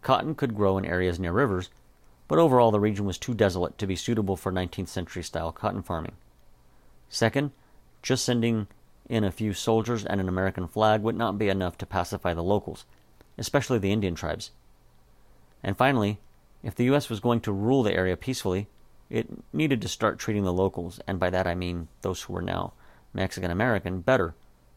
Cotton 0.00 0.36
could 0.36 0.54
grow 0.54 0.78
in 0.78 0.84
areas 0.84 1.18
near 1.18 1.32
rivers, 1.32 1.70
but 2.28 2.38
overall 2.38 2.70
the 2.70 2.78
region 2.78 3.04
was 3.04 3.18
too 3.18 3.34
desolate 3.34 3.78
to 3.78 3.86
be 3.88 3.96
suitable 3.96 4.36
for 4.36 4.52
19th 4.52 4.86
century 4.86 5.24
style 5.24 5.50
cotton 5.50 5.82
farming. 5.82 6.12
Second, 7.08 7.50
just 8.00 8.24
sending 8.24 8.68
in 9.08 9.24
a 9.24 9.32
few 9.32 9.52
soldiers 9.52 10.04
and 10.04 10.20
an 10.20 10.28
American 10.28 10.68
flag 10.68 11.02
would 11.02 11.16
not 11.16 11.38
be 11.38 11.48
enough 11.48 11.76
to 11.78 11.84
pacify 11.84 12.32
the 12.32 12.44
locals, 12.44 12.84
especially 13.38 13.80
the 13.80 13.90
Indian 13.90 14.14
tribes. 14.14 14.52
And 15.64 15.76
finally, 15.76 16.20
if 16.62 16.76
the 16.76 16.84
U.S. 16.84 17.10
was 17.10 17.18
going 17.18 17.40
to 17.40 17.50
rule 17.50 17.82
the 17.82 17.92
area 17.92 18.16
peacefully, 18.16 18.68
it 19.12 19.28
needed 19.52 19.82
to 19.82 19.88
start 19.88 20.18
treating 20.18 20.44
the 20.44 20.52
locals, 20.54 20.98
and 21.06 21.20
by 21.20 21.28
that 21.28 21.46
I 21.46 21.54
mean 21.54 21.88
those 22.00 22.22
who 22.22 22.32
were 22.32 22.40
now 22.40 22.72
Mexican 23.12 23.50
American, 23.50 24.00
better, 24.00 24.34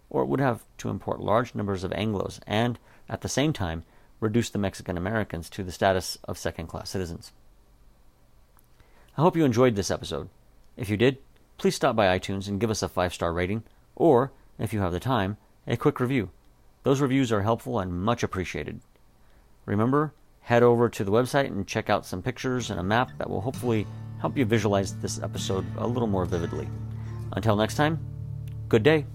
or 0.10 0.24
it 0.24 0.26
would 0.28 0.42
have 0.42 0.66
to 0.80 0.90
import 0.90 1.22
large 1.22 1.56
numbers 1.56 1.86
of 1.86 1.92
Anglos 1.92 2.42
and, 2.46 2.78
at 3.08 3.22
the 3.22 3.30
same 3.30 3.54
time, 3.54 3.86
reduce 4.20 4.50
the 4.50 4.60
Mexican 4.60 4.98
Americans 4.98 5.50
to 5.52 5.64
the 5.64 5.72
status 5.72 6.18
of 6.26 6.38
second 6.38 6.68
class 6.68 6.90
citizens. 6.90 7.32
I 9.18 9.22
hope 9.22 9.38
you 9.38 9.46
enjoyed 9.46 9.78
this 9.78 9.90
episode. 9.90 10.28
If 10.76 10.90
you 10.90 10.98
did, 10.98 11.20
please 11.58 11.76
stop 11.76 11.96
by 11.96 12.20
iTunes 12.20 12.50
and 12.50 12.60
give 12.60 12.70
us 12.70 12.84
a 12.84 12.90
five 12.90 13.14
star 13.14 13.32
rating, 13.32 13.64
or, 13.96 14.34
if 14.60 14.74
you 14.74 14.82
have 14.82 14.92
the 14.92 15.00
time, 15.00 15.38
a 15.66 15.78
quick 15.78 16.02
review. 16.02 16.30
Those 16.84 17.00
reviews 17.00 17.32
are 17.32 17.44
helpful 17.44 17.80
and 17.80 18.04
much 18.04 18.22
appreciated. 18.22 18.82
Remember, 19.66 20.14
head 20.42 20.62
over 20.62 20.90
to 20.90 21.06
the 21.06 21.12
website 21.12 21.48
and 21.48 21.66
check 21.66 21.90
out 21.90 22.06
some 22.06 22.22
pictures 22.22 22.70
and 22.70 22.82
a 22.82 22.84
map 22.84 23.12
that 23.18 23.30
will 23.30 23.42
hopefully 23.42 23.88
help 24.26 24.36
you 24.36 24.44
visualize 24.44 24.96
this 25.06 25.22
episode 25.22 25.64
a 25.78 25.86
little 25.86 26.08
more 26.08 26.26
vividly. 26.26 26.68
Until 27.34 27.56
next 27.56 27.76
time, 27.76 28.00
good 28.70 28.82
day. 28.82 29.06